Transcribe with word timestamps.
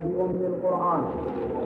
بأم 0.00 0.40
القرآن. 0.52 1.02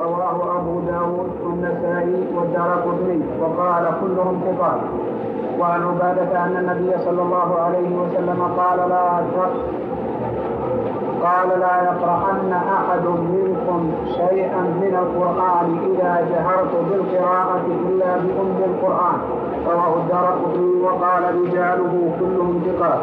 رواه 0.00 0.58
أبو 0.58 0.80
داود 0.80 1.30
والنسائي 1.44 2.36
والدارقطني 2.36 3.20
وقال 3.40 3.84
كلهم 4.00 4.40
ثقات. 4.46 4.80
وعن 5.60 5.82
عبادة 5.82 6.44
أن 6.44 6.56
النبي 6.56 6.98
صلى 7.04 7.22
الله 7.22 7.60
عليه 7.60 7.96
وسلم 7.96 8.42
قال 8.58 8.88
لا 8.88 9.04
قال 11.22 11.60
لا 11.60 11.82
يقرأن 11.82 12.52
أحد 12.52 13.06
منكم 13.06 13.92
شيئا 14.06 14.62
من 14.82 14.94
القرآن 15.02 15.78
إذا 15.90 16.28
جهرت 16.30 16.74
بالقراءة 16.90 17.66
إلا 17.88 18.16
بأم 18.16 18.58
القرآن. 18.70 19.18
رواه 19.66 19.94
الدارقطني 19.96 20.82
وقال 20.82 21.22
رجاله 21.40 22.12
كلهم 22.20 22.62
ثقات. 22.66 23.00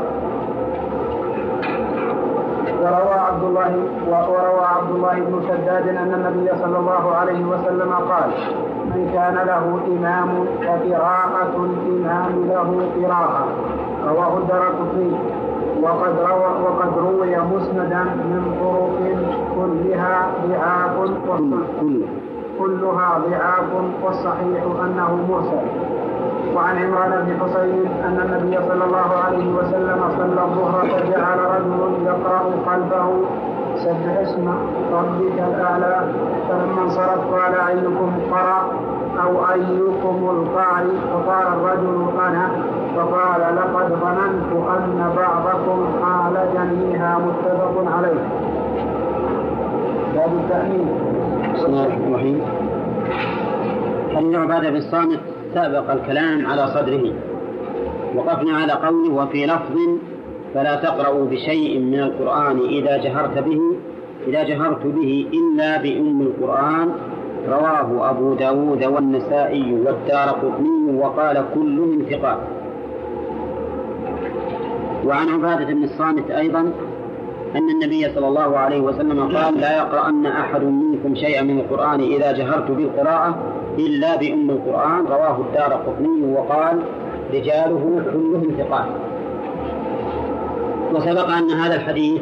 وروى 2.81 3.13
عبد 3.27 3.43
الله 3.43 3.71
وروى 4.07 4.65
عبد 4.75 4.89
الله 4.95 5.13
بن 5.13 5.41
شداد 5.47 5.87
أن 5.87 6.13
النبي 6.13 6.49
صلى 6.61 6.77
الله 6.79 7.15
عليه 7.15 7.45
وسلم 7.45 7.91
قال 7.93 8.29
من 8.85 9.09
كان 9.13 9.35
له 9.47 9.79
إمام 9.87 10.29
فقراءة 10.61 11.55
الإمام 11.69 12.45
له 12.49 12.69
قراءة 12.97 13.45
رواه 14.07 14.37
الدرقطني 14.37 15.11
وقد 15.81 16.13
روى 16.19 16.51
وقد 16.63 16.97
روي 16.97 17.37
مسندا 17.37 18.03
من 18.03 18.43
طرق 18.61 18.99
كلها 19.55 20.27
ضعاف 20.47 20.95
كلها 22.59 23.09
ضعاف 23.29 23.69
والصحيح 24.03 24.63
أنه 24.85 25.25
مرسل. 25.29 25.65
وعن 26.55 26.77
عمران 26.77 27.25
بن 27.25 27.39
حصين 27.39 27.87
أن 28.05 28.17
النبي 28.25 28.57
صلى 28.67 28.83
الله 28.85 29.09
عليه 29.25 29.47
وسلم 29.53 29.99
صلى 30.17 30.41
الظهر 30.43 30.85
فجعل 30.85 31.39
رجل 31.39 32.05
يقرأ 32.05 32.43
خلفه 32.65 33.07
سبح 33.75 34.17
اسم 34.21 34.47
ربك 34.93 35.37
الأعلى. 35.47 35.95
فلما 36.49 36.81
انصرف 36.81 37.33
قال 37.33 37.55
أيكم 37.55 38.11
قرأ 38.31 38.61
أو 39.23 39.31
أيكم 39.53 40.29
القارئ؟ 40.29 40.95
فقال 41.11 41.47
الرجل 41.47 42.05
أنا. 42.27 42.51
فقال 42.95 43.41
لقد 43.55 43.87
ظننت 44.03 44.51
أن 44.77 45.13
بعضكم 45.17 45.87
حال 46.03 46.35
جنيها 46.53 47.17
متفق 47.17 47.75
عليه. 47.97 48.21
باب 50.15 50.31
التأمين. 50.33 50.87
بسم 51.53 51.65
الله 51.65 51.85
الرحمن 51.85 52.07
الرحيم. 52.07 52.41
حديث 54.15 54.35
عباده 54.35 54.69
بن 54.69 54.75
الصامت 54.75 55.19
سابق 55.53 55.91
الكلام 55.91 56.45
على 56.45 56.67
صدره. 56.67 57.13
وقفنا 58.15 58.57
على 58.57 58.73
قوله 58.73 59.13
وفي 59.13 59.45
لفظ 59.45 59.75
فلا 60.53 60.75
تقرأوا 60.75 61.25
بشيء 61.25 61.79
من 61.79 61.99
القرآن 61.99 62.59
إذا 62.59 62.97
جهرت 62.97 63.37
به 63.37 63.59
إذا 64.27 64.43
جهرت 64.43 64.85
به 64.85 65.27
إلا 65.33 65.77
بأم 65.77 66.21
القرآن. 66.21 66.89
رواه 67.49 68.09
أبو 68.09 68.33
داود 68.33 68.83
والنسائي 68.83 69.73
والدار 69.73 70.29
قطني 70.29 70.97
وقال 70.97 71.45
كلهم 71.53 72.05
ثقات 72.09 72.37
وعن 75.05 75.29
عبادة 75.29 75.65
بن 75.65 75.83
الصامت 75.83 76.31
أيضا 76.31 76.59
أن 77.55 77.69
النبي 77.69 78.09
صلى 78.15 78.27
الله 78.27 78.57
عليه 78.57 78.81
وسلم 78.81 79.37
قال 79.37 79.57
لا 79.59 79.77
يقرأن 79.77 80.25
أحد 80.25 80.63
منكم 80.63 81.15
شيئا 81.15 81.41
من 81.41 81.59
القرآن 81.59 81.99
إذا 81.99 82.31
جهرت 82.31 82.71
بالقراءة 82.71 83.35
إلا 83.79 84.15
بأم 84.15 84.49
القرآن 84.49 85.05
رواه 85.05 85.37
الدار 85.37 85.73
قطني 85.73 86.33
وقال 86.33 86.79
رجاله 87.33 88.01
كلهم 88.13 88.55
ثقات. 88.57 88.87
وسبق 90.93 91.29
أن 91.29 91.51
هذا 91.51 91.75
الحديث 91.75 92.21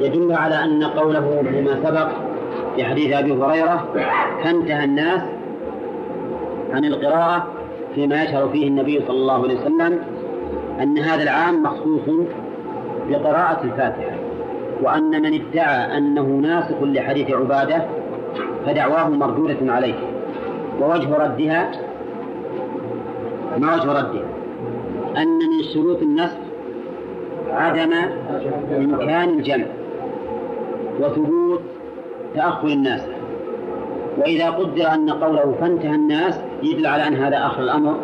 يدل 0.00 0.32
على 0.32 0.64
أن 0.64 0.84
قوله 0.84 1.42
فيما 1.50 1.78
سبق 1.84 2.08
في 2.76 2.84
حديث 2.84 3.12
أبي 3.12 3.32
هريرة 3.32 3.88
فانتهى 4.44 4.84
الناس 4.84 5.20
عن 6.72 6.84
القراءة 6.84 7.46
فيما 7.94 8.22
يشهر 8.22 8.48
فيه 8.48 8.68
النبي 8.68 9.00
صلى 9.06 9.16
الله 9.16 9.42
عليه 9.42 9.60
وسلم 9.60 9.98
أن 10.82 10.98
هذا 10.98 11.22
العام 11.22 11.62
مخصوص 11.62 12.00
بقراءة 13.08 13.64
الفاتحة 13.64 14.16
وأن 14.82 15.22
من 15.22 15.34
ادعى 15.34 15.98
أنه 15.98 16.22
ناسخ 16.22 16.82
لحديث 16.82 17.30
عبادة 17.30 17.84
فدعواه 18.66 19.08
مردودة 19.08 19.72
عليه. 19.72 19.94
ووجه 20.80 21.16
ردها 21.24 21.70
ما 23.58 23.74
وجه 23.74 23.92
ردها 23.92 24.24
أن 25.16 25.38
من 25.38 25.62
شروط 25.74 26.02
النسخ 26.02 26.38
عدم 27.50 27.92
إمكان 28.76 29.28
الجمع 29.28 29.66
وثبوت 31.00 31.60
تأخر 32.34 32.68
الناس. 32.68 33.02
وإذا 34.18 34.50
قدر 34.50 34.94
أن 34.94 35.10
قوله 35.10 35.54
فانتهى 35.60 35.94
الناس 35.94 36.40
يدل 36.62 36.86
على 36.86 37.08
أن 37.08 37.14
هذا 37.14 37.46
آخر 37.46 37.62
الأمر 37.62 37.94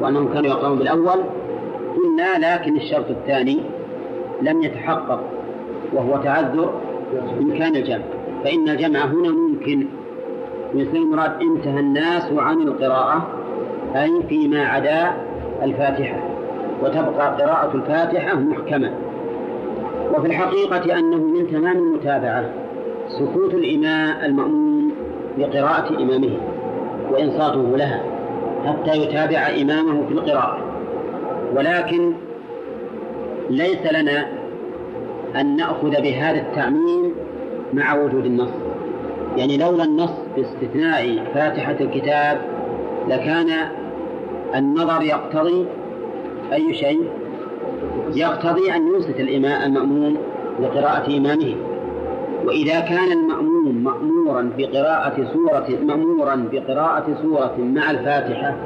وأنهم 0.00 0.32
كانوا 0.32 0.50
يقرؤون 0.50 0.78
بالأول. 0.78 1.20
قلنا 1.96 2.54
لكن 2.54 2.76
الشرط 2.76 3.10
الثاني 3.10 3.60
لم 4.42 4.62
يتحقق 4.62 5.20
وهو 5.92 6.16
تعذر 6.16 6.74
إمكان 7.40 7.76
الجمع. 7.76 8.04
فإن 8.44 8.68
الجمع 8.68 9.04
هنا 9.04 9.28
ممكن. 9.28 9.86
مثل 10.74 10.96
المراد 10.96 11.32
انتهى 11.42 11.80
الناس 11.80 12.32
عن 12.32 12.62
القراءة 12.62 13.26
أي 13.96 14.22
فيما 14.28 14.64
عدا 14.64 15.12
الفاتحة 15.62 16.20
وتبقى 16.82 17.36
قراءة 17.42 17.70
الفاتحة 17.74 18.36
محكمة. 18.36 18.90
وفي 20.14 20.26
الحقيقة 20.26 20.98
أنه 20.98 21.16
من 21.16 21.50
تمام 21.50 21.76
المتابعة 21.76 22.50
سكوت 23.08 23.54
الإمام 23.54 24.24
المأموم 24.24 24.92
لقراءة 25.38 26.02
إمامه 26.02 26.36
وإنصاته 27.10 27.76
لها 27.76 28.02
حتى 28.66 28.96
يتابع 28.96 29.48
إمامه 29.62 30.06
في 30.06 30.14
القراءة. 30.14 30.58
ولكن 31.56 32.12
ليس 33.50 33.92
لنا 33.92 34.26
أن 35.36 35.56
نأخذ 35.56 35.90
بهذا 35.90 36.40
التعميم 36.40 37.14
مع 37.72 37.94
وجود 37.94 38.26
النص. 38.26 38.69
يعني 39.36 39.56
لولا 39.56 39.84
النص 39.84 40.10
باستثناء 40.36 41.24
فاتحة 41.34 41.76
الكتاب 41.80 42.40
لكان 43.08 43.48
النظر 44.54 45.02
يقتضي 45.02 45.66
أي 46.52 46.74
شيء؟ 46.74 47.08
يقتضي 48.14 48.72
أن 48.76 48.86
ينصت 48.94 49.20
الإمام 49.20 49.62
المأموم 49.62 50.16
لقراءة 50.60 51.16
إمامه. 51.16 51.54
وإذا 52.44 52.80
كان 52.80 53.12
المأموم 53.12 53.84
مأمورا 53.84 54.52
بقراءة 54.58 55.32
سورة 55.32 55.66
مأمورا 55.82 56.48
بقراءة 56.52 57.04
سورة 57.22 57.54
مع 57.58 57.90
الفاتحة 57.90 58.56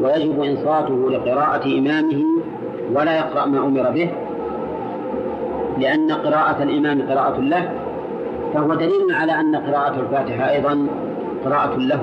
ويجب 0.00 0.42
إنصاته 0.42 1.10
لقراءة 1.10 1.78
إمامه 1.78 2.24
ولا 2.92 3.16
يقرأ 3.16 3.46
ما 3.46 3.58
أمر 3.58 3.90
به 3.90 4.10
لأن 5.78 6.12
قراءة 6.12 6.62
الإمام 6.62 7.02
قراءة 7.02 7.40
له. 7.40 7.85
فهو 8.56 8.74
دليل 8.74 9.12
على 9.12 9.40
أن 9.40 9.56
قراءة 9.56 10.00
الفاتحة 10.00 10.50
أيضا 10.50 10.86
قراءة 11.44 11.76
له 11.76 12.02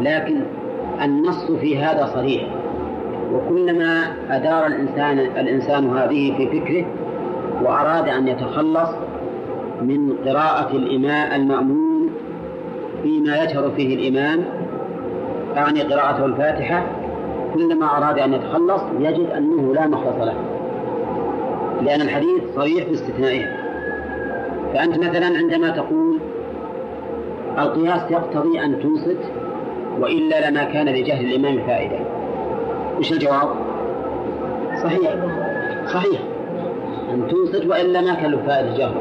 لكن 0.00 0.40
النص 1.02 1.50
في 1.50 1.78
هذا 1.78 2.06
صريح. 2.14 2.42
وكلما 3.32 4.02
أدار 4.30 4.66
الإنسان 4.66 5.18
الإنسان 5.18 5.96
هذه 5.96 6.36
في 6.36 6.60
فكره 6.60 6.86
وأراد 7.62 8.08
أن 8.08 8.28
يتخلص 8.28 8.90
من 9.82 10.12
قراءة 10.26 10.76
الإماء 10.76 11.36
المأمون 11.36 12.10
فيما 13.02 13.42
يجهر 13.42 13.70
فيه 13.70 13.96
الإمام 13.96 14.44
أعني 15.56 15.82
قراءته 15.82 16.24
الفاتحة 16.24 16.86
كلما 17.54 17.86
أراد 17.98 18.18
أن 18.18 18.32
يتخلص 18.32 18.82
يجد 19.00 19.30
أنه 19.30 19.74
لا 19.74 19.86
مخلص 19.86 20.16
له. 20.16 20.34
لأن 21.82 22.00
الحديث 22.00 22.42
صريح 22.56 22.84
في 22.84 22.92
استثنائها 22.92 23.63
فأنت 24.74 24.98
مثلا 24.98 25.26
عندما 25.26 25.70
تقول 25.70 26.18
القياس 27.58 28.10
يقتضي 28.10 28.60
أن 28.60 28.80
تنصت 28.80 29.20
وإلا 30.00 30.50
لما 30.50 30.64
كان 30.64 30.88
لجهل 30.88 31.24
الإمام 31.24 31.66
فائدة. 31.66 31.98
وش 32.98 33.12
الجواب؟ 33.12 33.48
صحيح. 34.82 35.10
صحيح. 35.86 36.20
أن 37.12 37.28
تنصت 37.28 37.66
وإلا 37.66 38.00
ما 38.00 38.14
كان 38.14 38.30
له 38.30 38.38
فائدة 38.46 38.76
جهل. 38.76 38.94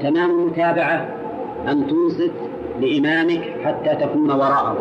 تمام 0.00 0.30
المتابعة 0.30 1.08
أن 1.68 1.86
تنصت 1.86 2.32
لإمامك 2.80 3.52
حتى 3.64 3.94
تكون 3.94 4.30
وراءه 4.30 4.76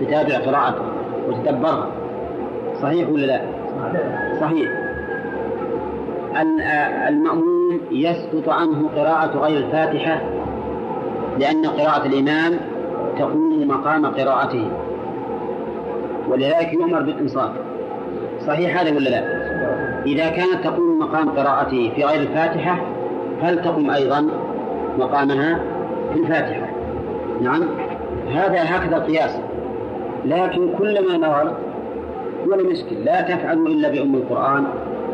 تتابع 0.00 0.34
قراءته 0.36 0.84
وتدبرها 1.28 1.88
صحيح 2.82 3.08
ولا 3.08 3.26
لا؟ 3.26 3.40
صحيح. 4.40 4.68
المأموم 7.08 7.51
يسقط 7.92 8.48
عنه 8.48 8.88
قراءة 8.96 9.38
غير 9.38 9.58
الفاتحة 9.58 10.20
لأن 11.38 11.66
قراءة 11.66 12.06
الإمام 12.06 12.52
تقوم 13.18 13.68
مقام 13.68 14.06
قراءته. 14.06 14.68
ولذلك 16.28 16.72
يؤمر 16.72 17.02
بالإنصات 17.02 17.50
صحيح 18.46 18.80
هذا 18.80 18.96
ولا 18.96 19.08
لا؟ 19.08 19.22
إذا 20.06 20.28
كانت 20.28 20.64
تقوم 20.64 20.98
مقام 20.98 21.30
قراءته 21.30 21.92
في 21.96 22.04
غير 22.04 22.20
الفاتحة 22.20 22.78
فلتقم 23.42 23.90
أيضا 23.90 24.28
مقامها 24.98 25.60
في 26.12 26.18
الفاتحة؟ 26.18 26.68
نعم. 27.40 27.62
هذا 28.32 28.62
هكذا 28.62 28.96
القياس. 28.96 29.40
لكن 30.24 30.68
كلما 30.78 31.16
نظر 31.16 31.52
ولا 32.46 32.70
مشكل 32.70 32.96
لا 33.04 33.20
تفعلوا 33.20 33.68
إلا 33.68 33.88
بأم 33.88 34.14
القرآن 34.14 34.64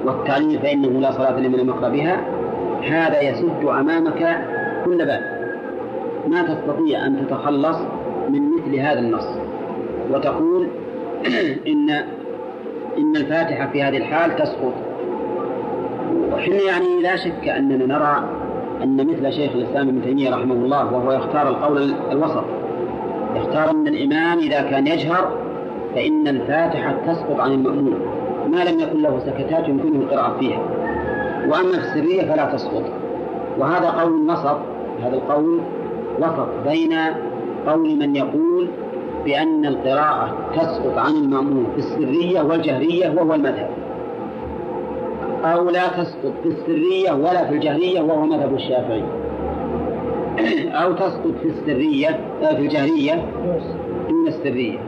والتعليم 0.05 0.59
فإنه 0.59 1.01
لا 1.01 1.11
صلاة 1.11 1.41
لمن 1.41 1.59
لم 1.59 1.69
يقرأ 1.69 1.89
بها. 1.89 2.38
هذا 2.91 3.21
يسد 3.21 3.65
أمامك 3.65 4.45
كل 4.85 5.07
باب. 5.07 5.39
ما 6.29 6.43
تستطيع 6.43 7.07
أن 7.07 7.27
تتخلص 7.27 7.77
من 8.29 8.51
مثل 8.53 8.77
هذا 8.77 8.99
النص. 8.99 9.29
وتقول 10.11 10.69
إن 11.69 11.91
إن 12.99 13.17
الفاتحة 13.17 13.71
في 13.73 13.83
هذه 13.83 13.97
الحال 13.97 14.37
تسقط. 14.37 14.73
وحنا 16.33 16.63
يعني 16.63 17.03
لا 17.03 17.17
شك 17.17 17.49
أننا 17.49 17.87
نرى 17.87 18.25
أن 18.83 19.07
مثل 19.07 19.33
شيخ 19.33 19.53
الإسلام 19.53 19.89
ابن 19.89 20.03
تيمية 20.03 20.31
رحمه 20.31 20.55
الله 20.55 20.93
وهو 20.95 21.13
يختار 21.13 21.49
القول 21.49 21.95
الوسط. 22.13 22.45
يختار 23.37 23.71
أن 23.71 23.87
الإمام 23.87 24.39
إذا 24.39 24.63
كان 24.63 24.87
يجهر 24.87 25.39
فإن 25.95 26.29
الفاتحة 26.29 26.95
تسقط 27.07 27.41
عن 27.41 27.53
المأمون. 27.53 28.01
ما 28.51 28.65
لم 28.65 28.81
يكن 28.81 29.03
له 29.03 29.19
سكتات 29.19 29.69
يمكنه 29.69 30.01
القراءة 30.01 30.39
فيها. 30.41 30.78
وأما 31.49 31.77
السرية 31.77 32.23
فلا 32.23 32.45
تسقط. 32.55 32.83
وهذا 33.59 33.91
قول 33.91 34.31
وسط 34.31 34.59
هذا 35.03 35.17
القول 35.17 35.61
وسط 36.19 36.49
بين 36.69 36.99
قول 37.67 37.99
من 37.99 38.17
يقول 38.17 38.69
بأن 39.25 39.67
القراءة 39.67 40.37
تسقط 40.57 40.99
عن 40.99 41.13
المأمون 41.13 41.67
في 41.75 41.79
السرية 41.79 42.43
والجهرية 42.43 43.11
وهو 43.11 43.35
المذهب 43.35 43.71
أو 45.45 45.71
لا 45.71 45.89
تسقط 45.89 46.33
في 46.43 46.49
السرية 46.49 47.13
ولا 47.13 47.45
في 47.45 47.55
الجهرية 47.55 48.01
وهو 48.01 48.27
مذهب 48.27 48.55
الشافعي 48.55 49.05
أو 50.85 50.93
تسقط 50.93 51.35
في 51.43 51.49
السرية 51.49 52.21
آه، 52.43 52.55
في 52.55 52.61
الجهرية 52.63 53.25
دون 54.09 54.27
السرية 54.27 54.79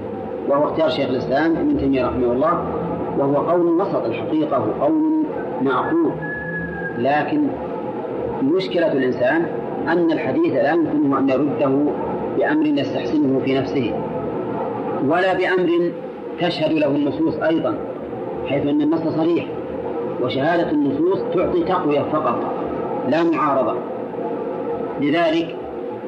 وهو 0.48 0.64
اختيار 0.64 0.88
شيخ 0.88 1.08
الإسلام 1.08 1.56
ابن 1.56 1.78
تيمية 1.78 2.06
رحمه 2.06 2.32
الله 2.32 2.64
وهو 3.18 3.36
قول 3.36 3.66
وسط 3.66 4.04
الحقيقة 4.04 4.56
هو 4.56 4.86
قول 4.86 5.24
معقول. 5.62 6.12
لكن 7.02 7.46
مشكلة 8.42 8.92
الإنسان 8.92 9.46
أن 9.88 10.12
الحديث 10.12 10.52
لا 10.52 10.72
يمكنه 10.72 11.18
أن 11.18 11.28
يرده 11.28 11.92
بأمر 12.38 12.66
يستحسنه 12.66 13.40
في 13.44 13.58
نفسه 13.58 13.92
ولا 15.08 15.34
بأمر 15.34 15.92
تشهد 16.40 16.72
له 16.72 16.86
النصوص 16.86 17.34
أيضا 17.38 17.74
حيث 18.46 18.66
أن 18.66 18.82
النص 18.82 19.00
صريح 19.00 19.46
وشهادة 20.22 20.70
النصوص 20.70 21.20
تعطي 21.34 21.64
تقوية 21.64 22.00
فقط 22.00 22.40
لا 23.08 23.22
معارضة. 23.22 23.74
لذلك 25.00 25.56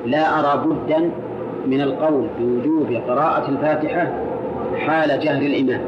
لا 0.07 0.41
أرى 0.41 0.67
بدا 0.67 1.11
من 1.67 1.81
القول 1.81 2.27
بوجوب 2.41 2.93
قراءة 3.09 3.49
الفاتحة 3.49 4.13
حال 4.79 5.21
جهر 5.21 5.43
الإمام 5.43 5.81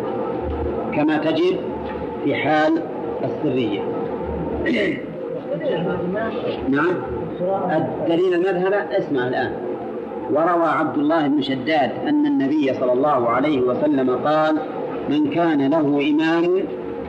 كما 0.94 1.16
تجد 1.16 1.56
في 2.24 2.34
حال 2.34 2.82
السرية. 3.24 3.80
نعم. 6.68 6.94
الدليل 7.70 8.34
المذهب 8.34 8.72
اسمع 8.72 9.28
الآن. 9.28 9.52
وروى 10.30 10.66
عبد 10.66 10.98
الله 10.98 11.26
بن 11.26 11.42
شداد 11.42 11.90
أن 12.06 12.26
النبي 12.26 12.74
صلى 12.74 12.92
الله 12.92 13.28
عليه 13.28 13.60
وسلم 13.60 14.10
قال 14.10 14.56
من 15.10 15.30
كان 15.30 15.70
له 15.70 16.10
إمام 16.10 16.62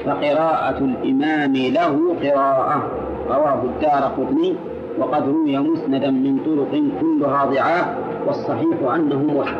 فقراءة 0.06 0.78
الإمام 0.78 1.56
له 1.56 2.16
قراءة. 2.24 2.92
رواه 3.30 3.64
الدار 3.64 4.12
قطني. 4.18 4.56
وقد 5.00 5.30
روي 5.30 5.58
مسندا 5.58 6.12
من 6.12 6.38
طرق 6.46 6.84
كلها 7.02 7.46
ضعاف 7.46 7.86
والصحيح 8.28 8.94
أنه 8.96 9.18
موحد 9.34 9.58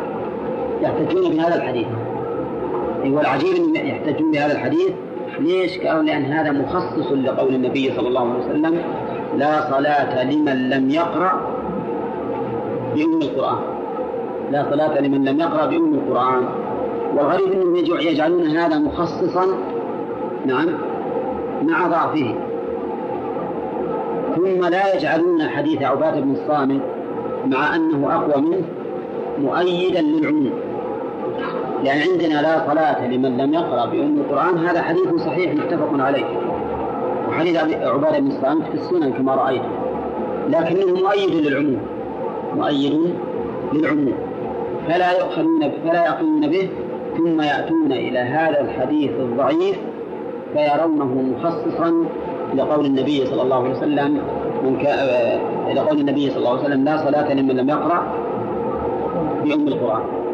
يحتجون 0.82 1.30
بهذا 1.30 1.54
الحديث. 1.54 1.86
والعجيب 3.04 3.76
أن 3.76 3.86
يحتجون 3.86 4.30
بهذا 4.32 4.52
الحديث. 4.52 4.92
ليش؟ 5.40 5.78
قالوا 5.78 6.02
لأن 6.02 6.24
هذا 6.24 6.52
مخصص 6.52 7.12
لقول 7.12 7.54
النبي 7.54 7.92
صلى 7.96 8.08
الله 8.08 8.20
عليه 8.20 8.44
وسلم 8.44 8.82
لا 9.36 9.70
صلاة 9.70 10.24
لمن 10.24 10.70
لم 10.70 10.90
يقرأ 10.90 11.40
بأم 12.94 13.18
القرآن. 13.22 13.58
لا 14.52 14.66
صلاة 14.70 15.00
لمن 15.00 15.24
لم 15.24 15.40
يقرأ 15.40 15.66
بأم 15.66 15.94
القرآن. 15.94 16.44
والغريب 17.16 17.52
أنهم 17.52 17.76
يجعلون 18.00 18.46
هذا 18.46 18.78
مخصصا 18.78 19.46
نعم 20.46 20.68
مع 21.62 21.86
ضعفه. 21.86 22.34
ثم 24.36 24.64
لا 24.64 24.94
يجعلون 24.96 25.48
حديث 25.48 25.82
عبادة 25.82 26.20
بن 26.20 26.32
الصامت 26.32 26.80
مع 27.46 27.76
أنه 27.76 28.14
أقوى 28.14 28.42
منه 28.42 28.62
مؤيدا 29.38 30.00
للعموم. 30.00 30.52
لأن 31.86 31.98
عندنا 32.10 32.42
لا 32.42 32.66
صلاة 32.66 33.06
لمن 33.06 33.36
لم 33.36 33.54
يقرأ 33.54 33.86
بأم 33.86 34.18
القرآن 34.18 34.58
هذا 34.58 34.82
حديث 34.82 35.14
صحيح 35.14 35.54
متفق 35.54 35.90
عليه. 35.98 36.24
وحديث 37.28 37.56
عبادة 37.82 38.18
بن 38.18 38.26
الصامت 38.26 38.66
في 38.66 38.74
السنن 38.74 39.12
كما 39.12 39.34
رأيت. 39.34 39.62
لكنه 40.48 40.94
مؤيد 41.02 41.30
للعموم. 41.30 41.80
مؤيد 42.56 43.14
للعموم. 43.72 44.12
فلا 44.88 45.18
يؤخذون 45.18 45.70
فلا 45.84 46.04
يأخذون 46.04 46.50
به 46.50 46.68
ثم 47.16 47.40
يأتون 47.40 47.92
إلى 47.92 48.18
هذا 48.18 48.60
الحديث 48.60 49.10
الضعيف 49.10 49.76
فيرونه 50.52 51.34
مخصصا 51.38 52.04
لقول 52.54 52.86
النبي 52.86 53.26
صلى 53.26 53.42
الله 53.42 53.56
عليه 53.56 53.76
وسلم 53.76 54.18
من 54.64 54.76
كا... 54.82 55.74
لقول 55.74 56.00
النبي 56.00 56.30
صلى 56.30 56.38
الله 56.38 56.50
عليه 56.50 56.60
وسلم 56.60 56.84
لا 56.84 56.96
صلاة 56.96 57.34
لمن 57.34 57.56
لم 57.56 57.68
يقرأ 57.68 58.12
بأم 59.44 59.68
القرآن. 59.68 60.25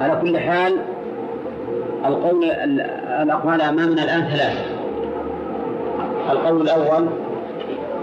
على 0.00 0.20
كل 0.22 0.38
حال 0.38 0.76
القول 2.06 2.44
الأقوال 3.22 3.62
أمامنا 3.62 4.04
الآن 4.04 4.22
ثلاثة. 4.22 4.60
القول 6.30 6.62
الأول 6.62 7.08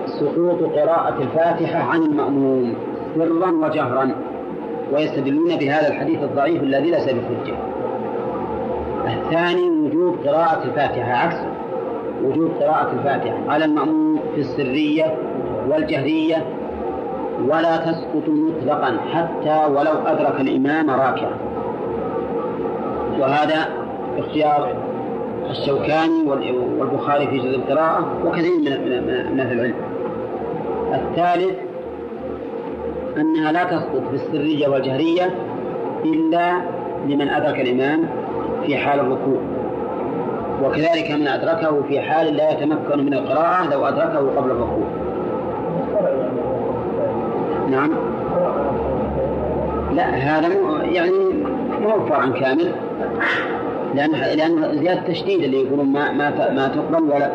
سقوط 0.06 0.64
قراءة 0.64 1.22
الفاتحة 1.22 1.84
عن 1.84 2.02
المأموم 2.02 2.76
سرا 3.16 3.52
وجهرا 3.52 4.12
ويستدلون 4.94 5.56
بهذا 5.56 5.88
الحديث 5.88 6.24
الضعيف 6.24 6.64
الذي 6.64 6.92
ليس 6.92 7.06
بحجة. 7.06 7.56
الثاني 9.08 9.70
وجوب 9.70 10.16
قراءة 10.28 10.64
الفاتحة 10.66 11.12
عكس. 11.12 11.38
وجوب 12.24 12.52
قراءة 12.62 12.92
الفاتحة 12.94 13.38
على 13.48 13.66
المأموم 13.66 14.20
في 14.36 14.42
السرية 14.42 15.18
والجهرية 15.70 16.46
ولا 17.48 17.78
تسقط 17.78 18.30
مطلقا 18.30 18.98
حتى 19.14 19.66
ولو 19.72 19.94
أدرك 20.06 20.42
الإمام 20.42 20.90
راكعا. 20.90 21.55
وهذا 23.20 23.68
اختيار 24.18 24.76
الشوكاني 25.50 26.24
والبخاري 26.80 27.28
في 27.28 27.38
جزء 27.38 27.56
القراءة 27.56 28.06
وكثير 28.26 28.80
من 29.32 29.40
أهل 29.40 29.60
العلم. 29.60 29.76
الثالث 30.94 31.56
أنها 33.18 33.52
لا 33.52 33.64
تسقط 33.64 34.04
في 34.10 34.16
السرية 34.16 34.68
والجهرية 34.68 35.36
إلا 36.06 36.62
لمن 37.08 37.30
أدرك 37.30 37.60
الإمام 37.60 38.10
في 38.66 38.78
حال 38.78 39.00
الركوع. 39.00 39.38
وكذلك 40.64 41.12
من 41.12 41.28
أدركه 41.28 41.82
في 41.88 42.02
حال 42.02 42.36
لا 42.36 42.52
يتمكن 42.52 43.06
من 43.06 43.14
القراءة 43.14 43.70
لو 43.72 43.86
أدركه 43.86 44.36
قبل 44.38 44.52
الركوع. 44.52 44.88
نعم. 47.70 47.92
لا 49.96 50.10
هذا 50.10 50.48
يعني 50.84 51.12
مو 51.82 52.06
فرع 52.06 52.26
كامل. 52.28 52.72
لأن 53.96 54.12
لأن 54.12 54.78
زيادة 54.80 55.00
التشديد 55.00 55.44
اللي 55.44 55.64
يقولون 55.64 55.86
ما 55.86 56.12
ما 56.12 56.30
ما 56.52 56.68
تقبل 56.68 57.04
ولا 57.04 57.32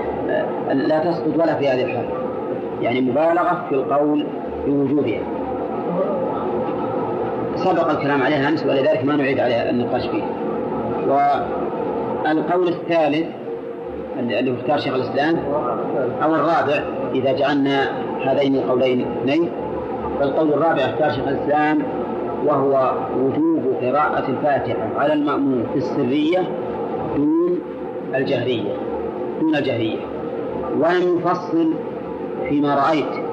لا 0.73 0.99
تسقط 0.99 1.35
ولا 1.35 1.55
في 1.55 1.69
هذه 1.69 1.85
الحال 1.85 2.05
يعني 2.83 3.01
مبالغة 3.01 3.67
في 3.69 3.75
القول 3.75 4.27
بوجوبها 4.67 5.21
سبق 7.57 7.91
الكلام 7.91 8.23
عليها 8.23 8.49
أمس 8.49 8.67
ولذلك 8.67 9.05
ما 9.05 9.17
نعيد 9.17 9.41
عليها 9.41 9.71
النقاش 9.71 10.07
فيه. 10.07 10.23
والقول 11.09 12.69
الثالث 12.69 13.27
اللي 14.19 14.51
هو 14.51 14.55
اختار 14.55 14.79
شيخ 14.79 14.95
الإسلام 14.95 15.37
أو 16.23 16.35
الرابع 16.35 16.83
إذا 17.15 17.33
جعلنا 17.33 17.89
هذين 18.25 18.55
القولين 18.55 19.07
اثنين 19.21 19.51
فالقول 20.21 20.49
الرابع 20.49 20.83
اختار 20.83 21.11
شيخ 21.11 21.29
الإسلام 21.29 21.79
وهو 22.47 22.93
وجوب 23.19 23.50
قراءة 23.83 24.29
الفاتحة 24.29 24.89
على 24.97 25.13
المأمون 25.13 25.67
في 25.73 25.79
السرية 25.79 26.39
دون 27.17 27.61
الجهرية 28.15 28.73
دون 29.41 29.57
الجهرية. 29.57 29.99
ولم 30.79 31.19
يفصل 31.19 31.73
فيما 32.49 32.75
رأيت. 32.75 33.25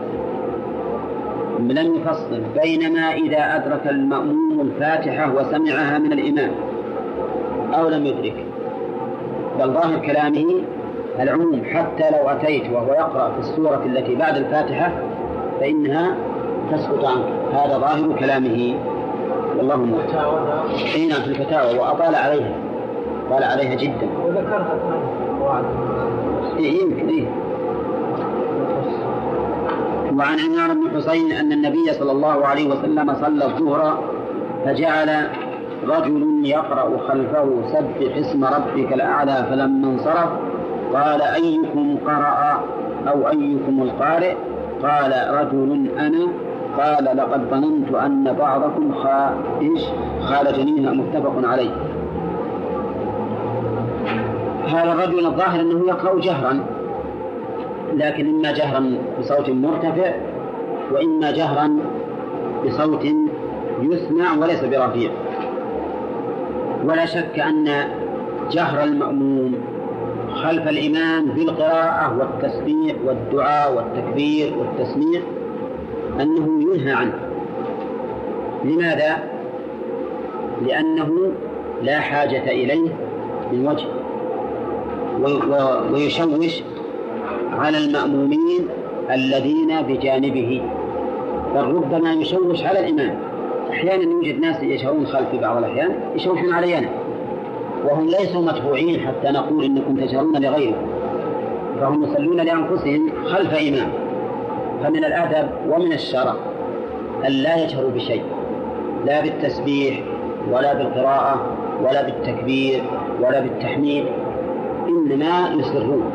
لم 1.60 1.96
يفصل 1.96 2.42
بينما 2.64 3.14
إذا 3.14 3.56
أدرك 3.56 3.88
المأموم 3.88 4.62
الفاتحة 4.62 5.34
وسمعها 5.36 5.98
من 5.98 6.14
الإمام 6.14 6.52
أو 7.74 7.90
لم 7.90 8.06
يدرك. 8.06 8.46
بل 9.60 9.72
ظاهر 9.72 10.00
كلامه 10.00 10.46
العموم 11.20 11.62
حتى 11.66 12.10
لو 12.12 12.30
أتيت 12.30 12.64
وهو 12.74 12.94
يقرأ 12.94 13.32
في 13.32 13.40
السورة 13.40 13.86
التي 13.86 14.16
بعد 14.16 14.38
الفاتحة 14.38 14.92
فإنها 15.60 16.16
تسقط 16.72 17.06
عنك. 17.06 17.54
هذا 17.54 17.78
ظاهر 17.78 18.16
كلامه. 18.20 18.76
والله 19.58 19.76
موفق 19.76 20.40
اي 20.96 21.08
نعم 21.08 21.22
في 21.22 21.28
الفتاوى 21.28 21.78
وأطال 21.80 22.16
عليها 22.16 22.52
طال 23.30 23.44
عليها 23.44 23.76
جدا. 23.76 24.10
وذكرت 24.26 24.66
إيه 26.58 26.82
يمكن 26.82 27.08
إيه. 27.10 27.28
وعن 30.18 30.38
عمران 30.40 30.80
بن 30.80 30.98
حسين 30.98 31.32
أن 31.32 31.52
النبي 31.52 31.94
صلى 31.94 32.12
الله 32.12 32.46
عليه 32.46 32.70
وسلم 32.70 33.14
صلى 33.14 33.46
الظهر 33.46 34.04
فجعل 34.66 35.28
رجل 35.88 36.42
يقرأ 36.46 36.98
خلفه 37.08 37.50
سبح 37.68 38.18
اسم 38.18 38.46
ربك 38.46 38.94
الأعلى 38.94 39.46
فلما 39.50 39.88
انصرف 39.88 40.30
قال 40.94 41.22
أيكم 41.22 41.98
قرأ 42.06 42.64
أو 43.08 43.30
أيكم 43.30 43.82
القارئ؟ 43.82 44.36
قال 44.84 45.14
رجل 45.30 45.90
أنا 46.00 46.28
قال 46.78 47.18
لقد 47.18 47.50
ظننت 47.52 47.96
أن 47.96 48.34
بعضكم 48.40 48.94
خائش 48.94 49.82
خالجنيها 50.22 50.92
متفق 50.92 51.50
عليه. 51.50 51.72
هذا 54.68 54.92
الرجل 54.92 55.26
الظاهر 55.26 55.62
أنه 55.62 55.88
يقرأ 55.88 56.20
جهرا 56.20 56.66
لكن 57.94 58.28
إما 58.30 58.52
جهرا 58.52 58.98
بصوت 59.20 59.50
مرتفع 59.50 60.12
وإما 60.92 61.32
جهرا 61.32 61.80
بصوت 62.66 63.06
يسمع 63.82 64.34
وليس 64.42 64.64
برفيع. 64.64 65.12
ولا 66.84 67.06
شك 67.06 67.40
أن 67.40 67.68
جهر 68.52 68.84
المأموم 68.84 69.56
خلف 70.44 70.68
الإمام 70.68 71.26
بالقراءة 71.26 72.18
والتسبيح 72.18 72.96
والدعاء 73.06 73.74
والتكبير 73.74 74.54
والتسميع 74.58 75.22
أنه 76.22 76.74
ينهى 76.74 76.92
عنه. 76.92 77.20
لماذا؟ 78.64 79.18
لأنه 80.66 81.32
لا 81.84 82.00
حاجة 82.00 82.52
إليه 82.52 82.90
من 83.52 83.68
وجه. 83.68 83.88
ويشوش 85.94 86.64
على 87.52 87.78
المأمومين 87.78 88.68
الذين 89.12 89.82
بجانبه. 89.82 90.62
بل 91.56 91.64
ربما 91.64 92.14
يشوش 92.14 92.64
على 92.64 92.80
الإمام. 92.80 93.20
أحيانا 93.72 94.04
يوجد 94.04 94.40
ناس 94.40 94.64
يشعرون 94.64 95.06
خلفي 95.06 95.38
بعض 95.38 95.58
الأحيان 95.58 96.00
يشوشون 96.16 96.54
علي 96.54 96.78
أنا. 96.78 96.90
وهم 97.86 98.06
ليسوا 98.06 98.42
متبوعين 98.42 99.00
حتى 99.00 99.32
نقول 99.32 99.66
إنكم 99.66 100.06
تشعرون 100.06 100.38
لغيركم. 100.42 100.88
فهم 101.82 102.04
يصلون 102.04 102.38
لأنفسهم 102.38 103.12
خلف 103.26 103.54
إمام. 103.54 104.07
فمن 104.84 105.06
الأدب 105.06 105.50
ومن 105.70 105.94
الشرع 105.94 106.36
أن 107.26 107.32
لا 107.32 107.64
يجهروا 107.64 107.92
بشيء 107.92 108.24
لا 109.06 109.22
بالتسبيح 109.22 110.00
ولا 110.52 110.74
بالقراءة 110.74 111.58
ولا 111.82 112.04
بالتكبير 112.04 112.84
ولا 113.22 113.40
بالتحميد 113.40 114.06
إنما 114.88 115.50
يسرون. 115.60 116.12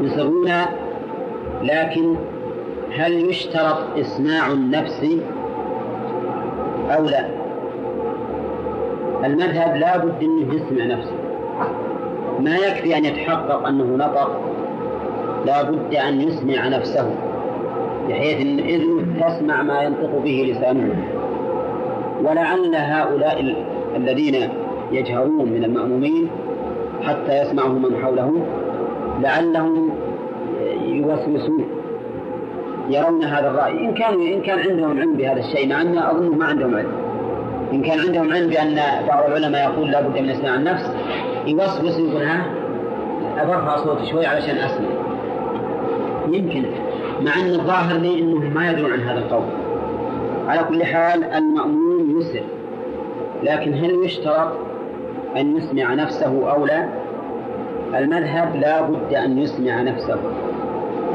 يسرون 0.00 0.50
لكن 1.62 2.16
هل 2.96 3.30
يشترط 3.30 3.78
إسماع 3.98 4.52
النفس 4.52 5.06
أو 6.90 7.04
لا؟ 7.04 7.26
المذهب 9.24 9.76
لا 9.76 9.96
بد 9.96 10.22
أنه 10.22 10.54
يسمع 10.54 10.84
نفسه. 10.84 11.14
ما 12.40 12.56
يكفي 12.56 12.96
أن 12.96 13.04
يتحقق 13.04 13.66
أنه 13.66 13.84
نطق 13.84 14.40
لا 15.46 15.62
بد 15.62 15.94
أن 15.94 16.20
يسمع 16.20 16.68
نفسه 16.68 17.10
بحيث 18.08 18.40
أن 18.40 18.58
إذن 18.58 19.20
تسمع 19.20 19.62
ما 19.62 19.82
ينطق 19.82 20.18
به 20.24 20.52
لسانه. 20.52 21.04
ولعل 22.24 22.74
هؤلاء 22.74 23.56
الذين 23.96 24.48
يجهرون 24.92 25.52
من 25.52 25.64
المأمومين 25.64 26.30
حتى 27.02 27.42
يسمعه 27.42 27.68
من 27.68 27.96
حوله 28.02 28.46
لعلهم 29.20 29.90
يوسوسون 30.86 31.64
يرون 32.90 33.24
هذا 33.24 33.50
الرأي. 33.50 33.88
إن 33.88 33.94
كان 33.94 34.14
إن 34.32 34.40
كان 34.40 34.58
عندهم 34.58 35.00
علم 35.00 35.16
بهذا 35.16 35.40
الشيء 35.40 35.68
مع 35.68 35.82
أن 35.82 35.98
أظن 35.98 36.38
ما 36.38 36.44
عندهم 36.44 36.74
علم. 36.74 36.92
إن 37.72 37.82
كان 37.82 37.98
عندهم 38.00 38.32
علم 38.32 38.50
بأن 38.50 38.80
بعض 39.08 39.24
العلماء 39.26 39.70
يقول 39.70 39.90
لا 39.90 40.00
بد 40.00 40.18
من 40.18 40.30
إسماع 40.30 40.54
النفس 40.54 40.90
يوسوس 41.46 41.98
يقول 41.98 42.22
ها؟ 42.22 42.46
أبرفع 43.38 43.76
صوتي 43.76 44.06
شوي 44.06 44.26
علشان 44.26 44.56
أسمع. 44.56 44.88
يمكن 46.34 46.64
مع 47.20 47.40
أن 47.40 47.50
الظاهر 47.50 47.96
لي 47.96 48.18
أنهم 48.18 48.54
ما 48.54 48.70
يدرون 48.70 48.92
عن 48.92 49.00
هذا 49.00 49.18
القول. 49.18 49.44
على 50.48 50.64
كل 50.64 50.84
حال 50.84 51.24
المأمون 51.24 52.20
يسر. 52.20 52.42
لكن 53.42 53.74
هل 53.74 54.04
يشترط 54.04 54.52
أن 55.36 55.56
يسمع 55.56 55.94
نفسه 55.94 56.52
أو 56.52 56.66
لا؟ 56.66 56.88
المذهب 57.94 58.56
لا 58.56 58.80
بد 58.80 59.14
أن 59.14 59.38
يسمع 59.38 59.82
نفسه. 59.82 60.16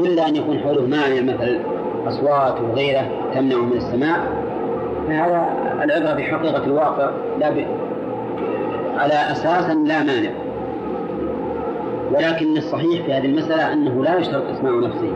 إلا 0.00 0.28
أن 0.28 0.36
يكون 0.36 0.58
حوله 0.58 0.86
مانع 0.86 1.34
مثل 1.34 1.58
أصوات 2.06 2.60
وغيره 2.60 3.06
تمنع 3.34 3.56
من 3.56 3.76
السماع. 3.76 4.16
فهذا 5.08 5.48
العبرة 5.82 6.12
بحقيقة 6.14 6.64
الواقع 6.64 7.10
لا 7.40 7.50
ب... 7.50 7.66
على 8.96 9.14
أساس 9.14 9.70
لا 9.70 10.02
مانع. 10.02 10.30
ولكن 12.10 12.56
الصحيح 12.56 13.04
في 13.06 13.12
هذه 13.12 13.26
المسألة 13.26 13.72
أنه 13.72 14.04
لا 14.04 14.18
يشترط 14.18 14.42
إسماع 14.50 14.72
نفسه 14.72 15.12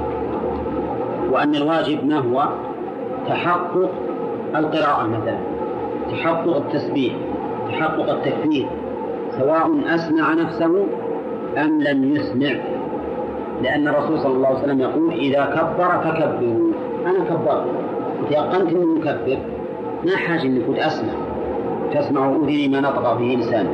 وأن 1.30 1.54
الواجب 1.54 2.06
ما 2.06 2.18
هو؟ 2.18 2.48
تحقق 3.28 3.90
القراءة 4.56 5.06
مثلا 5.06 5.38
تحقق 6.10 6.56
التسبيح 6.56 7.14
تحقق 7.68 8.10
التكبير 8.10 8.66
سواء 9.38 9.70
أسمع 9.86 10.34
نفسه 10.34 10.86
أم 11.56 11.82
لم 11.82 12.16
يسمع. 12.16 12.54
لأن 13.62 13.88
الرسول 13.88 14.18
صلى 14.18 14.32
الله 14.32 14.48
عليه 14.48 14.58
وسلم 14.58 14.80
يقول 14.80 15.12
إذا 15.12 15.44
كبر 15.44 15.98
فكبروا. 15.98 16.72
أنا 17.06 17.24
كبرت 17.24 17.64
تيقنت 18.28 18.72
أني 18.72 18.84
مكبر 18.84 19.38
ما 20.06 20.16
حاجة 20.16 20.42
أني 20.42 20.60
كنت 20.60 20.78
أسمع 20.78 21.12
تسمع 21.94 22.30
أذني 22.30 22.68
ما 22.68 22.80
نطق 22.80 23.12
به 23.12 23.36
لساني 23.40 23.68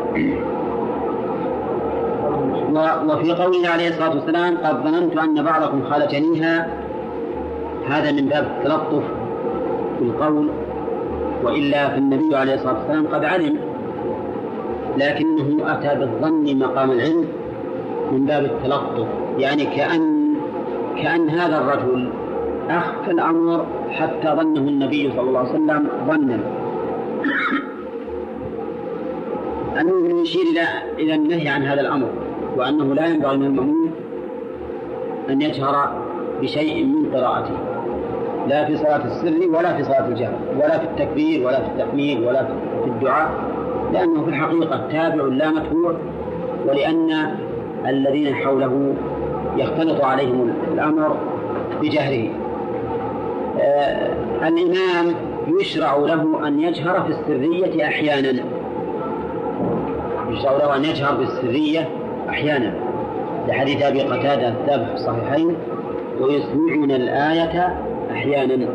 وفي 3.09 3.33
قوله 3.33 3.69
عليه 3.69 3.88
الصلاة 3.88 4.14
والسلام 4.14 4.57
قد 4.57 4.85
ظننت 4.85 5.17
أن 5.17 5.43
بعضكم 5.43 5.83
خالجنيها 5.90 6.69
هذا 7.88 8.12
من 8.12 8.26
باب 8.26 8.47
التلطف 8.47 9.02
بالقول 10.00 10.50
وإلا 11.45 11.88
فالنبي 11.88 12.37
عليه 12.37 12.55
الصلاة 12.55 12.79
والسلام 12.79 13.07
قد 13.07 13.25
علم 13.25 13.57
لكنه 14.97 15.73
أتى 15.73 15.99
بالظن 15.99 16.59
مقام 16.59 16.90
العلم 16.90 17.29
من 18.12 18.26
باب 18.26 18.45
التلطف 18.45 19.07
يعني 19.38 19.64
كأن 19.64 20.35
كأن 21.02 21.29
هذا 21.29 21.59
الرجل 21.59 22.11
أخفى 22.71 23.11
الأمر 23.11 23.67
حتى 23.90 24.29
ظنه 24.29 24.61
النبي 24.61 25.12
صلى 25.17 25.21
الله 25.21 25.38
عليه 25.38 25.50
وسلم 25.50 25.88
ظنا. 26.07 26.40
أنه 29.81 30.21
يشير 30.23 30.43
إلى 30.43 30.67
إلى 30.99 31.14
النهي 31.14 31.49
عن 31.49 31.62
هذا 31.62 31.81
الأمر. 31.81 32.09
وأنه 32.57 32.95
لا 32.95 33.07
ينبغي 33.07 33.37
من 33.37 33.47
المأمون 33.47 33.90
أن 35.30 35.42
يجهر 35.42 35.92
بشيء 36.42 36.85
من 36.85 37.14
قراءته 37.14 37.54
لا 38.49 38.64
في 38.64 38.76
صلاة 38.76 39.04
السر 39.04 39.49
ولا 39.49 39.76
في 39.76 39.85
صلاة 39.85 40.09
الجهر 40.09 40.33
ولا 40.57 40.78
في 40.78 40.85
التكبير 40.85 41.47
ولا 41.47 41.61
في 41.61 41.66
التحميد 41.66 42.23
ولا 42.23 42.45
في 42.85 42.90
الدعاء 42.90 43.30
لأنه 43.92 44.25
في 44.25 44.30
الحقيقة 44.30 44.88
تابع 44.92 45.25
لا 45.25 45.50
متبوع 45.50 45.95
ولأن 46.66 47.37
الذين 47.87 48.35
حوله 48.35 48.95
يختلط 49.57 50.04
عليهم 50.04 50.54
الأمر 50.73 51.16
بجهره. 51.83 52.28
آه 53.61 54.11
الإمام 54.49 55.14
يشرع 55.61 55.97
له 55.97 56.49
أن 56.49 56.61
يجهر 56.61 57.00
في 57.00 57.09
السرية 57.09 57.87
أحيانا 57.87 58.42
يشرع 60.30 60.52
له 60.52 60.76
أن 60.76 60.85
يجهر 60.85 61.14
بالسرية 61.14 61.88
أحيانا. 62.31 62.75
لحديث 63.49 63.83
أبي 63.83 64.01
قتادة 64.01 64.49
الثابت 64.49 64.87
في 64.89 64.95
الصحيحين 64.95 65.57
ويسمعون 66.21 66.91
الآية 66.91 67.77
أحيانا. 68.13 68.69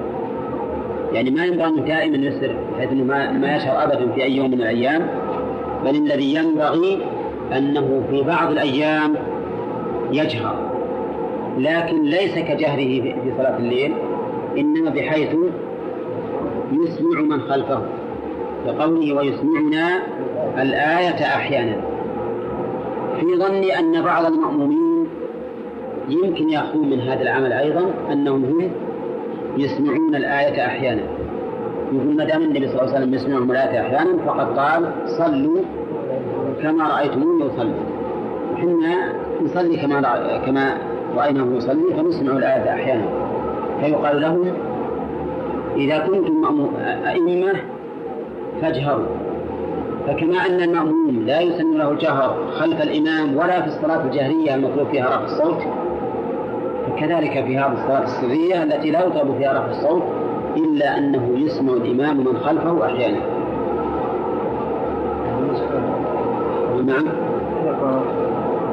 يعني 1.13 1.31
ما 1.31 1.45
ينبغي 1.45 1.67
أنه 1.67 1.81
دائما 1.81 2.17
يسر 2.17 2.55
بحيث 2.77 2.91
أنه 2.91 3.03
ما, 3.03 3.31
ما 3.31 3.55
يشهر 3.55 3.83
أبدا 3.83 4.11
في 4.11 4.23
أي 4.23 4.35
يوم 4.35 4.47
من 4.47 4.53
الأيام. 4.53 5.07
بل 5.85 5.95
الذي 5.95 6.35
ينبغي 6.35 6.99
أنه 7.57 8.03
في 8.09 8.21
بعض 8.21 8.51
الأيام 8.51 9.15
يجهر. 10.11 10.55
لكن 11.57 12.03
ليس 12.03 12.39
كجهره 12.39 13.01
في 13.01 13.31
صلاة 13.37 13.57
الليل 13.57 13.93
إنما 14.57 14.89
بحيث 14.89 15.35
يسمع 16.71 17.21
من 17.21 17.41
خلفه. 17.41 17.81
كقوله 18.65 19.15
ويسمعنا 19.15 20.01
الآية 20.57 21.25
أحيانا. 21.25 21.94
في 23.25 23.37
ظني 23.37 23.79
أن 23.79 24.01
بعض 24.01 24.25
المأمومين 24.25 25.07
يمكن 26.09 26.49
يأخذون 26.49 26.89
من 26.89 26.99
هذا 26.99 27.21
العمل 27.21 27.53
أيضا 27.53 27.93
أنهم 28.11 28.45
هم 28.45 28.71
يسمعون 29.57 30.15
الآية 30.15 30.65
أحيانا. 30.65 31.01
يقول 31.93 32.15
ما 32.15 32.25
دام 32.25 32.41
النبي 32.41 32.67
صلى 32.67 32.81
الله 32.81 32.95
عليه 32.95 33.05
وسلم 33.05 33.13
يسمعهم 33.13 33.51
الآية 33.51 33.81
أحيانا 33.81 34.17
فقد 34.25 34.59
قال 34.59 34.91
صلوا 35.05 35.61
كما 36.63 36.87
رأيتموني 36.87 37.47
أصلي 37.47 37.73
حنا 38.55 39.13
نصلي 39.41 39.77
كما 39.77 40.01
كما 40.45 40.77
رأيناه 41.15 41.57
يصلي 41.57 41.93
فنسمع 41.97 42.31
الآية 42.37 42.73
أحيانا. 42.73 43.05
فيقال 43.81 44.21
لهم 44.21 44.53
إذا 45.75 45.97
كنتم 45.97 46.69
أئمة 47.05 47.53
فاجهروا. 48.61 49.24
فكما 50.07 50.45
أن 50.45 50.61
المأموم 50.61 51.23
لا 51.25 51.41
يسن 51.41 51.77
له 51.77 51.91
الجهر 51.91 52.37
خلف 52.59 52.81
الإمام 52.81 53.37
ولا 53.37 53.61
في 53.61 53.67
الصلاة 53.67 54.03
الجهرية 54.03 54.55
المطلوب 54.55 54.87
فيها 54.87 55.05
رفع 55.05 55.23
الصوت 55.23 55.63
فكذلك 56.87 57.31
في 57.31 57.57
هذه 57.57 57.73
الصلاة 57.73 58.03
السرية 58.03 58.63
التي 58.63 58.91
لا 58.91 59.05
يطلب 59.05 59.35
فيها 59.37 59.53
رفع 59.53 59.69
الصوت 59.69 60.03
إلا 60.57 60.97
أنه 60.97 61.29
يسمع 61.35 61.73
الإمام 61.73 62.17
من 62.17 62.37
خلفه 62.37 62.85
أحيانا. 62.85 63.19
نعم. 66.85 67.05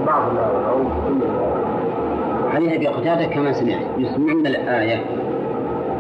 بعض 0.07 0.23
أو 0.69 0.79
عليها 2.55 2.79
بقتادة 2.79 3.25
كما 3.27 3.53
سمعت. 3.53 3.87
يسمعون 3.99 4.47
الآية 4.47 5.01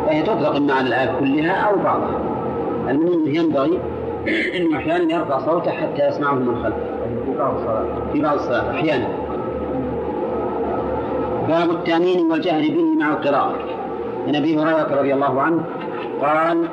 فهي 0.07 0.23
تطلق 0.23 0.59
معنى 0.61 0.89
الآية 0.89 1.11
كلها 1.21 1.53
أو 1.53 1.77
بعضها. 1.77 2.21
المهم 2.89 3.35
ينبغي 3.35 3.79
أنه 4.29 4.77
أحيانا 4.77 5.15
يرفع 5.15 5.39
صوته 5.39 5.71
حتى 5.71 6.09
يسمعه 6.09 6.35
من 6.35 6.63
خلفه. 6.63 6.77
في 7.27 7.39
بعض 7.39 7.55
الصلاة. 7.55 7.85
في 8.13 8.21
بعض 8.21 8.35
الصلاة 8.35 8.71
أحيانا. 8.71 9.09
باب 11.49 11.71
التأمين 11.71 12.31
والجهر 12.31 12.61
به 12.61 12.85
مع 12.99 13.11
القراءة. 13.11 13.55
عن 14.29 14.35
أبي 14.35 14.59
هريرة 14.59 14.99
رضي 14.99 15.15
الله 15.15 15.41
عنه 15.41 15.65
قال 16.21 16.65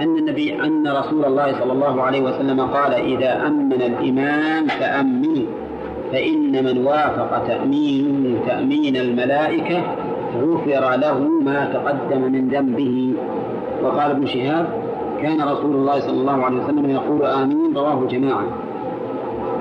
أن 0.00 0.18
النبي 0.18 0.54
أن 0.62 0.88
رسول 0.88 1.24
الله 1.24 1.60
صلى 1.60 1.72
الله 1.72 2.02
عليه 2.02 2.20
وسلم 2.20 2.60
قال 2.60 2.94
إذا 2.94 3.46
أمن 3.46 3.72
الإمام 3.72 4.66
فأمنوا 4.66 5.46
فإن 6.12 6.64
من 6.64 6.86
وافق 6.86 7.46
تأمين 7.46 8.40
تأمين 8.46 8.96
الملائكة 8.96 9.82
غفر 10.42 10.96
له 10.96 11.18
ما 11.18 11.70
تقدم 11.72 12.32
من 12.32 12.48
ذنبه. 12.48 13.14
وقال 13.82 14.10
ابن 14.10 14.26
شهاب 14.26 14.87
كان 15.22 15.40
رسول 15.40 15.74
الله 15.74 16.00
صلى 16.00 16.20
الله 16.20 16.44
عليه 16.44 16.64
وسلم 16.64 16.90
يقول 16.90 17.22
آمين 17.24 17.76
رواه 17.76 18.06
جماعة. 18.10 18.44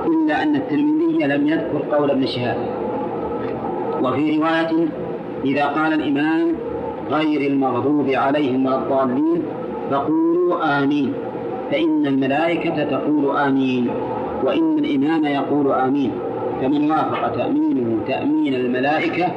إلا 0.08 0.44
أن 0.44 0.56
الترمذي 0.56 1.18
لم 1.24 1.48
يذكر 1.48 1.96
قول 1.96 2.12
ابن 2.12 2.26
شهاب. 2.26 2.58
وفي 4.04 4.38
رواية 4.38 4.88
إذا 5.46 5.66
قال 5.66 5.94
الإمام 5.94 6.54
غير 7.12 7.52
المغضوب 7.52 8.10
عليهم 8.10 8.66
ولا 8.66 8.76
الضالين 8.76 9.44
فقولوا 9.92 10.84
آمين 10.84 11.14
فإن 11.72 12.08
الملائكة 12.08 12.84
تقول 12.84 13.38
آمين 13.38 13.88
وإن 14.44 14.80
الإمام 14.80 15.26
يقول 15.26 15.72
آمين. 15.72 16.12
فمن 16.62 16.92
وافق 16.92 17.32
تأمينه 17.36 17.98
تأمين 18.08 18.56
الملائكة 18.56 19.28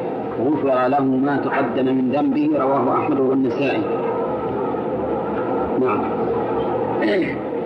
غفر 0.41 0.89
له 0.89 1.05
ما 1.05 1.37
تقدم 1.37 1.95
من 1.95 2.12
ذنبه 2.12 2.50
رواه 2.59 2.99
أحمد 2.99 3.21
والنسائي. 3.21 4.10
نعم 5.81 6.05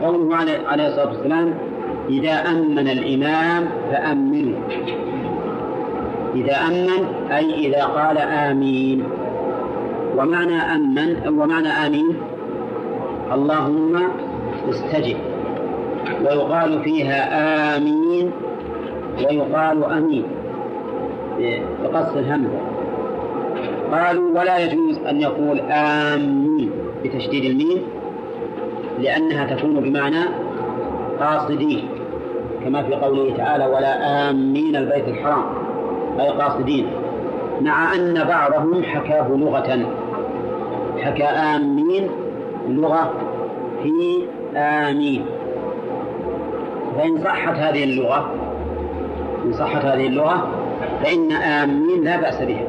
قوله 0.03 0.37
عليه 0.37 0.87
الصلاة 0.89 1.09
والسلام 1.09 1.55
إذا 2.09 2.33
أمن 2.33 2.89
الإمام 2.89 3.65
فأمنوا 3.91 4.59
إذا 6.35 6.57
أمن 6.57 7.05
أي 7.31 7.67
إذا 7.67 7.85
قال 7.85 8.19
آمين. 8.19 9.03
ومعنى 10.19 10.57
أمن 10.57 11.29
ومعنى 11.29 11.69
آمين؟ 11.69 12.17
اللهم 13.33 14.03
استجب. 14.69 15.17
ويقال 16.25 16.83
فيها 16.83 17.21
آمين 17.77 18.31
ويقال 19.19 19.85
أمين. 19.85 20.25
بقص 21.85 22.17
الهمزة 22.17 22.59
قالوا 23.93 24.41
ولا 24.41 24.59
يجوز 24.59 24.99
أن 24.99 25.21
يقول 25.21 25.61
آمين 25.71 26.71
بتشديد 27.05 27.45
الميم. 27.45 27.83
لأنها 28.99 29.57
تكون 29.57 29.81
بمعنى 29.81 30.25
قاصدين 31.21 31.89
كما 32.65 32.83
في 32.83 32.95
قوله 32.95 33.37
تعالى 33.37 33.67
ولا 33.67 34.31
آمين 34.31 34.77
البيت 34.77 35.09
الحرام 35.09 35.45
أي 36.21 36.29
قاصدين. 36.29 36.87
مع 37.61 37.95
أن 37.95 38.25
بعضهم 38.25 38.83
حكاه 38.83 39.29
لغة. 39.29 39.87
حكى 40.99 41.25
آمين 41.25 42.09
لغة 42.69 43.13
في 43.83 44.23
آمين. 44.57 45.25
فإن 46.99 47.19
صحت 47.25 47.57
هذه 47.57 47.85
اللغة 47.85 48.31
إن 49.45 49.53
صحت 49.53 49.85
هذه 49.85 50.07
اللغة 50.07 50.49
فإن 51.03 51.33
آمين 51.33 52.05
لا 52.05 52.21
بأس 52.21 52.43
بها. 52.43 52.65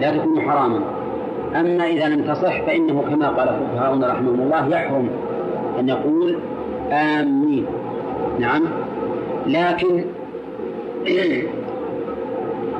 لا 0.00 0.16
تكون 0.16 0.40
حراما. 0.40 0.80
أما 1.56 1.86
إذا 1.86 2.08
لم 2.08 2.24
تصح 2.32 2.62
فإنه 2.62 3.04
كما 3.10 3.28
قال 3.28 3.48
فقهاؤنا 3.48 4.06
رحمهم 4.08 4.40
الله 4.40 4.68
يحرم 4.68 5.08
أن 5.78 5.88
يقول 5.88 6.38
آمين. 6.92 7.66
نعم. 8.38 8.62
لكن 9.46 10.04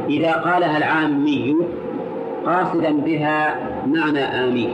إذا 0.09 0.33
قالها 0.33 0.78
العامي 0.78 1.56
قاصدا 2.46 2.92
بها 2.92 3.56
معنى 3.87 4.20
آمين. 4.20 4.70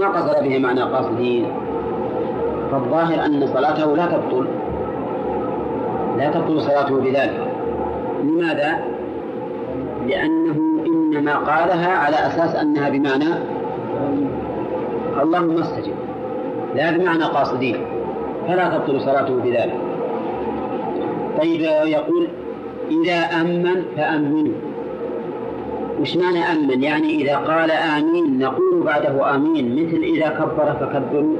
ما 0.00 0.08
قصد 0.08 0.44
بها 0.44 0.58
معنى 0.58 0.80
قاصدين؟ 0.82 1.46
فالظاهر 2.72 3.24
أن 3.26 3.46
صلاته 3.46 3.96
لا 3.96 4.06
تبطل. 4.06 4.46
لا 6.18 6.30
تبطل 6.30 6.62
صلاته 6.62 7.00
بذلك. 7.00 7.48
لماذا؟ 8.24 8.78
لأنه 10.06 10.73
إنما 11.16 11.34
قالها 11.34 11.98
على 11.98 12.16
أساس 12.16 12.56
أنها 12.56 12.88
بمعنى 12.88 13.34
اللهم 15.22 15.58
استجب 15.58 15.94
لا 16.74 16.90
بمعنى 16.90 17.24
قاصدين 17.24 17.76
فلا 18.48 18.68
تبطل 18.68 19.00
صلاته 19.00 19.36
بذلك. 19.36 19.78
طيب 21.40 21.60
يقول 21.84 22.28
إذا 22.90 23.18
أمن 23.40 23.82
فأمنوا. 23.96 24.52
وش 26.00 26.16
معنى 26.16 26.38
أمن؟ 26.38 26.82
يعني 26.82 27.22
إذا 27.22 27.36
قال 27.36 27.70
آمين 27.70 28.38
نقول 28.38 28.82
بعده 28.84 29.34
آمين 29.34 29.72
مثل 29.72 30.02
إذا 30.02 30.28
كبر 30.28 30.72
فكبروا. 30.80 31.36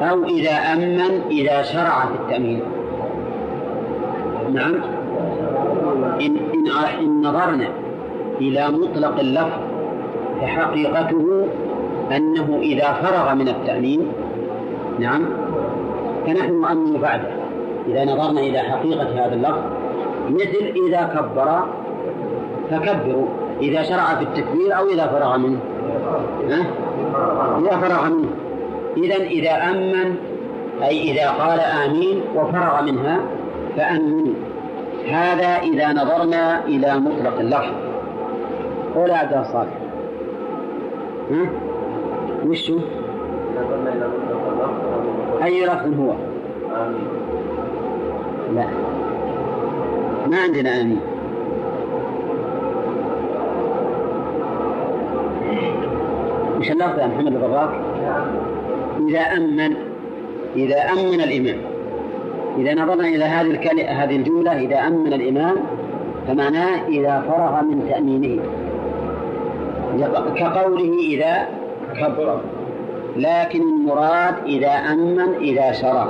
أو 0.00 0.24
إذا 0.24 0.50
أمن 0.50 1.20
إذا 1.30 1.62
شرع 1.62 2.06
في 2.06 2.14
التأمين. 2.14 2.60
نعم. 4.52 4.74
إن, 6.20 6.36
إن, 6.54 6.68
إن 7.00 7.20
نظرنا 7.20 7.83
إلى 8.40 8.68
مطلق 8.68 9.18
اللفظ 9.18 9.60
فحقيقته 10.40 11.46
أنه 12.16 12.58
إذا 12.62 12.92
فرغ 12.92 13.34
من 13.34 13.48
التأمين 13.48 14.12
نعم 14.98 15.22
فنحن 16.26 16.52
نؤمن 16.52 17.00
بعده. 17.00 17.30
إذا 17.88 18.04
نظرنا 18.04 18.40
إلى 18.40 18.58
حقيقة 18.58 19.26
هذا 19.26 19.34
اللفظ 19.34 19.62
مثل 20.30 20.72
إذا 20.86 21.02
كبر 21.14 21.62
فكبروا. 22.70 23.26
إذا 23.60 23.82
شرع 23.82 24.14
في 24.14 24.22
التكبير 24.22 24.76
أو 24.78 24.88
إذا 24.88 25.06
فرغ 25.06 25.36
منه. 25.38 25.58
ها؟ 26.48 26.64
إذا 27.60 27.76
فرغ 27.76 28.04
منه. 28.04 28.28
إذا 28.96 29.16
إذا 29.16 29.50
أمن 29.70 30.16
أي 30.82 31.12
إذا 31.12 31.30
قال 31.30 31.60
آمين 31.60 32.20
وفرغ 32.34 32.82
منها 32.82 33.20
فأمنوا. 33.76 34.34
هذا 35.08 35.46
إذا 35.46 35.92
نظرنا 35.92 36.64
إلى 36.64 36.94
مطلق 36.94 37.38
اللفظ. 37.40 37.93
قول 38.94 39.10
عبد 39.10 39.32
الصالح 39.32 39.78
ها؟ 41.30 41.46
وش 42.46 42.70
هو؟ 42.70 42.78
أي 45.44 45.64
لفظ 45.64 46.00
هو؟ 46.00 46.14
لا 48.54 48.66
ما 50.30 50.36
عندنا 50.36 50.80
آمين 50.80 51.00
وش 56.58 56.70
اللفظ 56.70 56.98
يا 56.98 57.06
محمد 57.06 57.34
البراك؟ 57.34 57.70
إذا 59.08 59.20
أمن 59.20 59.74
إذا 60.56 60.76
أمن 60.92 61.20
الإمام 61.20 61.58
إذا 62.58 62.74
نظرنا 62.74 63.08
إلى 63.08 63.24
هذه 63.24 63.50
الكلمة 63.50 63.82
هذه 63.82 64.16
الجملة 64.16 64.52
إذا 64.52 64.76
أمن 64.78 65.12
الإمام 65.12 65.56
فمعناه 66.28 66.88
إذا 66.88 67.24
فرغ 67.28 67.62
من 67.62 67.88
تأمينه 67.88 68.42
كقوله 70.36 70.98
إذا 70.98 71.48
كبر. 72.00 72.40
لكن 73.16 73.60
المراد 73.62 74.34
إذا 74.46 74.70
أمن 74.70 75.34
إذا 75.40 75.72
شرع. 75.72 76.08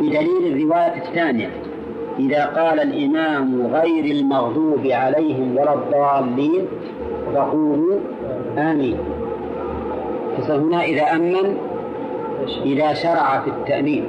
بدليل 0.00 0.46
الرواية 0.46 1.02
الثانية. 1.08 1.50
إذا 2.18 2.44
قال 2.46 2.80
الإمام 2.80 3.66
غير 3.66 4.04
المغضوب 4.04 4.86
عليهم 4.86 5.56
ولا 5.56 5.74
الضالين 5.74 6.66
فقولوا 7.34 7.98
آمين. 8.58 8.96
فهنا 10.48 10.82
إذا 10.84 11.02
أمن 11.02 11.56
إذا 12.64 12.92
شرع 12.92 13.40
في 13.40 13.50
التأمين. 13.50 14.04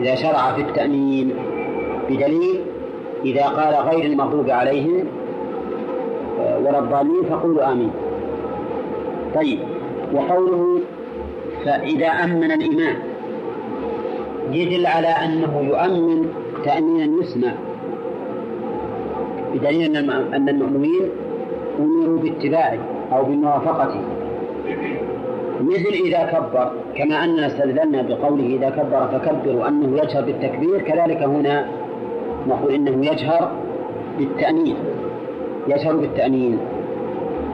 إذا 0.00 0.14
شرع 0.14 0.52
في 0.52 0.60
التأمين. 0.60 1.34
بدليل 2.10 2.60
إذا 3.24 3.44
قال 3.44 3.74
غير 3.74 4.04
المغضوب 4.04 4.50
عليهم 4.50 5.04
ولا 6.66 6.78
الضالين 6.78 7.24
فقولوا 7.30 7.72
آمين. 7.72 7.90
طيب 9.34 9.58
وقوله 10.14 10.80
فإذا 11.64 12.06
أمن 12.06 12.52
الإمام 12.52 12.96
يدل 14.52 14.86
على 14.86 15.08
أنه 15.08 15.60
يؤمن 15.60 16.26
تأمينا 16.64 17.22
يسمع 17.22 17.52
بدليل 19.54 19.96
أن 20.34 20.48
المؤمنين 20.48 21.10
أمروا 21.78 22.18
باتباعه 22.18 22.78
أو 23.12 23.24
بموافقته 23.24 24.00
مثل 25.60 25.92
إذا 26.06 26.26
كبر 26.26 26.72
كما 26.96 27.24
أننا 27.24 27.46
استدللنا 27.46 28.02
بقوله 28.02 28.44
إذا 28.44 28.70
كبر 28.70 29.08
فكبروا 29.12 29.68
أنه 29.68 29.98
يجهر 30.02 30.22
بالتكبير 30.22 30.78
كذلك 30.78 31.22
هنا 31.22 31.66
نقول 32.46 32.74
إنه 32.74 33.06
يجهر 33.06 33.50
بالتأمين. 34.18 34.76
يجهر 35.68 35.96
بالتأمين 35.96 36.58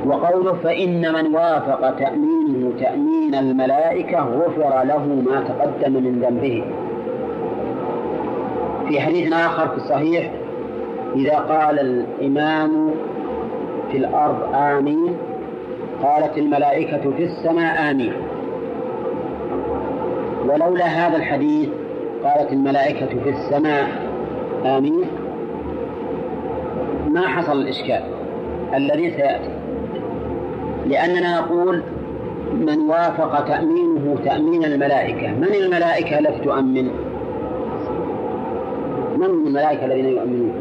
وقوله 0.07 0.53
فإن 0.53 1.13
من 1.13 1.35
وافق 1.35 1.97
تأمينه 1.99 2.73
تأمين 2.81 3.35
الملائكة 3.35 4.19
غفر 4.19 4.85
له 4.85 5.07
ما 5.07 5.45
تقدم 5.49 5.93
من 5.93 6.21
ذنبه. 6.21 6.65
في 8.89 9.01
حديث 9.01 9.33
آخر 9.33 9.69
في 9.69 9.77
الصحيح 9.77 10.31
إذا 11.17 11.37
قال 11.37 11.79
الإمام 11.81 12.91
في 13.93 13.97
الأرض 13.99 14.55
آمين 14.55 15.17
قالت 16.03 16.39
الملائكة 16.39 17.11
في 17.17 17.25
السماء 17.25 17.91
آمين. 17.91 18.13
ولولا 20.49 20.85
هذا 20.85 21.17
الحديث 21.17 21.69
قالت 22.25 22.53
الملائكة 22.53 23.07
في 23.07 23.31
السماء 23.31 23.89
آمين 24.65 25.06
ما 27.17 27.29
حصل 27.29 27.53
الإشكال 27.53 28.01
الذي 28.75 29.11
سيأتي. 29.11 29.51
لأننا 30.87 31.41
نقول 31.41 31.83
من 32.53 32.81
وافق 32.91 33.45
تأمينه 33.45 34.17
تأمين 34.25 34.65
الملائكة. 34.65 35.31
من 35.31 35.55
الملائكة 35.55 36.19
التي 36.19 36.41
تؤمن 36.45 36.91
من 39.17 39.25
الملائكة 39.25 39.85
الذين 39.85 40.05
يؤمنون؟ 40.05 40.53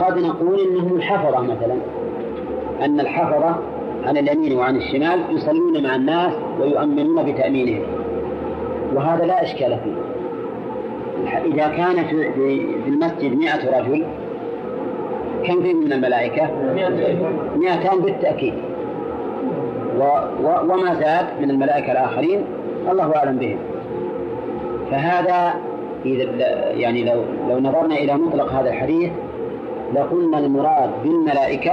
قد 0.00 0.18
نقول 0.18 0.60
إنهم 0.60 0.96
الحفرة 0.96 1.40
مثلا. 1.40 1.74
أن 2.84 3.00
الحفرة 3.00 3.62
عن 4.04 4.16
اليمين 4.16 4.58
وعن 4.58 4.76
الشمال 4.76 5.20
يصلون 5.30 5.82
مع 5.82 5.96
الناس 5.96 6.32
ويؤمنون 6.60 7.32
بتأمينهم. 7.32 7.82
وهذا 8.94 9.24
لا 9.24 9.42
إشكال 9.42 9.78
فيه. 9.84 10.19
إذا 11.44 11.68
كان 11.68 12.04
في 12.04 12.88
المسجد 12.88 13.34
مئة 13.38 13.80
رجل 13.80 14.04
كم 15.46 15.62
فيه 15.62 15.74
من 15.74 15.92
الملائكة؟ 15.92 16.48
مئتان 17.56 17.98
بالتأكيد. 18.00 18.54
و 19.98 20.02
و 20.42 20.72
وما 20.72 20.94
زاد 20.94 21.26
من 21.40 21.50
الملائكة 21.50 21.92
الآخرين 21.92 22.44
الله 22.90 23.16
أعلم 23.16 23.36
بهم. 23.36 23.58
فهذا 24.90 25.54
إذا 26.04 26.24
يعني 26.72 27.04
لو 27.04 27.22
لو 27.48 27.58
نظرنا 27.58 27.94
إلى 27.94 28.14
مطلق 28.14 28.52
هذا 28.52 28.68
الحديث 28.68 29.10
لقلنا 29.94 30.38
المراد 30.38 30.90
بالملائكة 31.04 31.72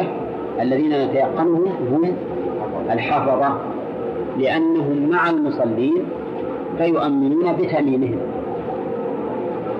الذين 0.61 1.05
نتيقنهم 1.05 1.71
هم 1.91 2.13
الحفظة 2.91 3.57
لأنهم 4.37 5.09
مع 5.09 5.29
المصلين 5.29 6.03
فيؤمنون 6.77 7.53
بتأمينهم. 7.53 8.19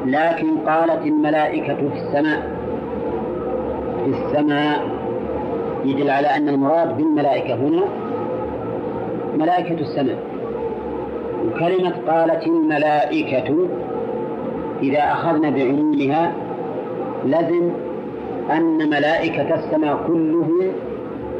لكن 0.05 0.57
قالت 0.67 1.05
الملائكة 1.05 1.75
في 1.75 1.99
السماء 2.01 2.57
في 4.05 4.09
السماء 4.13 4.87
يدل 5.85 6.09
على 6.09 6.27
أن 6.27 6.49
المراد 6.49 6.97
بالملائكة 6.97 7.55
هنا 7.55 7.83
ملائكة 9.37 9.81
السماء. 9.81 10.17
وكلمة 11.47 11.93
قالت 12.07 12.47
الملائكة 12.47 13.55
إذا 14.83 14.99
أخذنا 14.99 15.49
بعمومها 15.49 16.33
لزم 17.25 17.69
أن 18.51 18.89
ملائكة 18.89 19.55
السماء 19.55 19.99
كلهم 20.07 20.71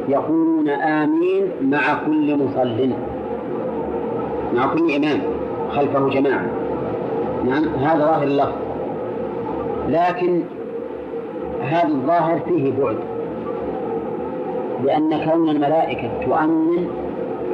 يقولون 0.08 0.68
آمين 0.68 1.42
مع 1.62 1.94
كل 2.06 2.34
مصل 2.36 2.90
مع 4.56 4.66
كل 4.66 4.94
إمام 4.94 5.20
خلفه 5.70 6.08
جماعة. 6.08 6.46
نعم. 7.44 7.68
هذا 7.68 8.04
ظاهر 8.04 8.22
اللفظ. 8.22 8.52
لكن 9.88 10.42
هذا 11.62 11.88
الظاهر 11.88 12.40
فيه 12.48 12.72
بعد. 12.82 12.96
لأن 14.84 15.30
كون 15.30 15.48
الملائكة 15.48 16.10
تؤمن 16.24 16.86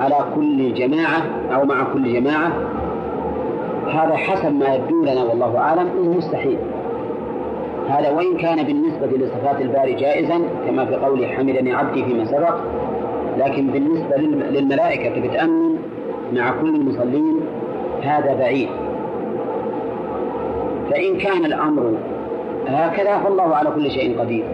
على 0.00 0.16
كل 0.34 0.74
جماعة 0.74 1.22
أو 1.54 1.64
مع 1.64 1.84
كل 1.92 2.12
جماعة 2.12 2.52
هذا 3.92 4.16
حسب 4.16 4.54
ما 4.54 4.74
يبدو 4.74 5.04
لنا 5.04 5.24
والله 5.24 5.58
أعلم 5.58 5.88
أنه 5.98 6.16
مستحيل. 6.16 6.58
هذا 7.88 8.10
وإن 8.10 8.36
كان 8.36 8.62
بالنسبة 8.62 9.06
لصفات 9.06 9.60
الباري 9.60 9.94
جائزا 9.94 10.40
كما 10.66 10.84
في 10.84 10.94
قوله 10.94 11.26
حمدني 11.26 11.72
عبدي 11.72 12.04
فيما 12.04 12.24
سبق 12.24 12.54
لكن 13.38 13.66
بالنسبة 13.66 14.16
للملائكة 14.50 15.28
بتأمن 15.28 15.78
مع 16.32 16.50
كل 16.60 16.74
المصلين 16.74 17.40
هذا 18.02 18.34
بعيد. 18.34 18.68
فإن 20.94 21.18
كان 21.18 21.44
الأمر 21.44 21.94
هكذا 22.66 23.18
فالله 23.18 23.56
على 23.56 23.70
كل 23.70 23.90
شيء 23.90 24.20
قدير. 24.20 24.44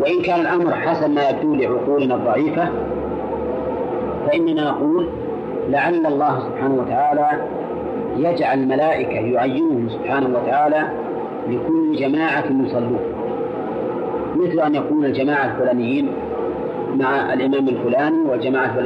وإن 0.00 0.22
كان 0.22 0.40
الأمر 0.40 0.74
حسب 0.74 1.10
ما 1.10 1.28
يبدو 1.28 1.54
لعقولنا 1.54 2.14
الضعيفة 2.14 2.68
فإننا 4.26 4.64
نقول 4.64 5.08
لعل 5.68 6.06
الله 6.06 6.40
سبحانه 6.40 6.74
وتعالى 6.74 7.28
يجعل 8.16 8.68
ملائكة 8.68 9.18
يعينهم 9.18 9.88
سبحانه 9.88 10.38
وتعالى 10.38 10.82
لكل 11.48 11.96
جماعة 11.96 12.44
يصلون. 12.64 13.00
مثل 14.36 14.60
أن 14.60 14.74
يكون 14.74 15.04
الجماعة 15.04 15.44
الفلانيين 15.44 16.08
مع 16.94 17.32
الإمام 17.32 17.68
الفلاني 17.68 18.30
والجماعة 18.30 18.78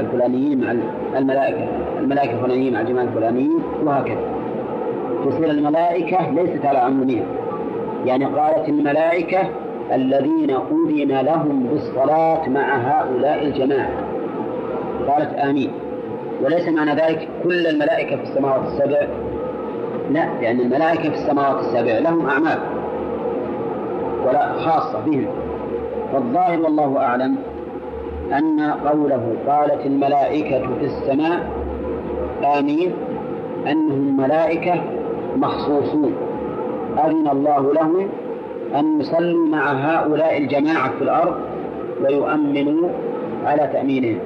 الفلانيين 0.00 0.60
مع 0.60 0.74
الملائكة 1.18 1.68
الملائكة 2.00 2.32
الفلانيين 2.32 2.72
مع 2.72 2.80
الجماعة 2.80 3.04
الفلانيين 3.04 3.58
وهكذا. 3.84 4.31
تصير 5.24 5.50
الملائكة 5.50 6.30
ليست 6.30 6.66
على 6.66 6.78
عمومها. 6.78 7.24
يعني 8.04 8.24
قالت 8.24 8.68
الملائكة 8.68 9.38
الذين 9.92 10.50
أذن 10.50 11.20
لهم 11.20 11.62
بالصلاة 11.62 12.48
مع 12.48 12.76
هؤلاء 12.76 13.42
الجماعة. 13.44 13.90
قالت 15.08 15.34
آمين. 15.34 15.70
وليس 16.44 16.68
معنى 16.68 16.90
ذلك 16.90 17.28
كل 17.44 17.66
الملائكة 17.66 18.16
في 18.16 18.22
السماوات 18.22 18.62
السبع. 18.66 19.06
لا 20.10 20.28
لأن 20.40 20.60
الملائكة 20.60 21.10
في 21.10 21.14
السماوات 21.14 21.60
السبع 21.60 21.98
لهم 21.98 22.28
أعمال. 22.28 22.58
ولا 24.26 24.52
خاصة 24.52 25.00
بهم. 25.06 25.26
فالظاهر 26.12 26.60
والله 26.60 26.98
أعلم 26.98 27.36
أن 28.32 28.60
قوله 28.60 29.34
قالت 29.46 29.86
الملائكة 29.86 30.58
في 30.78 30.84
السماء 30.84 31.50
آمين 32.58 32.92
أنهم 33.66 34.16
ملائكة 34.16 34.82
مخصوصون 35.36 36.12
أذن 36.98 37.28
الله 37.28 37.72
لهم 37.72 38.08
أن 38.74 39.00
يصلوا 39.00 39.46
مع 39.46 39.72
هؤلاء 39.72 40.38
الجماعة 40.38 40.92
في 40.98 41.04
الأرض 41.04 41.34
ويؤمنوا 42.04 42.88
على 43.44 43.70
تأمينهم. 43.72 44.18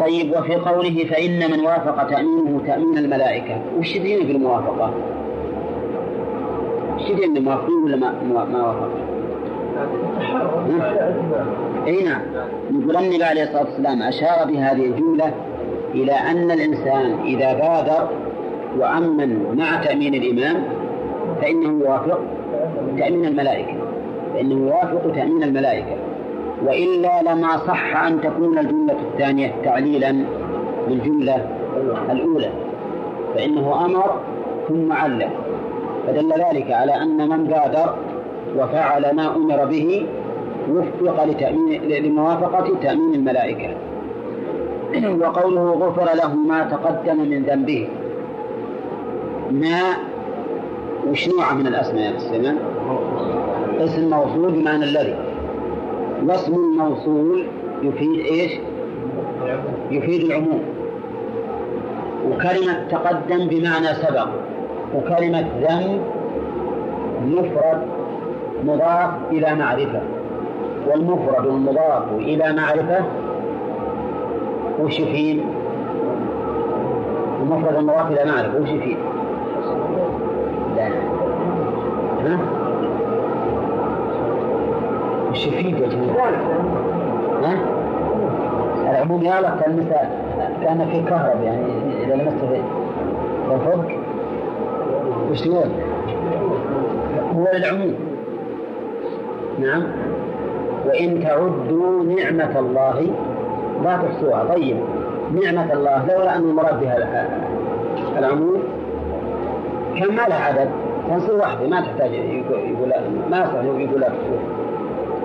طيب 0.00 0.30
وفي 0.36 0.54
قوله 0.54 1.04
فإن 1.10 1.50
من 1.50 1.60
وافق 1.60 2.08
تأمينه 2.08 2.60
تأمين 2.66 2.98
الملائكة. 2.98 3.60
وش 3.78 3.98
دين 3.98 4.26
بالموافقة؟ 4.26 4.90
وش 6.96 7.12
دين 7.12 7.34
بالموافقين 7.34 7.82
ولا 7.84 7.96
ما, 7.96 8.44
ما 8.52 8.66
وافق؟ 8.66 8.90
إي 11.86 12.04
نعم. 12.04 12.20
نقول 12.70 12.96
النبي 12.96 13.24
عليه 13.24 13.42
الصلاة 13.42 13.64
والسلام 13.64 14.02
أشار 14.02 14.46
بهذه 14.48 14.84
الجملة 14.84 15.32
إلى 15.94 16.12
أن 16.12 16.50
الإنسان 16.50 17.18
إذا 17.24 17.52
بادر 17.52 18.08
وأمن 18.78 19.54
مع 19.58 19.84
تأمين 19.84 20.14
الإمام 20.14 20.64
فإنه 21.42 21.84
يوافق 21.84 22.20
تأمين 22.98 23.24
الملائكة 23.24 23.74
فإنه 24.34 24.54
يوافق 24.66 25.12
تأمين 25.14 25.42
الملائكة. 25.42 25.96
وإلا 26.66 27.22
لما 27.22 27.56
صح 27.56 27.96
أن 28.06 28.20
تكون 28.20 28.58
الجملة 28.58 28.96
الثانية 29.12 29.52
تعليلا 29.64 30.16
للجملة 30.88 31.46
الأولى 32.10 32.50
فإنه 33.34 33.84
أمر 33.84 34.20
ثم 34.68 34.92
علم 34.92 35.30
فدل 36.06 36.32
ذلك 36.32 36.70
على 36.72 36.92
أن 37.02 37.28
من 37.28 37.44
بادر 37.44 37.94
وفعل 38.56 39.16
ما 39.16 39.36
أمر 39.36 39.64
به 39.64 40.06
وفق 40.70 41.24
لتأمين 41.24 41.82
لموافقة 41.82 42.74
تأمين 42.82 43.14
الملائكة. 43.14 43.68
وقوله 45.20 45.70
غفر 45.72 46.14
له 46.14 46.34
ما 46.34 46.64
تقدم 46.64 47.16
من 47.30 47.42
ذنبه. 47.42 47.88
ما 49.50 49.80
وش 51.10 51.28
نوع 51.28 51.52
من 51.52 51.66
الأسماء 51.66 52.02
يا 52.02 52.16
السلام؟ 52.16 52.56
اسم 53.80 54.10
موصول 54.10 54.52
بمعنى 54.52 54.84
الذي 54.84 55.16
واسم 56.26 56.54
الموصول 56.54 57.46
يفيد 57.82 58.18
إيش؟ 58.26 58.52
يفيد 59.90 60.24
العموم 60.24 60.62
وكلمة 62.30 62.88
تقدم 62.90 63.46
بمعنى 63.48 63.94
سبق 63.94 64.28
وكلمة 64.94 65.46
ذنب 65.60 66.00
مفرد 67.26 67.82
مضاف 68.64 69.10
إلى 69.30 69.54
معرفة 69.54 70.00
والمفرد 70.86 71.46
المضاف 71.46 72.02
إلى 72.18 72.52
معرفة 72.52 73.04
وش 74.80 75.00
يفيد؟ 75.00 75.42
المفرد 77.42 77.76
المضاف 77.76 78.10
إلى 78.10 78.32
معرفة 78.32 78.60
وش 78.60 78.68
يفيد؟ 78.68 78.96
ها؟ 82.26 82.38
يفيد 85.32 85.78
يا 85.78 85.88
جماعة؟ 85.88 86.30
ها؟ 87.42 87.58
العموم 88.90 89.20
الله 89.20 89.56
كان 89.60 89.86
كان 90.62 90.86
في 90.92 91.02
كهرب 91.10 91.42
يعني 91.42 91.66
إذا 92.04 92.14
لمست 92.14 92.44
فوق 93.58 93.84
وش 95.30 95.40
تقول؟ 95.40 95.68
هو 97.36 97.46
للعموم 97.54 97.94
نعم 99.58 99.82
وإن 100.86 101.20
تعدوا 101.24 102.04
نعمة 102.04 102.58
الله 102.58 103.06
لا 103.84 103.96
تحصوها 103.96 104.44
طيب 104.54 104.76
نعمة 105.42 105.72
الله 105.72 106.06
لولا 106.06 106.36
أن 106.36 106.42
المراد 106.42 106.80
بها 106.80 107.28
العموم 108.18 108.62
كم 110.00 110.14
ما 110.14 110.22
عدد 110.34 110.68
تنصير 111.08 111.34
واحدة 111.34 111.68
ما 111.68 111.80
تحتاج 111.80 112.12
يقول 112.12 112.92
ما 113.30 113.38
يصح 113.40 113.54
يقول 113.64 114.04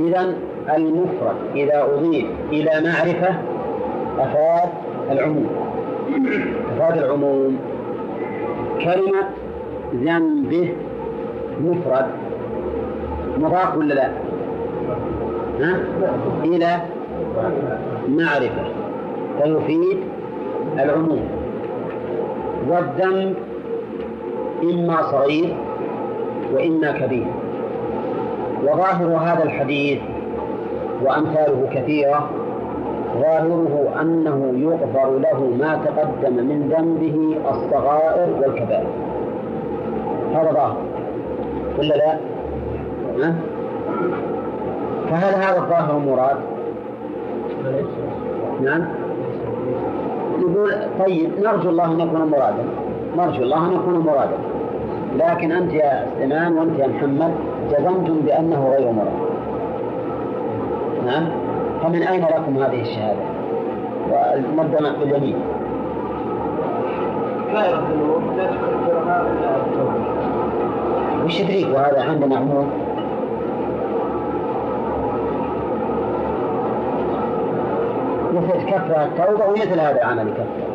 إذا 0.02 0.34
المفرد 0.76 1.36
إذا 1.56 1.84
أضيف 1.84 2.26
إلى 2.52 2.72
معرفة 2.90 3.36
أفاد 4.20 4.70
العموم. 5.12 5.48
أفاد 6.78 6.98
العموم. 6.98 7.58
كلمة 8.84 9.24
ذنبه 9.96 10.74
مفرد. 11.62 12.06
مضاف 13.38 13.78
ولا 13.78 13.94
لا؟ 13.94 14.12
ها؟ 15.60 15.80
إلى 16.44 16.78
معرفة. 18.08 18.64
فيفيد 19.44 19.98
العموم. 20.80 21.28
والذنب 22.70 23.36
إما 24.64 25.02
صغير 25.12 25.56
وإما 26.54 26.92
كبير 26.92 27.28
وظاهر 28.64 29.08
هذا 29.18 29.44
الحديث 29.44 30.00
وأمثاله 31.04 31.70
كثيرة 31.74 32.30
ظاهره 33.20 33.94
أنه 34.02 34.54
يغفر 34.58 35.18
له 35.20 35.40
ما 35.60 35.80
تقدم 35.86 36.34
من 36.34 36.70
ذنبه 36.78 37.38
الصغائر 37.52 38.30
والكبائر 38.42 38.88
هذا 40.34 40.52
ظاهر 40.52 40.78
ولا 41.80 41.94
لا؟ 41.96 42.18
ها؟ 43.28 43.36
فهل 45.10 45.36
هذا 45.44 45.58
الظاهر 45.58 46.00
مراد؟ 46.00 46.38
نعم 48.62 48.86
يقول 50.40 50.74
طيب 51.00 51.30
نرجو 51.44 51.70
الله 51.70 51.86
أن 51.92 52.00
يكون 52.00 52.22
مرادا 52.22 52.64
نرجو 53.18 53.44
الله 53.44 53.66
أن 53.68 53.74
يكون 53.74 53.94
مرادا 54.00 54.38
لكن 55.18 55.52
أنت 55.52 55.74
يا 55.74 56.08
سليمان 56.18 56.54
وأنت 56.58 56.80
يا 56.80 56.88
محمد 56.88 57.32
جزمتم 57.72 58.20
بأنه 58.26 58.70
غير 58.70 58.92
مراد 58.92 59.32
نعم؟ 61.06 61.30
فمن 61.84 62.04
أين 62.04 62.26
لكم 62.26 62.58
هذه 62.58 62.82
الشهادة؟ 62.82 63.20
ونبدأ 64.12 64.94
باليمين 65.00 65.36
وش 71.26 71.40
يدريك 71.40 71.68
وهذا 71.76 72.02
عندنا 72.02 72.38
عموم 72.38 72.70
مثل 78.34 78.66
كفر 78.66 79.04
التوبة 79.04 79.46
ومثل 79.46 79.80
هذا 79.80 79.98
العمل 80.02 80.34
كفر. 80.34 80.71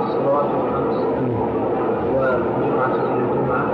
الصلوات 0.00 0.44
الخمس 0.44 1.04
والجمعة 2.14 2.94
الجمعة 2.94 3.66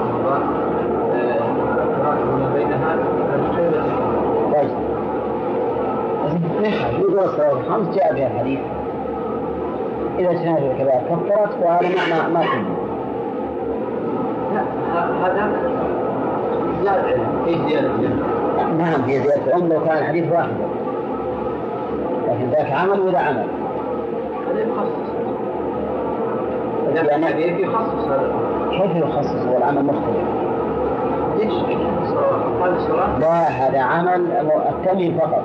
رمضان 0.00 0.42
ما 2.40 2.50
بينها 2.54 2.96
طيب 4.52 4.70
يقول 7.00 7.18
الصلوات 7.18 7.52
الخمس 7.52 7.96
جاء 7.96 8.14
بها 8.14 8.26
الحديث 8.26 8.60
إذا 10.18 10.30
اجتنبت 10.30 10.62
الكبائر 10.62 11.00
كفرت 11.10 11.50
وهذا 11.62 11.88
ما 11.88 12.28
ما 12.28 12.28
ما 12.28 12.44
هذا 15.22 15.52
زيادة 16.82 17.02
علم 17.46 17.68
زيادة؟ 17.68 17.88
نعم 18.78 19.00
هي 19.06 19.20
زيادة 19.20 19.54
علم 19.54 19.68
لو 19.68 19.84
كان 19.84 19.98
الحديث 19.98 20.32
واحدا 20.32 20.66
لكن 22.28 22.50
ذاك 22.50 22.72
عمل 22.72 23.00
ولا 23.00 23.18
عمل 23.18 23.46
هذا 24.54 24.62
يخصص 24.62 25.14
يعني 26.94 27.16
الحديث 27.16 27.60
يخصص 27.60 28.08
هذا 28.08 28.32
كيف 28.70 28.96
يخصص 28.96 29.46
مختلف؟ 29.82 30.26
ليش؟ 31.38 31.52
هذه 32.62 32.76
الصلاة 32.76 33.18
لا 33.18 33.48
هذا 33.48 33.80
عمل 33.80 34.26
التميم 34.68 35.18
فقط 35.18 35.42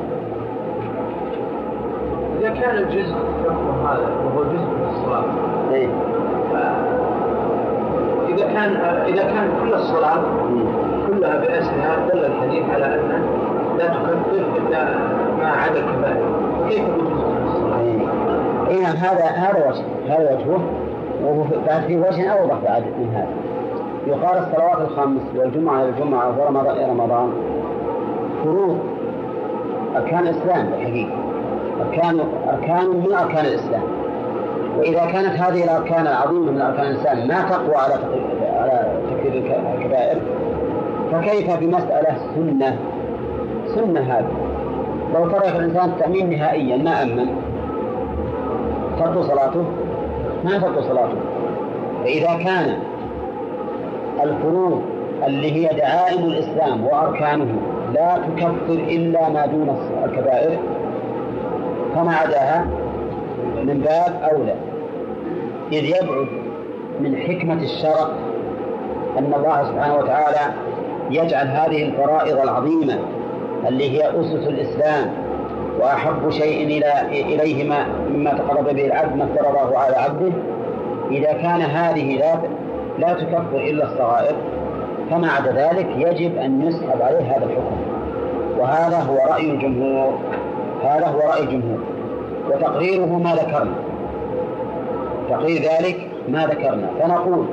إذا 2.39 2.49
كان 2.49 2.77
الجزء 2.77 3.15
هذا 3.85 4.09
وهو 4.25 4.43
جزء 4.43 4.65
من 4.65 4.87
الصلاة 4.89 5.23
إيه؟ 5.73 5.87
إذا 8.29 8.53
كان 8.53 8.75
إذا 9.07 9.23
كان 9.23 9.49
كل 9.63 9.73
الصلاة 9.73 10.21
كلها 11.07 11.37
بأسرها 11.37 12.07
دل 12.13 12.25
الحديث 12.25 12.63
على 12.69 12.85
أن 12.85 13.23
لا 13.77 13.87
تكفر 13.87 14.57
إلا 14.57 14.85
ما 15.39 15.47
عدا 15.47 15.79
الكبائر 15.79 16.25
كيف 16.69 16.79
يجوز 16.79 17.38
إيه 18.69 18.83
نعم 18.83 18.95
هذا 18.95 19.25
هذا 19.25 19.67
وجه 19.69 20.13
هذا 20.15 20.35
وجهه. 20.35 20.59
وهو 21.23 21.43
بعد 21.67 21.81
في 21.87 21.97
وجه 21.97 22.29
أوضح 22.29 22.55
بعد 22.63 22.83
من 22.83 23.13
هذا. 23.15 23.33
يقال 24.07 24.37
الصلوات 24.37 24.89
الخمس 24.89 25.21
والجمعة 25.35 25.81
إلى 25.81 25.89
الجمعة 25.89 26.39
ورمضان 26.39 26.75
إلى 26.75 26.89
رمضان 26.89 27.29
فروض. 28.43 28.79
أركان 29.95 30.19
الإسلام 30.19 30.69
بالحقيقة. 30.69 31.17
أركان 31.81 32.19
أركان 32.49 32.87
من 32.87 33.13
أركان 33.13 33.45
الإسلام. 33.45 33.83
وإذا 34.77 35.05
كانت 35.05 35.39
هذه 35.39 35.63
الأركان 35.63 36.07
العظيمة 36.07 36.51
من 36.51 36.61
أركان 36.61 36.85
الإسلام 36.85 37.27
ما 37.27 37.49
تقوى 37.49 37.75
على 37.75 37.93
على 38.59 38.91
تكفير 39.11 39.43
الكبائر 39.77 40.21
فكيف 41.11 41.59
بمسألة 41.59 42.17
سنة؟ 42.35 42.77
سنة 43.75 43.99
هذه. 43.99 44.31
لو 45.13 45.29
ترك 45.29 45.55
الإنسان 45.55 45.89
التأمين 45.89 46.29
نهائيا 46.29 46.77
ما 46.77 47.03
أمن. 47.03 47.27
تبطل 48.99 49.23
صلاته؟ 49.23 49.63
ما 50.43 50.57
تبطل 50.57 50.83
صلاته. 50.83 51.17
فإذا 52.03 52.43
كان 52.43 52.77
الفروض 54.23 54.81
اللي 55.27 55.51
هي 55.51 55.77
دعائم 55.77 56.23
الإسلام 56.25 56.85
وأركانه 56.85 57.47
لا 57.93 58.17
تكفر 58.17 58.73
إلا 58.73 59.29
ما 59.29 59.45
دون 59.45 59.77
الكبائر 60.05 60.57
فما 61.95 62.15
عداها؟ 62.15 62.65
من 63.63 63.79
باب 63.79 64.29
أولى. 64.33 64.55
إذ 65.71 65.83
يبعد 65.85 66.27
من 67.01 67.15
حكمة 67.17 67.53
الشرع 67.63 68.07
أن 69.17 69.33
الله 69.37 69.63
سبحانه 69.63 69.95
وتعالى 69.95 70.53
يجعل 71.11 71.47
هذه 71.47 71.83
الفرائض 71.83 72.37
العظيمة 72.39 72.99
اللي 73.67 73.89
هي 73.89 74.09
أسس 74.21 74.47
الإسلام 74.47 75.11
وأحب 75.79 76.29
شيء 76.29 76.63
إلى 76.63 77.01
إليه 77.21 77.69
ما 77.69 77.85
مما 78.09 78.33
تقرب 78.33 78.75
به 78.75 78.85
العبد 78.85 79.15
ما 79.15 79.23
افترضه 79.23 79.77
على 79.77 79.95
عبده. 79.95 80.31
إذا 81.11 81.33
كان 81.33 81.61
هذه 81.61 82.17
لا 82.17 82.35
لا 82.99 83.13
تكفر 83.13 83.57
إلا 83.57 83.83
الصغائر 83.83 84.35
فما 85.09 85.31
عدا 85.31 85.51
ذلك 85.51 85.87
يجب 85.97 86.37
أن 86.37 86.67
يسحب 86.67 87.01
عليه 87.01 87.37
هذا 87.37 87.45
الحكم. 87.45 87.77
وهذا 88.57 88.97
هو 88.99 89.15
رأي 89.31 89.51
الجمهور. 89.51 90.19
هذا 90.83 91.07
هو 91.07 91.19
رأي 91.19 91.43
الجمهور. 91.43 91.79
وتقريره 92.49 93.17
ما 93.17 93.35
ذكرنا. 93.35 93.75
تقرير 95.29 95.61
ذلك 95.61 96.07
ما 96.29 96.45
ذكرنا. 96.45 96.87
فنقول 96.99 97.45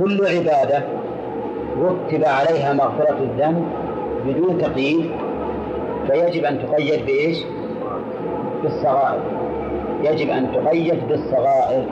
كل 0.00 0.26
عبادة 0.26 0.82
رتب 1.82 2.24
عليها 2.24 2.72
مغفرة 2.72 3.16
الذنب 3.20 3.64
بدون 4.26 4.58
تقييد 4.58 5.10
فيجب 6.10 6.44
أن 6.44 6.58
تقيد 6.58 7.06
بإيش؟ 7.06 7.38
بالصغائر. 8.64 9.20
يجب 10.02 10.30
أن 10.30 10.52
تقيد 10.52 11.08
بالصغائر. 11.08 11.84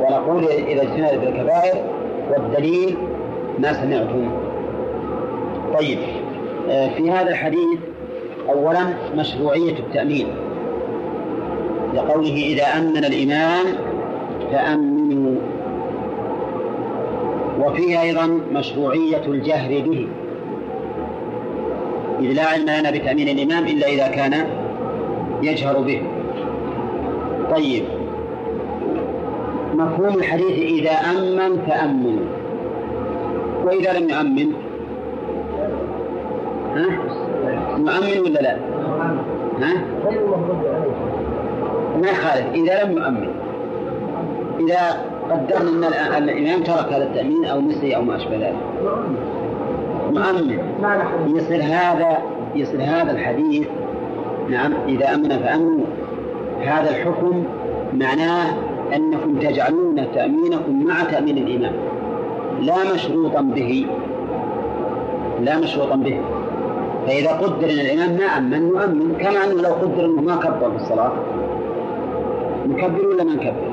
ونقول 0.00 0.44
إذا 0.44 0.82
اجتنبت 0.82 1.24
بالكبائر 1.24 1.76
والدليل 2.30 2.96
ما 3.58 3.72
سمعتم. 3.72 4.30
طيب 5.78 5.98
آه، 6.70 6.88
في 6.88 7.10
هذا 7.10 7.30
الحديث 7.30 7.78
أولا 8.48 8.80
مشروعية 9.16 9.78
التأمين. 9.78 10.26
لقوله 11.94 12.34
إذا 12.34 12.64
أمن 12.64 13.04
الإمام 13.04 13.66
فأمنوا. 14.52 15.36
وفيه 17.60 18.02
أيضا 18.02 18.40
مشروعية 18.52 19.22
الجهر 19.26 19.68
به. 19.68 20.08
إذ 22.20 22.32
لا 22.32 22.46
علم 22.46 22.70
لنا 22.70 22.90
بتأمين 22.90 23.28
الإمام 23.28 23.66
إلا 23.66 23.86
إذا 23.86 24.08
كان 24.08 24.46
يجهر 25.42 25.78
به. 25.78 26.02
طيب. 27.50 27.84
مفهوم 29.74 30.14
الحديث 30.14 30.58
إذا 30.58 30.90
أمن 30.90 31.58
فأمنوا 31.66 32.26
وإذا 33.64 33.92
لم 33.92 34.10
يؤمن؟ 34.10 34.52
ها؟ 36.76 36.86
مؤمن 37.76 38.20
ولا 38.20 38.40
لا؟ 38.40 38.56
ها؟ 39.60 39.74
ما 42.00 42.08
يخالف 42.08 42.46
إذا 42.54 42.84
لم 42.84 42.92
يؤمن. 42.92 43.28
إذا 44.60 45.04
قدرنا 45.30 46.16
أن 46.18 46.28
الإمام 46.28 46.62
ترك 46.62 46.92
هذا 46.92 47.04
التأمين 47.04 47.44
أو 47.44 47.60
نسي 47.60 47.96
أو 47.96 48.02
ما 48.02 48.16
أشبه 48.16 48.36
ذلك. 48.36 48.56
مؤمن 50.10 50.58
يصير 51.36 51.62
هذا 51.62 52.18
يصير 52.54 52.80
هذا 52.82 53.12
الحديث 53.12 53.66
نعم. 54.50 54.72
إذا 54.88 55.14
أمن 55.14 55.28
فأمنوا. 55.28 55.86
هذا 56.60 56.90
الحكم 56.90 57.44
معناه 57.92 58.54
أنكم 58.94 59.38
تجعلون 59.40 60.06
تأمينكم 60.14 60.84
مع 60.84 61.04
تأمين 61.04 61.38
الإمام 61.38 61.72
لا 62.60 62.94
مشروطا 62.94 63.40
به. 63.40 63.86
لا 65.40 65.58
مشروطا 65.58 65.96
به. 65.96 66.20
فإذا 67.06 67.30
قدر 67.30 67.70
أن 67.70 67.80
الإمام 67.80 68.16
ما 68.16 68.24
أمن 68.24 68.68
نؤمن 68.68 69.16
كما 69.20 69.44
أنه 69.44 69.62
لو 69.62 69.74
قدر 69.74 70.04
أنه 70.04 70.22
ما 70.22 70.36
كبر 70.36 70.70
في 70.70 70.76
الصلاة. 70.76 71.12
نكبر 72.68 73.06
ولا 73.06 73.24
ما 73.24 73.34
نكبر؟ 73.34 73.68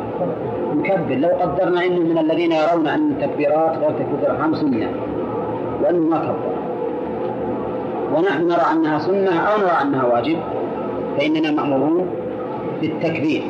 نكبر 0.75 1.15
لو 1.15 1.29
قدرنا 1.29 1.85
أنه 1.85 1.99
من 1.99 2.17
الذين 2.17 2.51
يرون 2.51 2.87
أن 2.87 3.11
التكبيرات 3.11 3.77
غير 3.77 3.91
تكبير 3.91 4.19
الأرحام 4.19 4.55
سنة 4.55 4.89
وأنه 5.83 5.99
ما 5.99 6.17
كبر. 6.17 6.53
ونحن 8.15 8.47
نرى 8.47 8.65
أنها 8.71 8.99
سنة 8.99 9.39
أو 9.39 9.57
نرى 9.57 9.77
أنها 9.81 10.05
واجب. 10.05 10.37
فإننا 11.17 11.51
مأمورون 11.51 12.07
بالتكبير. 12.81 13.43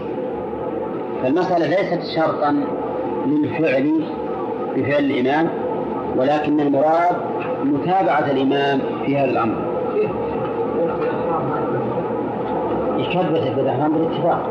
فالمسألة 1.24 1.68
ليست 1.68 2.16
شرطا 2.16 2.64
للفعل 3.28 4.02
بفعل 4.76 5.04
الإمام 5.04 5.50
ولكن 6.18 6.60
المراد 6.60 7.16
متابعة 7.64 8.32
الإمام 8.32 8.80
في 9.06 9.18
هذا 9.18 9.32
الأمر. 9.32 9.56
يكبر 12.98 13.38
تكبير 13.38 13.64
الإحرام 13.64 13.94
بالاتفاق. 13.94 14.50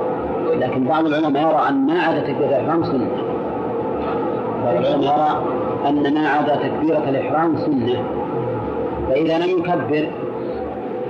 لكن 0.59 0.85
بعض 0.85 1.07
العلماء 1.07 1.43
يرى 1.43 1.69
أن 1.69 1.87
ما 1.87 2.01
عدا 2.01 2.21
تكبيرة 2.21 2.49
الإحرام 2.49 2.85
سنة. 2.85 3.09
بعض 4.65 4.77
العلماء 4.77 5.19
يرى 5.19 5.43
أن 5.89 6.15
ما 6.15 6.29
عدا 6.29 6.57
تكبيرة 6.57 7.09
الإحرام 7.09 7.57
سنة. 7.57 8.05
فإذا 9.09 9.39
لم 9.39 9.59
يكبر 9.59 10.09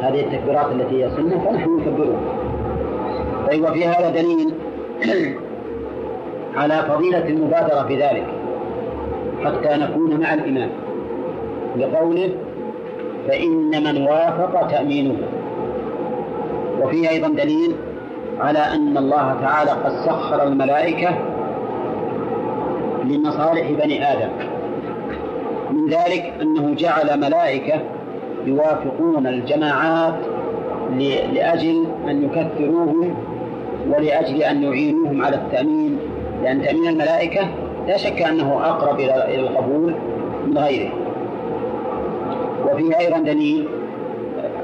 هذه 0.02 0.20
التكبيرات 0.20 0.66
التي 0.72 1.04
هي 1.04 1.10
سنة 1.10 1.44
فنحن 1.44 1.76
نكبرها. 1.76 2.20
طيب 3.50 3.64
وفي 3.64 3.86
هذا 3.86 4.10
دليل 4.10 4.54
على 6.60 6.82
فضيلة 6.88 7.28
المبادرة 7.28 7.82
في 7.88 7.96
ذلك 7.96 8.26
حتى 9.44 9.76
نكون 9.76 10.20
مع 10.20 10.34
الإمام. 10.34 10.68
لقوله 11.76 12.30
فإن 13.28 13.84
من 13.84 14.02
وافق 14.02 14.66
تأمينه. 14.68 15.16
وفيه 16.82 17.08
أيضا 17.08 17.28
دليل 17.28 17.76
على 18.40 18.58
أن 18.58 18.96
الله 18.96 19.36
تعالى 19.40 19.70
قد 19.70 19.92
سخر 20.06 20.42
الملائكة 20.42 21.10
لمصالح 23.04 23.70
بني 23.70 24.12
آدم. 24.12 24.28
من 25.70 25.88
ذلك 25.88 26.32
أنه 26.42 26.74
جعل 26.74 27.20
ملائكة 27.20 27.80
يوافقون 28.46 29.26
الجماعات 29.26 30.14
لأجل 31.32 31.86
أن 32.08 32.24
يكثروهم 32.24 33.14
ولأجل 33.88 34.42
أن 34.42 34.62
يعينوهم 34.62 35.24
على 35.24 35.36
التأمين 35.36 35.98
لأن 36.42 36.62
تأمين 36.62 36.88
الملائكة 36.88 37.48
لا 37.88 37.96
شك 37.96 38.22
أنه 38.22 38.52
أقرب 38.52 39.00
إلى 39.00 39.40
القبول 39.40 39.94
من 40.46 40.58
غيره. 40.58 40.90
وفيه 42.66 42.98
أيضا 42.98 43.18
دليل 43.18 43.68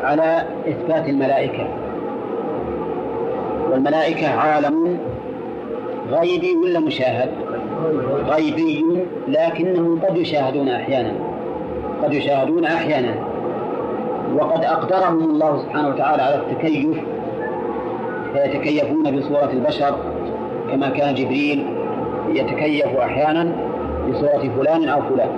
على 0.02 0.42
إثبات 0.68 1.08
الملائكة. 1.08 1.66
والملائكة 3.70 4.28
عالم 4.28 4.98
غيبي 6.10 6.56
ولا 6.56 6.80
مشاهد؟ 6.80 7.28
غيبي 8.28 8.84
لكنهم 9.28 10.00
قد 10.00 10.16
يشاهدون 10.16 10.68
أحيانا. 10.68 11.12
قد 12.02 12.14
يشاهدون 12.14 12.64
أحيانا. 12.64 13.14
وقد 14.38 14.64
أقدرهم 14.64 15.30
الله 15.30 15.58
سبحانه 15.58 15.88
وتعالى 15.88 16.22
على 16.22 16.34
التكيف 16.34 16.98
فيتكيفون 18.32 19.16
بصورة 19.16 19.50
البشر 19.52 19.94
كما 20.70 20.88
كان 20.88 21.14
جبريل 21.14 21.66
يتكيف 22.28 22.96
أحيانا 22.96 23.52
بصورة 24.10 24.50
فلان 24.58 24.88
أو 24.88 25.00
فلان. 25.02 25.28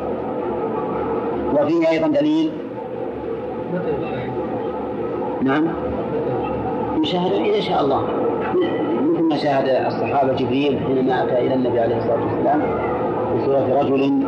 وفيه 1.55 1.89
أيضا 1.91 2.09
دليل. 2.09 2.51
نعم. 5.43 5.69
يشاهد 7.03 7.33
إذا 7.33 7.61
شاء 7.61 7.81
الله. 7.81 8.03
مثل 9.13 9.23
ما 9.23 9.37
شاهد 9.37 9.87
الصحابة 9.87 10.33
جبريل 10.33 10.79
حينما 10.87 11.25
أتى 11.25 11.39
إلى 11.39 11.55
النبي 11.55 11.81
عليه 11.81 11.97
الصلاة 11.97 12.19
والسلام 12.25 12.63
بصورة 13.37 13.81
رجل 13.81 14.23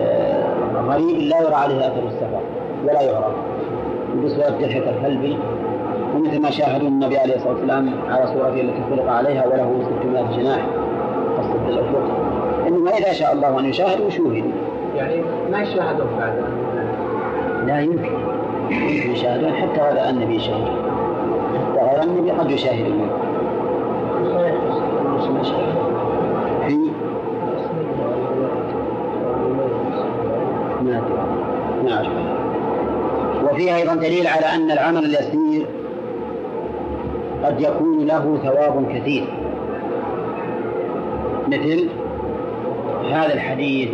آه، 0.00 0.44
غريب 0.88 1.16
لا 1.18 1.40
يرى 1.42 1.54
عليه 1.54 1.78
أثر 1.78 2.08
السفر 2.08 2.40
ولا 2.84 3.02
يعرف. 3.02 3.49
بصورة 4.24 4.58
جلحة 4.60 4.90
الكلب 4.90 5.38
ومثل 6.14 6.42
ما 6.42 6.50
شاهدوا 6.50 6.88
النبي 6.88 7.18
عليه 7.18 7.36
الصلاة 7.36 7.52
والسلام 7.52 7.90
على 8.10 8.26
صورته 8.26 8.60
التي 8.60 8.82
خلق 8.90 9.12
عليها 9.12 9.46
وله 9.46 9.82
600 10.02 10.36
جناح 10.36 10.66
قصة 11.38 11.68
الأفق. 11.68 12.02
إنما 12.66 12.90
إذا 12.90 13.12
شاء 13.12 13.32
الله 13.32 13.60
أن 13.60 13.64
يشاهدوا 13.64 14.10
شوهدوا 14.10 14.50
يعني 14.96 15.14
ما 15.52 15.62
يشاهدون 15.62 16.06
بعد؟ 16.18 16.34
لا 17.66 17.80
يمكن. 17.80 18.12
يمكن 18.70 19.10
يشاهدون 19.10 19.52
حتى 19.52 19.80
غير 19.80 20.08
النبي 20.10 20.34
يشاهد. 20.34 20.68
حتى 21.54 21.80
غير 21.80 22.02
النبي 22.02 22.30
قد 22.30 22.50
يشاهدون. 22.50 23.08
في 25.20 25.89
وفيه 33.60 33.76
أيضا 33.76 33.94
دليل 33.94 34.26
على 34.26 34.46
أن 34.46 34.70
العمل 34.70 35.04
اليسير 35.04 35.66
قد 37.44 37.60
يكون 37.60 38.06
له 38.06 38.38
ثواب 38.42 38.92
كثير. 38.94 39.24
مثل 41.48 41.88
هذا 43.10 43.34
الحديث 43.34 43.88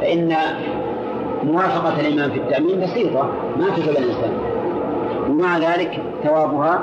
فإن 0.00 0.36
موافقة 1.44 2.00
الإمام 2.00 2.30
في 2.30 2.38
التأمين 2.38 2.80
بسيطة 2.80 3.32
ما 3.58 3.66
تجب 3.76 3.90
الإنسان. 3.90 4.32
ومع 5.30 5.58
ذلك 5.58 6.02
ثوابها 6.24 6.82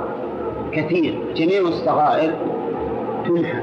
كثير. 0.72 1.20
جميع 1.36 1.60
الصغائر 1.62 2.32
تمحى. 3.28 3.62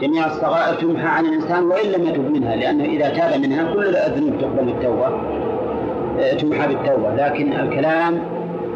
جميع 0.00 0.26
الصغائر 0.26 0.74
تمحى 0.74 1.06
عن 1.06 1.26
الإنسان 1.26 1.64
وإن 1.64 1.90
لم 1.90 2.06
يتب 2.06 2.30
منها 2.30 2.56
لأنه 2.56 2.84
إذا 2.84 3.08
تاب 3.08 3.40
منها 3.40 3.72
كل 3.74 3.96
الذنوب 3.96 4.40
تقبل 4.40 4.64
بالتوبة 4.64 5.06
آه، 5.06 5.45
تمحى 6.40 6.68
بالتوبة 6.68 7.14
لكن 7.14 7.52
الكلام 7.52 8.18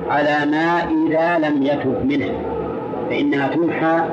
على 0.09 0.51
ما 0.51 0.83
إذا 1.07 1.49
لم 1.49 1.63
يتب 1.63 2.07
منها 2.07 2.35
فإنها 3.11 3.49
تمحى 3.49 4.05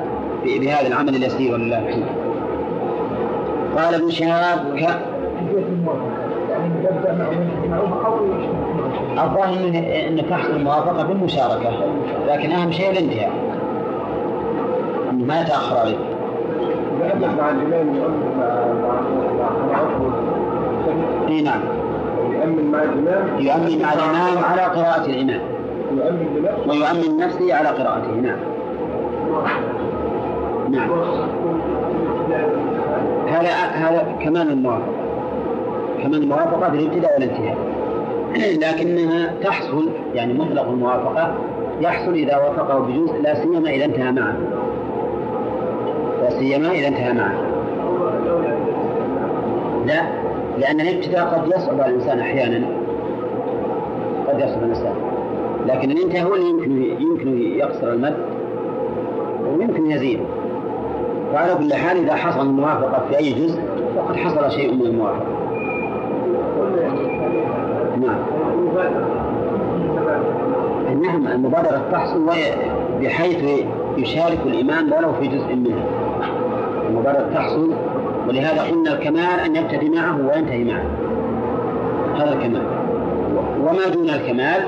بهذا 0.44 0.86
العمل 0.86 1.16
اليسير 1.16 1.52
ولله 1.52 1.78
الحمد 1.78 2.06
قال 3.76 3.94
ابن 3.94 4.10
شهاب 4.10 4.76
ك... 4.76 4.88
الظاهر 9.18 9.68
انه 9.68 9.78
انه 9.78 10.22
تحصل 10.22 10.56
الموافقه 10.56 11.02
بالمشاركه 11.02 11.70
لكن 12.28 12.50
اهم 12.50 12.72
شيء 12.72 12.90
الانتهاء 12.90 13.32
أنه 15.10 15.24
ما 15.24 15.42
مع 15.42 15.82
مع 15.82 15.84
اي 21.28 21.42
نعم 21.42 21.77
يؤمن 22.38 22.70
مع 22.72 22.82
الإمام. 22.82 23.26
يؤمن 23.38 23.82
مع 23.82 23.92
الإمام 23.92 24.44
على 24.44 24.62
قراءة 24.62 25.06
الإمام. 25.06 25.40
يؤمن 25.92 26.26
بنفسه. 26.36 26.70
ويؤمن 26.70 27.16
نفسه 27.16 27.54
على 27.54 27.68
قراءته 27.68 28.10
نعم 28.10 28.38
نعم. 30.70 30.90
هذا 33.28 33.50
هذا 33.72 34.06
كمان 34.20 34.48
الموافقة. 34.48 34.92
كمان 36.02 36.22
الموافقة 36.22 36.70
في 36.70 36.76
الابتداء 36.76 37.14
والانتهاء. 37.14 37.56
لكنها 38.62 39.34
تحصل 39.42 39.88
يعني 40.14 40.32
مطلق 40.32 40.68
الموافقة 40.68 41.34
يحصل 41.80 42.12
إذا 42.12 42.36
وافقه 42.36 42.78
بجزء 42.78 43.22
لا 43.22 43.34
سيما 43.34 43.70
إذا 43.70 43.84
انتهى 43.84 44.12
معه. 44.12 44.36
لا 46.22 46.30
سيما 46.30 46.70
إذا 46.70 46.88
انتهى 46.88 47.12
معه. 47.12 47.34
لا. 49.86 50.27
لأن 50.60 50.80
الابتداء 50.80 51.24
قد 51.24 51.48
يصعب 51.48 51.80
على 51.80 51.94
الإنسان 51.94 52.20
أحيانا. 52.20 52.66
قد 54.28 54.40
يصعب 54.40 54.62
الإنسان. 54.62 54.94
لكن 55.66 55.90
الانتهاء 55.90 56.26
هو 56.28 56.34
اللي 56.34 56.48
يمكن 56.48 57.02
يمكن 57.02 57.38
يقصر 57.42 57.92
المد 57.92 58.16
ويمكن 59.58 59.90
يزيد. 59.90 60.20
وعلى 61.34 61.54
كل 61.54 61.74
حال 61.74 61.96
إذا 61.96 62.14
حصل 62.14 62.46
الموافقة 62.46 63.02
في 63.08 63.18
أي 63.18 63.32
جزء 63.32 63.60
فقد 63.96 64.16
حصل 64.16 64.50
شيء 64.50 64.74
من 64.74 64.82
الموافقة. 64.82 65.26
نعم. 68.00 68.18
نعم 71.02 71.26
المبادرة 71.26 71.82
تحصل 71.92 72.30
بحيث 73.00 73.64
يشارك 73.96 74.38
الإمام 74.46 74.92
ولو 74.92 75.12
في 75.12 75.26
جزء 75.28 75.54
منها. 75.54 75.84
المبادرة 76.88 77.30
تحصل 77.34 77.70
ولهذا 78.28 78.62
قلنا 78.62 78.92
الكمال 78.92 79.40
أن 79.46 79.56
يبتدي 79.56 79.88
معه 79.88 80.16
وينتهي 80.16 80.64
معه. 80.64 80.84
هذا 82.16 82.32
الكمال. 82.32 82.62
وما 83.60 83.88
دون 83.94 84.10
الكمال 84.10 84.60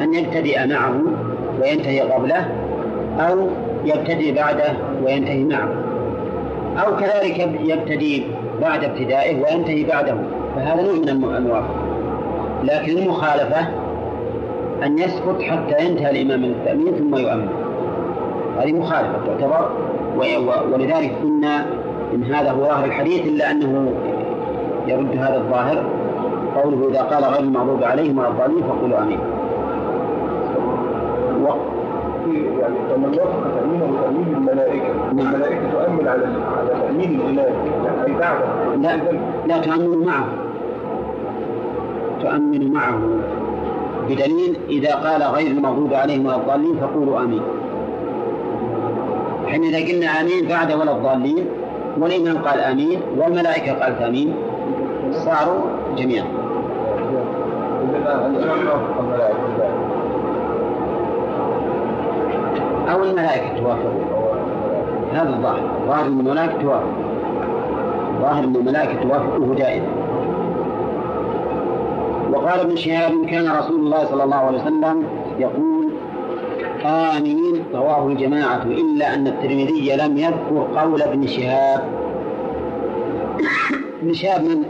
أن 0.00 0.14
يبتدئ 0.14 0.66
معه 0.66 0.94
وينتهي 1.60 2.00
قبله 2.00 2.48
أو 3.18 3.48
يبتدئ 3.84 4.32
بعده 4.34 4.72
وينتهي 5.04 5.44
معه. 5.44 5.68
أو 6.76 6.96
كذلك 6.96 7.38
يبتدي 7.60 8.26
بعد 8.62 8.84
ابتدائه 8.84 9.42
وينتهي 9.42 9.84
بعده. 9.84 10.14
فهذا 10.56 10.82
نوع 10.82 10.92
من 10.92 11.08
الموافقة 11.08 11.74
لكن 12.64 12.98
المخالفة 12.98 13.66
أن 14.82 14.98
يسكت 14.98 15.42
حتى 15.42 15.84
ينتهي 15.84 16.10
الإمام 16.10 16.42
من 16.42 16.50
التأمين 16.50 16.94
ثم 16.94 17.16
يؤمن. 17.16 17.48
هذه 18.58 18.72
مخالفة 18.72 19.18
تعتبر 19.26 19.70
ولذلك 20.72 21.12
قلنا 21.22 21.66
إن 22.14 22.24
هذا 22.24 22.50
هو 22.50 22.64
ظاهر 22.64 22.84
الحديث 22.84 23.26
إلا 23.26 23.50
أنه 23.50 23.92
يرد 24.86 25.16
هذا 25.16 25.36
الظاهر. 25.36 25.84
قوله 26.62 26.88
إذا 26.90 27.02
قال 27.02 27.24
غير 27.24 27.40
المغضوب 27.40 27.84
عليهم 27.84 28.18
ولا 28.18 28.28
الضالين 28.28 28.62
فقولوا 28.62 28.98
آمين. 28.98 29.18
يعني 32.60 32.74
تأمينه 32.88 34.00
تأمين 34.02 34.34
الملائكة 34.36 34.92
الملائكة 35.12 35.70
تؤمن 35.72 36.08
على 36.08 36.26
على 36.58 36.70
تأمين 36.80 37.20
الإله 37.20 37.42
يعني 37.42 38.14
بعده 38.18 38.74
لا 38.76 39.00
لا 39.46 39.58
تؤمن 39.58 40.06
معه. 40.06 40.28
تؤمن 42.22 42.72
معه 42.72 43.00
بدليل 44.08 44.56
إذا 44.68 44.94
قال 44.94 45.22
غير 45.22 45.46
المغضوب 45.46 45.94
عليهم 45.94 46.26
ولا 46.26 46.36
الضالين 46.36 46.76
فقولوا 46.76 47.20
آمين. 47.20 47.42
حين 49.46 49.64
إذا 49.64 49.78
قلنا 49.78 50.06
آمين 50.06 50.48
بعد 50.48 50.72
ولا 50.72 50.92
الضالين 50.92 51.46
والإمام 51.98 52.38
قال 52.38 52.60
آمين 52.60 53.00
والملائكة 53.18 53.72
قالت 53.72 54.02
آمين. 54.02 54.34
صاروا 55.12 55.60
جميعا. 55.96 56.26
أو 62.92 63.04
الملائكة 63.04 63.58
توافق 63.58 63.92
هذا 65.12 65.28
الظاهر. 65.28 65.60
ظاهر 65.86 66.06
أن 66.06 66.20
الملائكة 66.20 66.62
توافق 66.62 66.92
ظاهر 68.22 68.44
أن 68.44 68.56
الملائكة 68.56 69.02
توافقه 69.02 69.54
دائما. 69.54 69.86
وقال 72.32 72.60
ابن 72.60 72.76
شهاب 72.76 73.26
كان 73.26 73.50
رسول 73.58 73.80
الله 73.80 74.04
صلى 74.04 74.24
الله 74.24 74.36
عليه 74.36 74.58
وسلم 74.58 75.04
يقول 75.38 75.71
آمين 76.84 77.64
رواه 77.74 78.06
الجماعة 78.06 78.62
إلا 78.62 79.14
أن 79.14 79.26
الترمذي 79.26 79.96
لم 79.96 80.18
يذكر 80.18 80.68
قول 80.76 81.02
ابن 81.02 81.26
شهاب. 81.26 81.82
ابن 84.02 84.12
شهاب 84.12 84.42
من؟ 84.42 84.64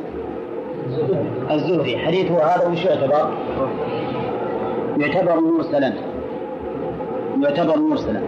الزهري. 1.51 1.99
حديثه 1.99 2.45
هذا 2.45 2.69
وش 2.69 2.85
يعتبر؟ 2.85 3.31
يعتبر 4.99 5.41
مرسلا. 5.41 5.93
يعتبر 7.41 7.79
مرسلا. 7.79 8.21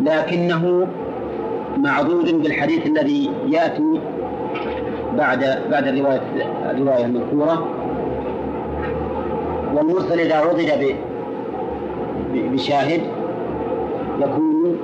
لكنه 0.00 0.86
معضود 1.76 2.42
بالحديث 2.42 2.86
الذي 2.86 3.30
يأتي 3.48 4.00
بعد 5.18 5.58
بعد 5.70 5.86
الرواية 5.86 6.20
الرواية 6.70 7.04
المذكورة. 7.04 7.68
والمرسل 9.74 10.20
إذا 10.20 10.36
عضد 10.36 10.94
بشاهد 12.34 13.00
يكون 14.20 14.76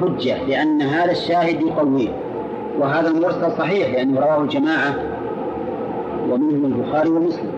حجة 0.00 0.44
لأن 0.44 0.82
هذا 0.82 1.10
الشاهد 1.10 1.62
يقويه. 1.62 2.08
وهذا 2.80 3.08
المرسل 3.08 3.52
صحيح 3.58 3.90
لأنه 3.90 4.20
رواه 4.20 4.42
الجماعة 4.42 4.94
ومنهم 6.30 6.64
البخاري 6.64 7.08
ومسلم. 7.08 7.52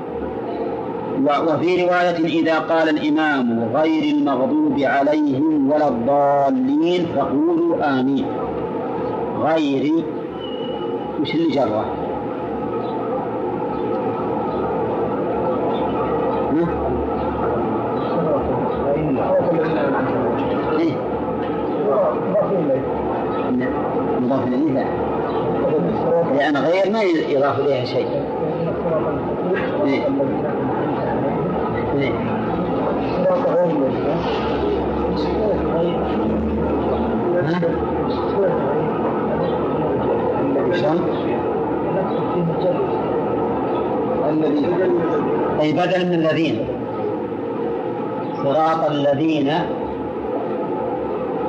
وفي 1.49 1.85
رواية 1.85 2.41
إذا 2.41 2.59
قال 2.59 2.89
الإمام 2.89 3.71
غير 3.75 4.15
المغضوب 4.15 4.79
عليهم 4.79 5.71
ولا 5.71 5.89
الضالين 5.89 7.07
فقولوا 7.17 8.01
آمين. 8.01 8.27
غير 9.43 9.93
وش 11.21 11.35
اللي 11.35 11.51
جره؟ 11.51 11.96
إيه؟ 20.79 20.93
مضاف 24.21 24.47
إليه 24.47 24.73
لا 24.73 24.85
لأن 26.37 26.57
غير 26.57 26.93
ما 26.93 27.03
يضاف 27.03 27.61
إليها 27.61 27.85
شيء 27.85 28.09
إيه؟ 29.85 30.03
إيه؟ 31.99 32.13
الذي 44.31 44.67
أي 45.61 45.73
بدل 45.73 46.07
من 46.07 46.15
الذين 46.15 46.76
صراط 48.47 48.91
الذين 48.91 49.53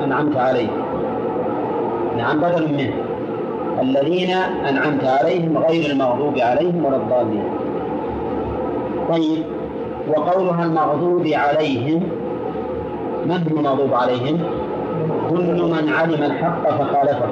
أنعمت 0.04 0.36
عليهم. 0.36 0.82
نعم 2.16 2.40
بدل 2.40 2.72
منه 2.72 2.92
الذين 3.82 4.30
أنعمت 4.68 5.04
عليهم 5.04 5.58
غير 5.58 5.90
المغضوب 5.90 6.38
عليهم 6.38 6.84
ولا 6.84 6.96
الضالين. 6.96 7.44
طيب 9.08 9.44
وقولها 10.08 10.64
المغضوب 10.64 11.26
عليهم 11.26 12.02
من 13.26 13.48
هو 13.52 13.58
المغضوب 13.58 13.94
عليهم؟ 13.94 14.38
كل 15.30 15.62
من 15.62 15.92
علم 15.98 16.22
الحق 16.22 16.70
فخالفه. 16.70 17.28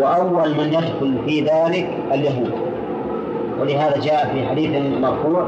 وأول 0.00 0.50
من 0.50 0.66
يدخل 0.66 1.18
في 1.26 1.40
ذلك 1.40 1.88
اليهود. 2.12 2.52
ولهذا 3.60 4.00
جاء 4.00 4.30
في 4.34 4.46
حديث 4.46 4.82
مرفوع 5.00 5.46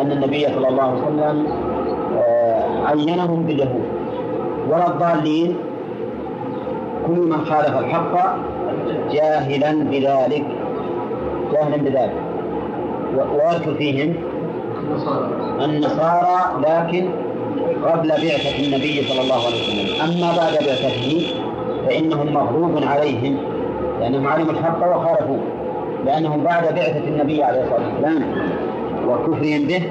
أن 0.00 0.12
النبي 0.12 0.44
صلى 0.44 0.68
الله 0.68 0.82
عليه 0.82 1.02
وسلم 1.02 1.46
عينهم 2.86 3.42
باليهود. 3.42 3.84
ولا 4.68 4.86
الضالين 4.88 5.56
كل 7.06 7.12
من 7.20 7.44
خالف 7.44 7.78
الحق 7.78 8.36
جاهلا 9.12 9.72
بذلك 9.84 10.44
جاهلا 11.52 11.76
بذلك. 11.76 12.14
ويذكر 13.16 13.74
فيهم 13.74 14.14
النصارى 15.64 16.38
لكن 16.68 17.08
قبل 17.84 18.08
بعثة 18.08 18.64
النبي 18.66 19.02
صلى 19.08 19.20
الله 19.20 19.34
عليه 19.46 19.62
وسلم. 19.62 20.02
أما 20.04 20.36
بعد 20.36 20.52
بعثته 20.52 21.26
فإنهم 21.86 22.32
مغضوب 22.34 22.82
عليهم 22.84 23.36
لأنهم 24.00 24.26
علموا 24.26 24.52
الحق 24.52 24.96
وخالفوه 24.96 25.40
لأنهم 26.06 26.44
بعد 26.44 26.62
بعثة 26.74 27.08
النبي 27.08 27.42
عليه 27.42 27.62
الصلاة 27.62 27.86
والسلام 27.94 28.22
وكفرهم 29.08 29.66
به 29.66 29.82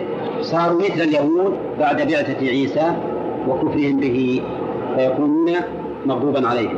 صاروا 0.52 0.80
مثل 0.82 1.02
اليهود 1.02 1.54
بعد 1.80 1.98
بعثة 1.98 2.48
عيسى 2.48 2.92
وكفرهم 3.48 3.98
به 4.00 4.42
فيكونون 4.98 5.52
مغضوبا 6.06 6.48
عليهم 6.48 6.78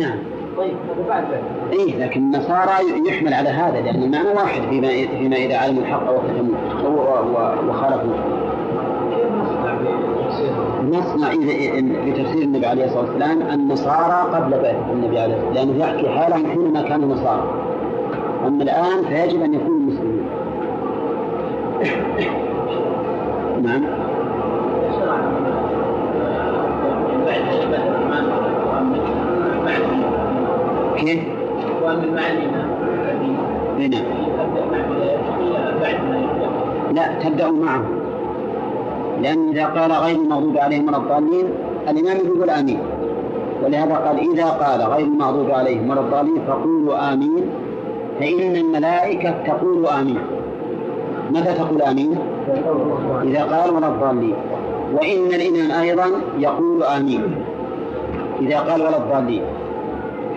نعم 0.00 0.18
طيب 0.56 0.74
إيه 1.72 2.04
لكن 2.04 2.20
النصارى 2.20 2.70
يحمل 3.08 3.34
على 3.34 3.48
هذا 3.48 3.80
لأن 3.80 4.02
المعنى 4.02 4.28
واحد 4.28 4.60
فيما 4.70 4.88
فيما 4.88 5.36
إذا 5.36 5.56
علموا 5.56 5.82
الحق 5.82 6.10
وكتموه 6.10 6.58
و- 6.84 7.36
و- 7.36 7.70
وخالفوه؟ 7.70 8.14
نصنع 11.00 11.34
بتفسير 12.06 12.42
النبي 12.42 12.66
عليه 12.66 12.84
الصلاة 12.84 13.00
والسلام 13.00 13.42
النصارى 13.42 14.28
قبل 14.34 14.50
بعثة 14.50 14.92
النبي 14.92 15.18
عليه 15.18 15.34
الصلاة 15.34 15.48
والسلام 15.48 15.68
لأنه 15.70 15.84
يحكي 15.84 16.08
حالهم 16.08 16.46
حينما 16.46 16.82
كانوا 16.82 17.14
نصارى. 17.14 17.44
أما 18.46 18.62
الآن 18.62 19.04
فيجب 19.08 19.42
أن 19.42 19.54
يكونوا 19.54 19.78
مسلمين 19.80 20.26
نعم. 23.62 23.84
كيف؟ 30.96 31.20
إيه 33.78 33.88
نعم. 33.88 34.04
لا 36.94 37.14
تبدأ 37.22 37.50
معه. 37.50 37.99
لأن 39.22 39.48
إذا 39.48 39.66
قال 39.66 39.92
غير 39.92 40.16
المغضوب 40.16 40.58
عليهم 40.58 40.88
ولا 40.88 40.96
الضالين 40.96 41.46
الإمام 41.88 42.16
يقول 42.16 42.50
آمين. 42.50 42.78
ولهذا 43.64 43.94
قال 43.94 44.32
إذا 44.32 44.44
قال 44.44 44.82
غير 44.82 45.06
المغضوب 45.06 45.50
عليهم 45.50 45.90
ولا 45.90 46.00
الضالين 46.00 46.38
فقولوا 46.48 47.12
آمين. 47.12 47.44
فإن 48.20 48.56
الملائكة 48.56 49.34
تقول 49.46 49.86
آمين. 49.86 50.18
متى 51.30 51.52
تقول 51.54 51.82
آمين؟ 51.82 52.18
إذا 53.22 53.42
قال 53.42 53.74
ولا 53.74 53.88
الضالين. 53.88 54.34
وإن 54.94 55.26
الإمام 55.26 55.80
أيضا 55.80 56.06
يقول 56.38 56.82
آمين. 56.82 57.22
إذا 58.40 58.58
قال 58.60 58.82
ولا 58.82 58.96
الضالين. 58.96 59.42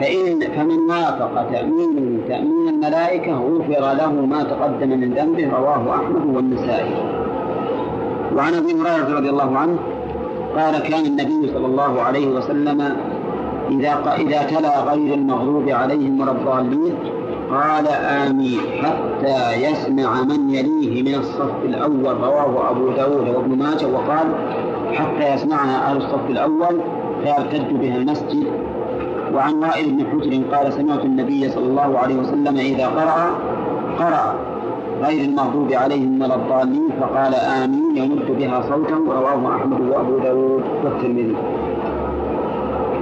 فإن 0.02 0.40
فمن 0.40 0.80
وافق 0.90 1.52
تأمينه 1.52 2.20
تأمين 2.28 2.70
الملائكة 2.70 3.34
غفر 3.34 3.94
له 3.94 4.12
ما 4.12 4.44
تقدم 4.44 4.90
من 4.90 5.14
ذنبه 5.14 5.50
رواه 5.58 5.96
أحمد 5.96 6.36
والنسائي. 6.36 7.12
وعن 8.36 8.54
أبي 8.54 8.74
هريرة 8.74 9.18
رضي 9.18 9.30
الله 9.30 9.58
عنه 9.58 9.78
قال 10.56 10.80
كان 10.80 11.06
النبي 11.06 11.54
صلى 11.54 11.66
الله 11.66 12.02
عليه 12.02 12.28
وسلم 12.28 12.82
إذا 13.70 14.16
إذا 14.18 14.44
تلا 14.44 14.80
غير 14.80 15.14
المغضوب 15.14 15.70
عليهم 15.70 16.22
ولا 16.22 16.32
الضالين 16.32 16.94
قال 17.52 17.88
آمين 17.88 18.60
حتى 18.82 19.54
يسمع 19.54 20.24
من 20.24 20.50
يليه 20.50 21.04
من 21.04 21.16
الصف 21.20 21.66
الأول 21.66 22.18
رواه 22.18 22.72
أبو 22.72 22.90
داود 22.90 23.30
وابن 23.36 23.58
ماجه 23.58 23.88
وقال 23.88 24.28
حتى 24.94 25.34
يسمعها 25.34 25.92
أهل 25.92 25.98
الصف 25.98 26.30
الأول 26.30 26.82
فيرتد 27.24 27.80
بها 27.82 27.96
المسجد. 27.96 28.48
وعن 29.34 29.54
وائل 29.54 29.92
بن 29.92 30.06
حجر 30.06 30.56
قال 30.56 30.74
سمعت 30.74 31.06
النبي 31.06 31.50
صلى 31.50 31.66
الله 31.66 32.00
عليه 32.00 32.16
وسلم 32.16 32.58
إذا 32.58 32.88
قرأ 32.88 33.32
قرأ. 34.00 34.53
غير 35.04 35.26
المغضوب 35.26 35.74
عليهم 35.74 36.22
ولا 36.22 36.36
الضالين 36.36 36.89
فقال 37.01 37.36
آمين 37.36 37.97
يمد 37.97 38.38
بها 38.39 38.62
صوتا 38.70 38.95
ورواه 38.95 39.56
أحمد 39.56 39.82
وأبو 39.82 40.18
داود 40.18 40.64
والترمذي. 40.84 41.36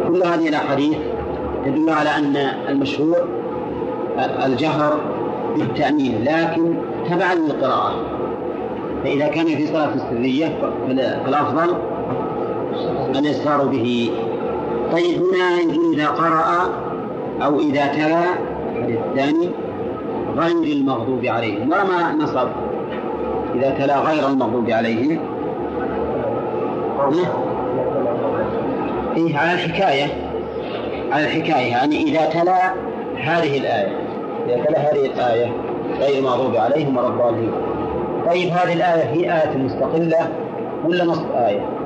كل 0.08 0.24
هذه 0.24 0.50
الأحاديث 0.50 0.98
تدل 1.66 1.90
على 1.90 2.10
أن 2.10 2.36
المشهور 2.70 3.18
الجهر 4.46 5.00
بالتأمين 5.58 6.24
لكن 6.24 6.74
تبعا 7.10 7.36
للقراءة. 7.36 7.96
فإذا 9.04 9.28
كان 9.28 9.46
في 9.46 9.68
صلاة 9.68 9.90
سرية 10.10 10.58
فالأفضل 11.26 11.76
الإسرار 13.16 13.66
به. 13.66 14.12
طيب 14.92 15.22
هنا 15.22 15.60
إذا 15.94 16.08
قرأ 16.08 16.70
أو 17.42 17.60
إذا 17.60 17.86
تلا 17.86 18.24
الحديث 18.76 19.00
الثاني. 19.10 19.50
غير 20.38 20.78
المغضوب 20.78 21.26
عليهم 21.26 21.62
وما 21.62 22.16
نصب 22.20 22.48
إذا 23.56 23.70
تلا 23.70 24.00
غير 24.00 24.28
المغضوب 24.28 24.70
عليهم 24.70 25.20
ها؟ 27.00 27.34
إيه 29.18 29.38
على 29.38 29.54
الحكاية 29.54 30.08
على 31.12 31.26
الحكاية 31.26 31.72
يعني 31.72 32.04
إذا 32.04 32.26
تلا 32.26 32.74
هذه 33.18 33.58
الآية 33.58 33.98
إذا 34.48 34.64
تلا 34.64 34.80
هذه 34.80 35.06
الآية 35.06 35.52
غير 36.00 36.20
المغضوب 36.20 36.56
عليهم 36.56 36.98
ولا 36.98 37.32
طيب 38.28 38.50
هذه 38.50 38.74
الآية 38.74 39.04
هي 39.04 39.42
آية 39.42 39.58
مستقلة 39.58 40.30
ولا 40.86 41.06
نصف 41.06 41.36
آية؟ 41.36 41.81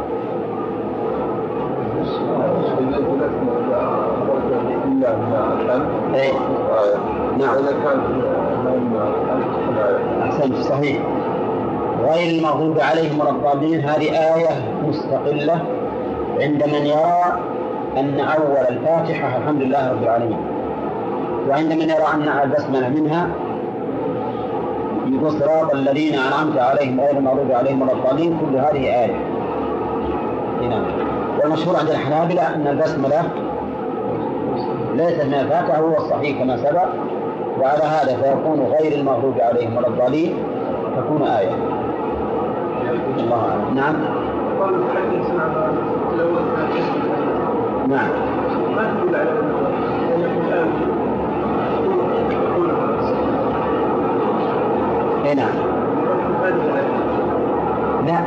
إيه. 6.14 6.34
نعم. 7.38 7.56
أحسنت. 10.22 10.56
صحيح. 10.56 10.98
غير 12.04 12.38
المغضوب 12.40 12.80
عليهم 12.80 13.20
ولا 13.20 13.30
الضالين 13.30 13.80
هذه 13.82 14.36
آية 14.36 14.50
مستقلة 14.88 15.62
عند 16.40 16.64
من 16.64 16.86
يرى 16.86 17.40
أن 17.98 18.20
أول 18.20 18.66
الفاتحة 18.70 19.38
الحمد 19.38 19.62
لله 19.62 19.92
رب 19.92 20.04
العالمين. 20.04 20.38
وعند 21.50 21.74
من 21.74 21.90
يرى 21.90 22.06
أن 22.14 22.30
البسملة 22.44 22.90
منها 22.90 23.30
يقول 25.08 25.32
صراط 25.32 25.74
الذين 25.74 26.14
أنعمت 26.14 26.58
عليهم 26.58 27.02
غير 27.02 27.18
المغضوب 27.18 27.52
عليهم 27.52 27.82
ولا 27.82 27.94
الضالين 27.94 28.38
كل 28.40 28.58
هذه 28.58 29.04
آية. 29.04 29.16
نعم 30.70 31.05
والمشهور 31.46 31.78
عند 31.78 31.90
الحنابلة 31.90 32.56
أن 32.56 32.68
البسملة 32.68 33.24
ليست 34.96 35.22
من 35.26 35.34
الفاتحة 35.34 35.78
هو 35.80 35.98
الصحيح 35.98 36.40
كما 36.40 36.58
سبق 36.58 36.88
وعلى 37.60 37.84
هذا 37.84 38.18
فيكون 38.22 38.60
غير 38.60 39.00
المغضوب 39.00 39.40
عليهم 39.40 39.78
ولا 39.78 39.88
الضالين 39.88 40.38
تكون 40.98 41.24
آية. 41.24 41.52
الله 43.18 43.50
أعلم. 43.50 43.76
نعم. 43.76 43.96
نعم. 47.88 48.10
نعم. 55.36 55.50
لا 58.06 58.20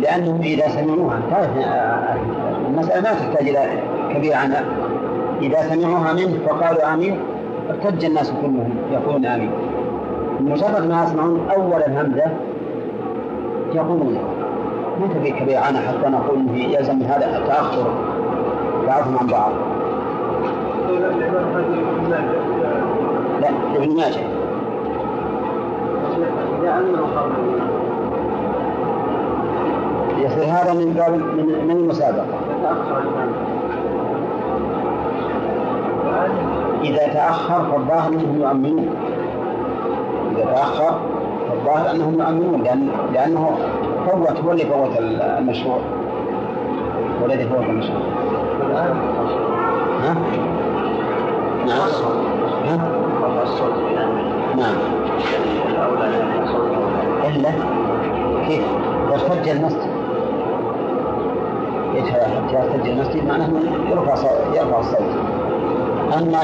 لأنهم 0.00 0.40
إذا 0.42 0.68
سمعوها 0.68 1.20
آه، 1.32 2.45
المسألة 2.66 3.00
ما 3.00 3.14
تحتاج 3.14 3.48
إلى 3.48 3.82
كبير 4.14 4.34
عنها 4.34 4.64
إذا 5.42 5.62
سمعوها 5.62 6.12
منه 6.12 6.38
فقالوا 6.46 6.94
آمين. 6.94 7.18
ارتج 7.70 8.04
الناس 8.04 8.30
كلهم 8.30 8.74
يقولون 8.92 9.26
آمين. 9.26 9.50
مجرد 10.40 10.88
ما 10.88 11.04
يسمعون 11.04 11.48
أول 11.50 11.82
الهمزة 11.82 12.24
يقولون 13.74 14.18
ما 15.00 15.14
تبي 15.14 15.30
كبير 15.30 15.58
عنها 15.58 15.80
حتى 15.80 16.08
نقول 16.10 16.38
إنه 16.38 16.58
يلزم 16.58 17.02
هذا 17.02 17.42
تأخر 17.46 17.86
بعضهم 18.86 19.18
عن 19.18 19.26
بعض. 19.26 19.50
لا 23.40 23.48
ابن 23.76 23.96
ماجه. 23.96 24.20
يصير 30.18 30.44
هذا 30.44 30.72
من 30.74 30.92
باب 30.92 31.12
من, 31.12 31.66
من 31.68 31.88
إذا 36.82 37.06
تأخر 37.12 37.64
فالظاهر 37.72 38.08
أنهم 38.08 38.40
يؤمنون 38.40 38.88
إذا 40.36 40.44
تأخر 40.44 41.00
فالظاهر 41.48 41.90
أنهم 41.90 42.14
يؤمنون 42.20 42.62
لأن 42.62 42.88
لأنه 43.12 43.50
فوت 44.06 44.40
هو 44.44 44.52
اللي 44.52 44.64
فوت 44.64 44.90
المشروع 44.98 45.78
هو 47.22 47.26
الذي 47.26 47.44
فوت 47.48 47.64
المشروع 47.64 48.00
ها؟ 48.74 50.14
نعم 51.66 51.78
ها؟ 52.68 52.76
نعم 54.56 54.74
إلا 57.24 57.50
كيف؟ 58.48 58.62
يرتج 59.12 59.48
المسجد 59.48 59.95
يجهر 61.96 62.20
حتى 62.20 62.54
يرتج 62.54 62.88
المسجد 62.88 63.26
معناه 63.28 63.48
يرفع 63.90 64.14
يرفع 64.54 64.78
الصوت 64.78 65.10
أما 66.18 66.40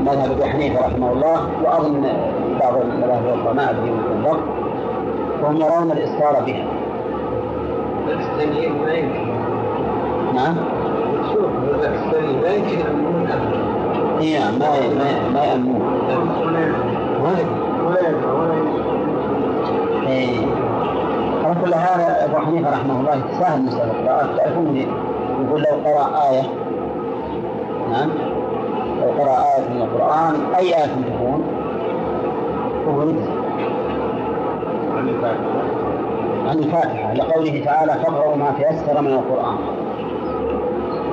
مذهب 0.00 0.30
أبي 0.32 0.44
حنيفة 0.44 0.86
رحمه 0.86 1.12
الله 1.12 1.48
وأظن 1.64 2.02
بعض 2.60 2.76
المذاهب 2.76 3.24
الأخرى 3.26 3.54
ما 3.54 3.70
أدري 3.70 3.90
بالضبط 3.90 4.40
فهم 5.42 5.56
يرون 5.56 5.90
الإسرار 5.92 6.42
بها 6.46 6.64
نعم 10.34 10.54
شوف 11.32 11.50
ما 14.58 14.68
ما 14.98 15.30
ما 15.34 15.44
يأمنون 15.44 15.82
ها؟ 16.08 17.36
ولا 17.86 18.08
ينفع 18.08 18.32
ولا 18.32 18.54
ينفع 18.54 18.88
إيه. 20.06 20.46
خلاص 21.42 21.56
على 21.56 21.64
كل 21.64 21.74
هذا 21.74 22.27
أبو 22.38 22.46
حنيفة 22.46 22.70
رحمه 22.70 23.00
الله 23.00 23.22
سهل 23.40 23.62
مسألة 23.62 23.90
القراءة. 23.90 24.36
تعرفون 24.36 24.76
يقول 25.46 25.62
لو 25.62 25.90
قرأ 25.90 26.30
آية 26.30 26.42
نعم 27.90 28.10
لو 29.00 29.22
قرأ 29.22 29.36
آية 29.56 29.68
من 29.74 29.82
القرآن 29.82 30.34
أي 30.58 30.66
آية 30.76 30.86
تكون؟ 30.86 31.42
فهو 32.86 33.02
يجزي 33.02 33.30
عن 34.96 35.08
الفاتحة. 35.08 35.58
عن 36.48 36.58
الفاتحة 36.58 37.14
لقوله 37.14 37.62
تعالى 37.64 37.92
فاقرأوا 37.92 38.36
ما 38.36 38.52
تيسر 38.58 39.00
من 39.00 39.12
القرآن. 39.12 39.56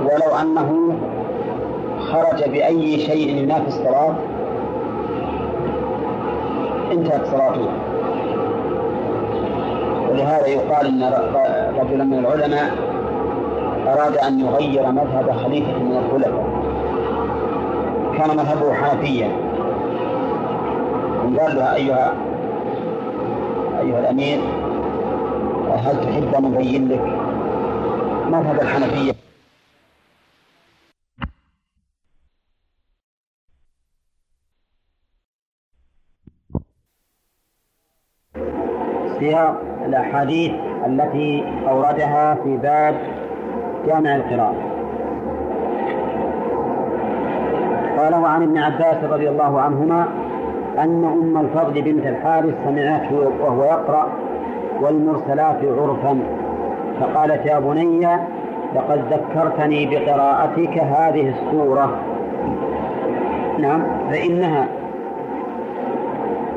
ولو 0.05 0.35
أنه 0.41 0.95
خرج 2.11 2.49
بأي 2.49 2.99
شيء 2.99 3.37
ينافي 3.37 3.67
الصلاة 3.67 4.15
انتهت 6.91 7.25
صلاته 7.25 7.67
ولهذا 10.15 10.47
يقال 10.47 10.85
إن 10.87 11.03
رجلا 11.79 12.03
من 12.03 12.19
العلماء 12.19 12.71
أراد 13.87 14.17
أن 14.17 14.39
يغير 14.39 14.91
مذهب 14.91 15.31
خليفة 15.43 15.77
من 15.83 15.97
الخلفاء. 15.97 16.45
كان 18.17 18.37
مذهبه 18.37 18.73
حنفيا. 18.73 19.29
قال 21.39 21.55
له 21.55 21.75
أيها 21.75 22.13
أيها 23.81 23.99
الأمير 23.99 24.39
هل 25.75 25.95
تحب 26.01 26.35
أن 26.37 26.55
أبين 26.55 26.87
لك 26.89 27.01
مذهب 28.31 28.61
الحنفية؟ 28.61 29.14
سياق 39.19 39.61
الأحاديث 39.85 40.51
التي 40.85 41.43
أوردها 41.69 42.35
في 42.43 42.57
باب 42.57 42.95
جامع 43.87 44.15
القراءة. 44.15 44.55
قال 47.97 48.15
وعن 48.15 48.43
ابن 48.43 48.57
عباس 48.57 49.03
رضي 49.03 49.29
الله 49.29 49.61
عنهما 49.61 50.07
أن 50.77 51.03
أم 51.03 51.37
الفضل 51.37 51.81
بنت 51.81 52.05
الحارث 52.05 52.53
سمعته 52.65 53.31
وهو 53.41 53.63
يقرأ 53.63 54.07
والمرسلات 54.81 55.57
عرفا. 55.63 56.19
فقالت 56.99 57.45
يا 57.45 57.59
بني 57.59 58.07
لقد 58.75 59.01
ذكرتني 59.13 59.85
بقراءتك 59.85 60.77
هذه 60.77 61.29
السورة. 61.29 61.95
نعم 63.59 63.81
فإنها 64.11 64.67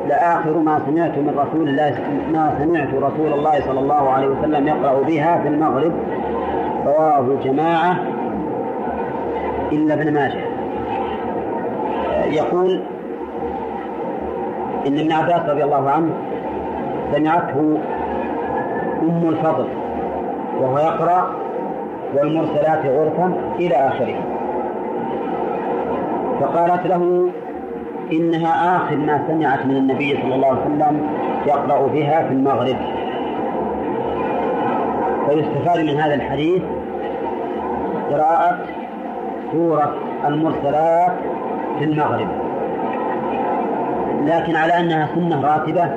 لآخر 0.09 0.57
ما 0.57 0.81
سمعت 0.85 1.17
من 1.17 1.33
رسول 1.37 1.69
الله 1.69 1.95
ما 2.33 2.53
سمعت 2.59 2.87
رسول 2.93 3.33
الله 3.33 3.61
صلى 3.67 3.79
الله 3.79 4.09
عليه 4.09 4.27
وسلم 4.27 4.67
يقرأ 4.67 5.03
بها 5.03 5.41
في 5.41 5.47
المغرب 5.47 5.93
رواه 6.85 7.25
جماعة 7.43 7.95
إلا 9.71 9.93
ابن 9.93 10.13
ماجه. 10.13 10.41
يقول 12.25 12.81
إن 14.87 14.99
ابن 14.99 15.11
عباس 15.11 15.49
رضي 15.49 15.63
الله 15.63 15.89
عنه 15.89 16.09
سمعته 17.13 17.77
أم 19.01 19.29
الفضل 19.29 19.67
وهو 20.61 20.79
يقرأ 20.79 21.27
والمرسلات 22.15 22.85
غرفا 22.85 23.33
إلى 23.59 23.75
آخره. 23.75 24.15
فقالت 26.41 26.87
له 26.87 27.29
إنها 28.11 28.77
آخر 28.77 28.95
ما 28.95 29.23
سمعت 29.27 29.65
من 29.65 29.75
النبي 29.75 30.19
صلى 30.21 30.35
الله 30.35 30.47
عليه 30.47 30.61
وسلم 30.61 31.09
يقرأ 31.47 31.87
بها 31.87 32.27
في 32.27 32.33
المغرب. 32.33 32.75
ويستفاد 35.29 35.79
من 35.79 35.99
هذا 35.99 36.13
الحديث 36.13 36.61
قراءة 38.11 38.59
سورة 39.51 39.95
المرسلات 40.27 41.11
في 41.79 41.85
المغرب. 41.85 42.27
لكن 44.25 44.55
على 44.55 44.79
أنها 44.79 45.09
سنة 45.15 45.41
راتبة 45.41 45.91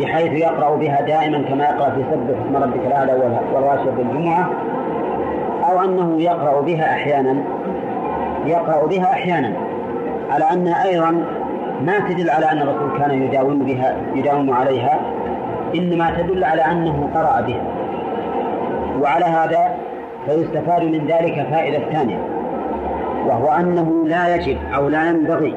بحيث 0.00 0.32
يقرأ 0.32 0.76
بها 0.76 1.00
دائما 1.00 1.42
كما 1.48 1.64
يقرأ 1.64 1.90
في 1.90 2.04
سبح 2.10 2.38
اسم 2.46 2.56
ربك 2.56 2.86
الأعلى 2.86 3.12
والغاشية 3.54 3.90
بالجمعة 3.90 4.50
أو 5.70 5.84
أنه 5.84 6.22
يقرأ 6.22 6.60
بها 6.60 6.92
أحيانا. 6.92 7.36
يقرأ 8.46 8.86
بها 8.86 9.04
أحيانا. 9.04 9.69
على 10.30 10.44
أنها 10.52 10.84
أيضا 10.84 11.10
ما 11.82 11.98
تدل 12.08 12.30
على 12.30 12.52
أن 12.52 12.58
الرسول 12.58 12.98
كان 12.98 13.22
يداوم 13.22 13.58
بها 13.58 13.96
يداوم 14.14 14.52
عليها 14.54 15.00
إنما 15.74 16.10
تدل 16.18 16.44
على 16.44 16.62
أنه 16.62 17.08
قرأ 17.14 17.40
بها. 17.40 17.62
وعلى 19.00 19.24
هذا 19.24 19.76
فيستفاد 20.26 20.82
من 20.82 21.06
ذلك 21.06 21.46
فائدة 21.50 21.78
ثانية 21.92 22.18
وهو 23.26 23.48
أنه 23.48 24.04
لا 24.08 24.34
يجب 24.34 24.58
أو 24.74 24.88
لا 24.88 25.08
ينبغي 25.08 25.54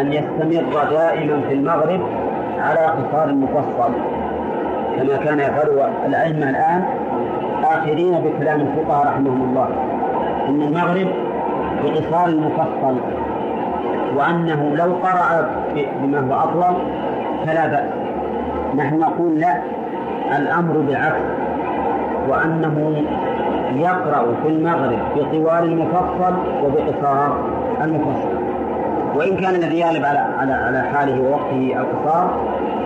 أن 0.00 0.12
يستمر 0.12 0.84
دائما 0.90 1.40
في 1.48 1.54
المغرب 1.54 2.00
على 2.58 2.78
قصار 2.78 3.34
مفصل 3.34 3.92
كما 4.96 5.16
كان 5.16 5.38
يفعل 5.38 5.90
الأئمة 6.06 6.50
الآن 6.50 6.84
آخرين 7.64 8.12
بكلام 8.12 8.60
الفقهاء 8.60 9.06
رحمهم 9.06 9.42
الله. 9.48 9.68
إن 10.48 10.62
المغرب 10.62 11.08
بقصار 11.84 12.36
مفصل 12.36 12.96
وأنه 14.16 14.72
لو 14.76 14.92
قرأ 14.92 15.50
بما 16.02 16.20
هو 16.20 16.34
أطول 16.34 16.76
فلا 17.46 17.66
بأس. 17.66 17.90
نحن 18.76 18.98
نقول 18.98 19.40
لا 19.40 19.56
الأمر 20.36 20.72
بالعكس 20.72 21.20
وأنه 22.28 23.04
يقرأ 23.74 24.26
في 24.42 24.48
المغرب 24.48 24.98
بطوال 25.16 25.64
المفصل 25.64 26.34
وبقصار 26.64 27.38
المفصل. 27.82 28.36
وإن 29.14 29.36
كان 29.36 29.54
الذي 29.54 29.80
يغلب 29.80 30.04
على 30.04 30.18
على 30.18 30.52
على 30.52 30.82
حاله 30.82 31.20
ووقته 31.22 31.76
القصار 31.76 32.30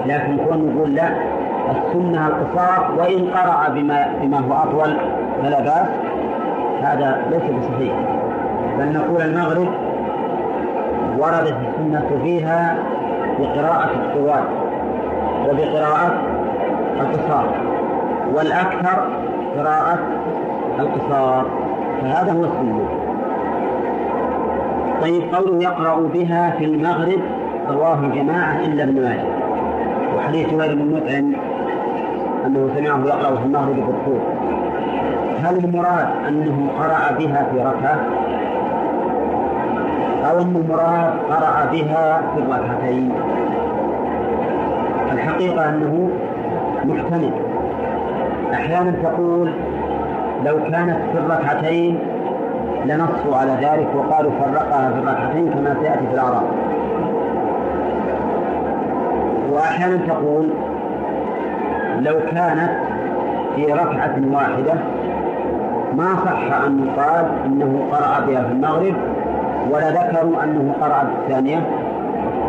لكن 0.06 0.36
كون 0.36 0.74
نقول 0.74 0.94
لا 0.94 1.08
السنة 1.70 2.26
القصار 2.26 2.92
وإن 2.98 3.30
قرأ 3.30 3.68
بما 3.68 4.06
بما 4.22 4.38
هو 4.38 4.52
أطول 4.52 4.96
فلا 5.42 5.60
بأس. 5.60 5.88
هذا 6.82 7.22
ليس 7.30 7.42
بصحيح. 7.42 7.94
بل 8.78 8.92
نقول 8.92 9.22
المغرب 9.22 9.68
وردت 11.20 11.56
السنة 11.68 12.20
فيها 12.22 12.76
بقراءة 13.38 13.90
الطوال 13.94 14.44
وبقراءة 15.48 16.12
القصار 17.00 17.54
والأكثر 18.34 19.08
قراءة 19.56 19.98
القصار 20.78 21.46
فهذا 22.02 22.32
هو 22.32 22.44
السنة. 22.44 22.88
طيب 25.02 25.34
قوله 25.34 25.62
يقرأ 25.62 26.00
بها 26.14 26.50
في 26.58 26.64
المغرب 26.64 27.20
رواه 27.68 27.98
الجماعة 28.00 28.60
إلا 28.60 28.84
ابن 28.84 29.02
ماجه 29.02 29.24
وحديث 30.16 30.54
غير 30.54 30.74
بن 30.74 30.96
مطعم 30.96 31.32
أنه 32.46 32.70
سمعه 32.76 33.06
يقرأ 33.06 33.36
في 33.36 33.46
المغرب 33.46 33.76
بالطول. 33.76 34.20
هل 35.42 35.64
المراد 35.64 36.08
أنه 36.28 36.68
قرأ 36.78 37.18
بها 37.18 37.46
في 37.52 37.60
ركعة؟ 37.60 38.00
أو 40.24 40.40
أن 40.40 40.56
المراد 40.56 41.12
قرأ 41.30 41.68
بها 41.72 42.22
في 42.34 42.42
الركعتين. 42.42 43.12
الحقيقة 45.12 45.68
أنه 45.68 46.10
محتمل 46.84 47.30
أحيانا 48.52 48.90
تقول 49.02 49.50
لو 50.44 50.58
كانت 50.70 50.96
في 51.12 51.18
الركعتين 51.18 51.98
لنصوا 52.84 53.36
على 53.36 53.52
ذلك 53.52 53.88
وقالوا 53.94 54.30
فرقها 54.30 54.90
في 54.90 54.98
الركعتين 54.98 55.50
كما 55.50 55.76
سيأتي 55.82 56.06
في 56.06 56.14
الأعراف 56.14 56.42
وأحيانا 59.50 59.96
تقول 60.06 60.48
لو 62.00 62.20
كانت 62.30 62.70
في 63.56 63.72
ركعة 63.72 64.16
واحدة 64.32 64.74
ما 65.96 66.16
صح 66.24 66.64
أن 66.66 66.86
يقال 66.86 67.26
إنه 67.46 67.86
قرأ 67.92 68.26
بها 68.26 68.42
في 68.42 68.52
المغرب 68.52 68.94
ولا 69.70 69.90
ذكروا 69.90 70.44
أنه 70.44 70.72
قرأ 70.80 71.02
الثانية 71.02 71.58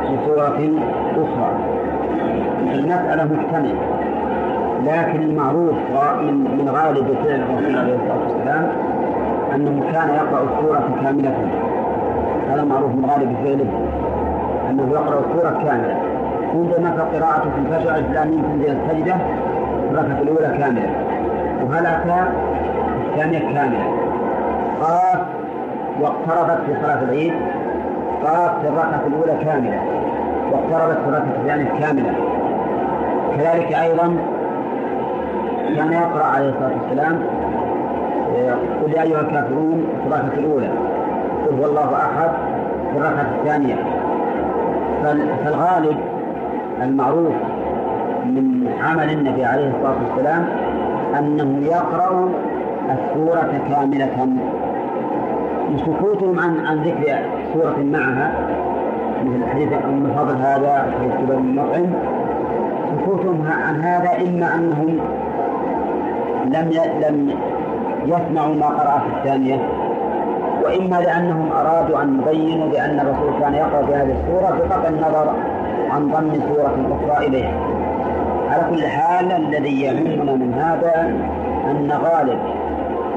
في 0.08 0.18
سورة 0.26 0.60
أخرى. 1.12 1.52
المسألة 2.74 3.24
محتملة 3.24 3.76
لكن 4.86 5.22
المعروف 5.22 5.76
من 6.22 6.34
من 6.34 6.70
غالب 6.70 7.08
فعل 7.26 7.42
الرسول 7.42 7.78
عليه 7.78 7.96
الصلاة 7.96 8.20
والسلام 8.28 8.68
أنه 9.56 9.84
كان 9.92 10.10
يقرأ 10.10 10.44
السورة 10.44 10.90
كاملة. 11.04 11.36
هذا 12.50 12.64
معروف 12.64 12.92
من 12.92 13.06
غالب 13.06 13.36
فعله 13.44 13.70
أنه 14.70 14.88
يقرأ 14.92 15.20
السورة 15.20 15.64
كاملة. 15.64 15.98
عندما 16.54 17.04
قراءة 17.14 17.50
في 17.56 17.60
الفجر 17.60 17.96
الإسلامية 17.96 18.42
تنزل 18.42 18.78
السجدة 18.78 19.16
الركعة 19.92 20.22
الأولى 20.22 20.58
كاملة 20.58 20.90
وهلك 21.64 22.28
الثانية 23.10 23.40
كاملة. 23.40 24.01
واقتربت 26.02 26.62
في 26.66 26.74
صلاة 26.82 27.04
العيد 27.04 27.34
قرأت 28.24 28.52
في 28.62 28.68
الركعة 28.68 29.02
الأولى 29.08 29.46
كاملة 29.46 29.82
واقتربت 30.52 30.98
في 31.04 31.10
الركعة 31.10 31.36
الثانية 31.42 31.80
كاملة. 31.80 32.14
كذلك 33.38 33.74
أيضا 33.74 34.18
كان 35.76 35.94
يقرأ 35.94 36.24
عليه 36.24 36.50
الصلاة 36.50 36.72
والسلام 36.82 37.24
قل 38.84 38.92
يا 38.94 39.02
أيها 39.02 39.22
الكافرون 39.22 39.88
في 40.02 40.08
الركعة 40.08 40.34
الأولى 40.38 40.70
قل 41.48 41.60
هو 41.60 41.66
الله 41.66 41.96
أحد 41.96 42.32
في 42.92 42.98
الركعة 42.98 43.28
الثانية. 43.40 43.76
فالغالب 45.46 45.98
المعروف 46.82 47.34
من 48.26 48.68
عمل 48.84 49.10
النبي 49.10 49.46
عليه 49.46 49.68
الصلاة 49.68 49.96
والسلام 50.10 50.46
أنه 51.20 51.68
يقرأ 51.68 52.30
السورة 52.92 53.62
كاملة. 53.70 54.28
سكوتهم 55.78 56.40
عن 56.40 56.66
عن 56.66 56.78
ذكر 56.84 57.20
سورة 57.54 57.78
معها 57.78 58.32
مثل 59.26 59.50
حديث 59.52 59.74
أم 59.74 60.06
الفضل 60.06 60.36
هذا 60.36 60.94
حديث 61.00 61.14
جبل 61.22 61.36
المطعم. 61.36 61.86
سكوتهم 63.00 63.48
عن 63.68 63.82
هذا 63.82 64.10
إما 64.28 64.56
أنهم 64.56 65.00
لم 66.46 66.72
لم 67.02 67.30
يسمعوا 68.06 68.56
ما 68.56 68.66
قرأ 68.66 69.00
في 69.00 69.18
الثانية 69.18 69.60
وإما 70.64 70.96
لأنهم 70.96 71.52
أرادوا 71.52 72.02
أن 72.02 72.22
يبينوا 72.22 72.70
بأن 72.70 73.00
الرسول 73.00 73.40
كان 73.40 73.54
يقرأ 73.54 73.82
بهذه 73.82 74.16
السورة 74.22 74.58
بقطع 74.60 74.90
النظر 74.90 75.34
عن 75.92 76.08
ضم 76.08 76.34
سورة 76.48 76.76
أخرى 76.92 77.28
إليها 77.28 77.54
على 78.50 78.64
كل 78.70 78.88
حال 78.88 79.32
الذي 79.32 79.82
يهمنا 79.82 80.36
من 80.36 80.54
هذا 80.54 81.14
أن 81.72 81.92
غالب 81.92 82.40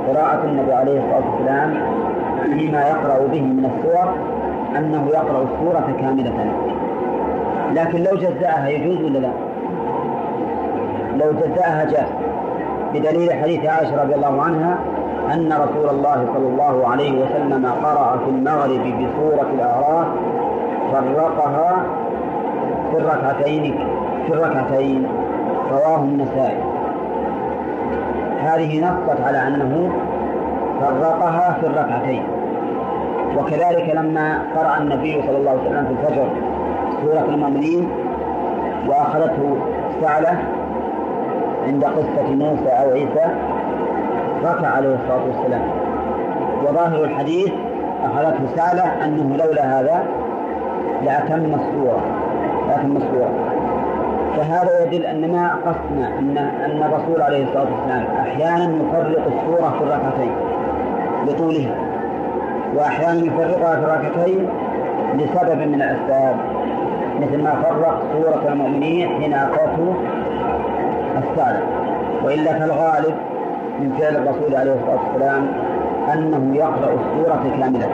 قراءة 0.08 0.44
النبي 0.44 0.72
عليه 0.72 1.00
الصلاة 1.00 1.30
والسلام 1.30 2.03
فيما 2.44 2.80
يقرأ 2.88 3.26
به 3.26 3.42
من 3.42 3.64
السور 3.64 4.14
أنه 4.76 5.08
يقرأ 5.08 5.42
السورة 5.42 5.96
كاملة. 6.00 6.52
لكن 7.74 8.02
لو 8.02 8.16
جزأها 8.16 8.68
يجوز 8.68 9.04
ولا 9.04 9.18
لا؟ 9.18 9.30
لو 11.16 11.32
جزأها 11.32 11.84
جاز 11.84 12.08
بدليل 12.94 13.32
حديث 13.32 13.66
عائشة 13.66 14.02
رضي 14.02 14.14
الله 14.14 14.42
عنها 14.42 14.78
أن 15.32 15.52
رسول 15.52 15.88
الله 15.90 16.26
صلى 16.34 16.48
الله 16.48 16.88
عليه 16.88 17.24
وسلم 17.24 17.66
قرأ 17.66 18.18
في 18.24 18.30
المغرب 18.30 18.80
بسورة 18.80 19.46
الأعراف 19.54 20.06
فرقها 20.92 21.86
في 22.90 22.96
الركعتين 22.96 23.88
في 24.26 24.32
الركعتين. 24.32 25.06
رواه 25.72 25.96
النسائي. 25.96 26.58
هذه 28.40 28.80
نصت 28.80 29.20
على 29.20 29.48
أنه 29.48 29.90
فرقها 30.80 31.56
في 31.60 31.66
الركعتين. 31.66 32.22
وكذلك 33.38 33.88
لما 33.94 34.42
قرأ 34.56 34.78
النبي 34.78 35.22
صلى 35.26 35.36
الله 35.36 35.50
عليه 35.50 35.60
وسلم 35.60 35.84
في 35.86 35.92
الفجر 35.92 36.26
سورة 37.02 37.34
المؤمنين 37.34 37.88
وأخذته 38.88 39.56
سعلة 40.00 40.38
عند 41.66 41.84
قصة 41.84 42.30
موسى 42.30 42.68
أو 42.68 42.90
عيسى 42.90 43.26
ركع 44.44 44.68
عليه 44.68 44.94
الصلاة 44.94 45.24
والسلام. 45.24 45.62
وظاهر 46.64 47.04
الحديث 47.04 47.52
أخذته 48.04 48.56
سعلة 48.56 49.04
أنه 49.04 49.36
لولا 49.36 49.80
هذا 49.80 50.04
لأتم 51.04 51.44
السورة 51.44 52.00
لأتم 52.68 52.96
السورة 52.96 53.30
فهذا 54.36 54.84
يدل 54.84 55.06
أن 55.06 55.32
ما 55.32 55.54
قصدنا 55.66 56.18
أن 56.18 56.38
أن 56.38 56.82
الرسول 56.82 57.22
عليه 57.22 57.44
الصلاة 57.44 57.66
والسلام 57.74 58.04
أحيانا 58.20 58.64
يفرق 58.64 59.26
السورة 59.26 59.74
في 59.78 59.84
الركعتين 59.84 60.32
لطولها 61.26 61.83
وأحيانا 62.74 63.26
يفرقها 63.26 63.76
في 63.76 63.84
الركعتين 63.84 64.48
لسبب 65.14 65.58
من 65.68 65.74
الأسباب 65.74 66.36
مثل 67.20 67.42
ما 67.42 67.54
فرق 67.62 68.02
سورة 68.12 68.52
المؤمنين 68.52 69.08
حين 69.08 69.34
أعطته 69.34 69.94
السالة 71.18 71.60
وإلا 72.24 72.58
فالغالب 72.58 73.14
من 73.80 73.92
فعل 73.98 74.16
الرسول 74.16 74.56
عليه 74.56 74.72
الصلاة 74.72 74.98
والسلام 75.06 75.48
أنه 76.12 76.56
يقرأ 76.56 76.94
السورة 76.94 77.56
كاملة 77.60 77.88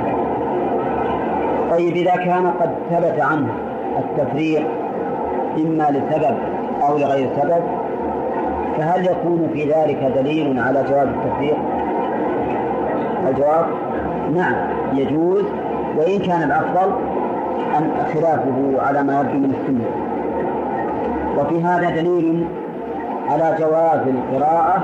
طيب 1.70 1.96
إذا 1.96 2.16
كان 2.16 2.46
قد 2.60 2.70
ثبت 2.90 3.20
عنه 3.20 3.48
التفريق 3.98 4.62
إما 5.56 5.90
لسبب 5.90 6.36
أو 6.82 6.98
لغير 6.98 7.28
سبب 7.42 7.62
فهل 8.78 9.06
يكون 9.06 9.50
في 9.52 9.72
ذلك 9.72 10.12
دليل 10.16 10.58
على 10.58 10.84
جواز 10.90 11.08
التفريق؟ 11.08 11.56
الجواب 13.28 13.66
نعم 14.34 14.54
يجوز. 14.92 15.44
وإن 15.96 16.18
كان 16.18 16.42
الأفضل 16.42 16.92
أن 17.78 17.90
خلافه 18.14 18.86
على 18.86 19.02
ما 19.02 19.20
يبدو 19.20 19.38
من 19.38 19.54
السنة. 19.60 20.10
وفي 21.38 21.64
هذا 21.64 21.90
دليل 21.90 22.46
على 23.28 23.56
جواز 23.58 24.00
القراءة 24.08 24.82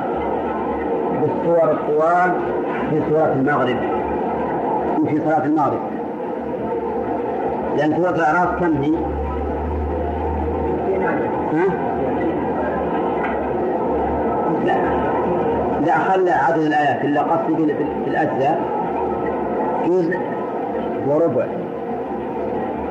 بالصور 1.20 1.70
الطوال 1.70 2.32
في 2.90 3.00
سورة 3.10 3.32
المغرب. 3.32 3.76
في 5.08 5.20
صلاة 5.24 5.44
المغرب. 5.44 5.80
لأن 7.76 7.96
سورة 7.96 8.10
الأعراف 8.10 8.60
كم 8.60 8.72
هي؟ 8.82 8.94
ها؟ 11.52 11.66
لا. 14.64 14.76
لا 15.86 15.98
خلى 15.98 16.30
عدد 16.30 16.62
الآيات 16.62 17.04
إلا 17.04 17.22
قصدي 17.22 17.56
في 18.04 18.10
الأجزاء. 18.10 18.75
جزء 19.86 20.18
وربع 21.08 21.46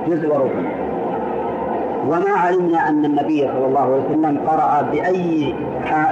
جزء 0.08 0.34
وربع. 0.34 0.86
وما 2.08 2.32
علمنا 2.38 2.90
أن 2.90 3.06
النبي 3.06 3.42
صلى 3.42 3.66
الله 3.66 3.80
عليه 3.80 4.04
وسلم 4.10 4.40
قرأ 4.48 4.82
بأي 4.92 5.54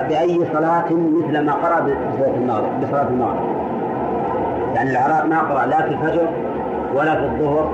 بأي 0.09 0.45
صلاة 0.53 0.85
مثل 0.91 1.45
ما 1.45 1.53
قرأ 1.53 1.79
بصلاة 1.79 2.35
المغرب 2.37 2.81
بصلاة 2.81 3.07
المغرب. 3.07 3.63
يعني 4.75 4.91
العراق 4.91 5.25
ما 5.25 5.39
قرأ 5.39 5.65
لا 5.65 5.81
في 5.81 5.87
الفجر 5.87 6.27
ولا 6.95 7.15
في 7.15 7.25
الظهر 7.25 7.69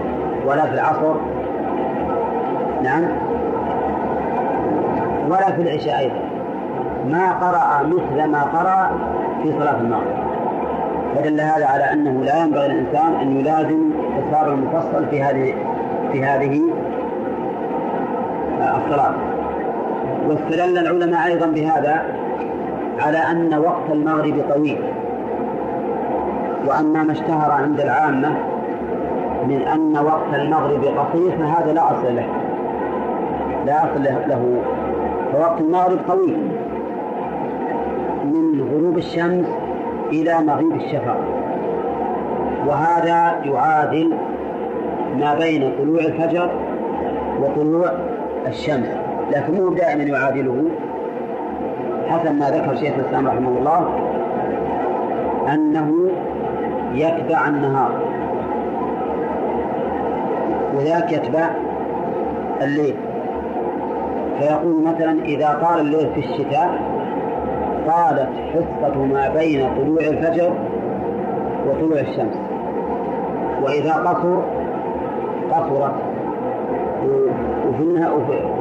ولا 0.45 0.65
في 0.65 0.73
العصر. 0.73 1.15
نعم. 2.83 3.03
ولا 5.29 5.51
في 5.51 5.61
العشاء 5.61 5.99
أيضا. 5.99 6.21
ما 7.05 7.31
قرأ 7.31 7.87
مثل 7.87 8.27
ما 8.31 8.41
قرأ 8.43 8.91
في 9.43 9.51
صلاة 9.59 9.81
المغرب. 9.81 10.18
فدل 11.19 11.41
هذا 11.41 11.65
على 11.65 11.83
أنه 11.93 12.23
لا 12.23 12.43
ينبغي 12.43 12.67
للإنسان 12.67 13.15
أن 13.21 13.39
يلازم 13.39 13.91
إصرار 14.19 14.53
المفصل 14.53 15.05
في 15.09 15.23
هذه 15.23 15.53
في 16.11 16.23
هذه 16.23 16.61
الصلاة. 18.59 19.13
واستدل 20.27 20.77
العلماء 20.77 21.27
أيضا 21.27 21.45
بهذا 21.45 22.03
على 22.99 23.17
أن 23.17 23.53
وقت 23.53 23.91
المغرب 23.91 24.43
طويل. 24.55 24.81
وأما 26.67 27.03
ما 27.03 27.11
اشتهر 27.11 27.51
عند 27.51 27.79
العامة 27.79 28.29
من 29.47 29.61
أن 29.61 29.97
وقت 30.05 30.33
المغرب 30.33 30.83
قصير 30.83 31.31
فهذا 31.31 31.73
لا 31.73 31.91
أصل 31.91 32.15
له. 32.15 32.27
لا 33.65 33.83
أصل 33.83 34.03
له. 34.03 34.61
فوقت 35.33 35.61
المغرب 35.61 35.99
طويل. 36.07 36.37
من 38.23 38.69
غروب 38.71 38.97
الشمس 38.97 39.45
إلى 40.11 40.39
مغيب 40.39 40.71
الشفق 40.75 41.17
وهذا 42.67 43.35
يعادل 43.45 44.13
ما 45.19 45.35
بين 45.35 45.71
طلوع 45.79 45.99
الفجر 45.99 46.49
وطلوع 47.41 47.91
الشمس. 48.47 48.87
لكن 49.31 49.53
مو 49.53 49.69
دائما 49.73 50.03
يعادله. 50.03 50.63
حسب 52.07 52.35
ما 52.35 52.49
ذكر 52.49 52.75
شيخ 52.75 52.93
الإسلام 52.97 53.27
رحمه 53.27 53.49
الله 53.49 53.89
أنه 55.53 55.91
يتبع 56.93 57.47
النهار. 57.47 57.91
وذاك 60.75 61.11
يتبع 61.11 61.49
الليل. 62.61 62.95
فيقول 64.39 64.83
مثلا 64.83 65.11
إذا 65.25 65.59
طال 65.61 65.79
الليل 65.79 66.09
في 66.15 66.19
الشتاء 66.19 66.79
طالت 67.89 68.29
حصة 68.53 69.05
ما 69.05 69.29
بين 69.29 69.69
طلوع 69.77 70.01
الفجر 70.01 70.53
وطلوع 71.67 71.99
الشمس. 71.99 72.35
وإذا 73.61 73.93
قصر 73.93 74.37
قصرت. 75.51 75.93
وفي 77.67 78.07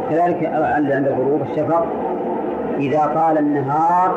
وكذلك 0.09 0.51
عند 0.55 1.09
غروب 1.09 1.43
الشفق 1.51 1.87
إذا 2.79 3.13
طال 3.15 3.39
النهار 3.39 4.17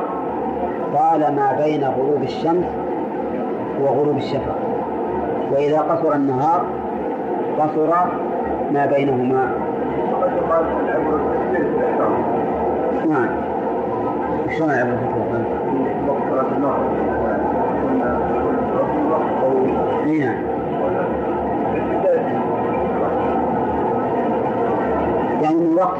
طال 0.93 1.35
ما 1.35 1.57
بين 1.63 1.83
غروب 1.83 2.23
الشمس 2.23 2.65
وغروب 3.81 4.17
الشفق. 4.17 4.55
وإذا 5.51 5.79
قصر 5.79 6.15
النهار 6.15 6.65
قصر 7.59 7.89
ما 8.71 8.85
بينهما. 8.85 9.51
نعم. 13.09 13.50
شلون 14.57 14.71
عبرة 14.71 14.99
أي 20.05 20.19
نعم 20.19 20.35
يعني 25.41 25.55
من 25.55 25.73
وقت 25.77 25.97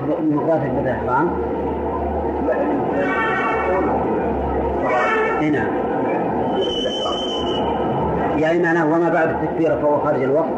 الإحرام 0.81 1.29
لا 4.83 5.41
اي 5.41 5.49
نعم 5.49 5.67
يعني 8.37 8.59
معناه 8.59 8.85
وما 8.85 9.09
بعد 9.09 9.29
التكبير 9.29 9.77
فهو 9.81 9.99
خارج 9.99 10.23
الوقت؟ 10.23 10.53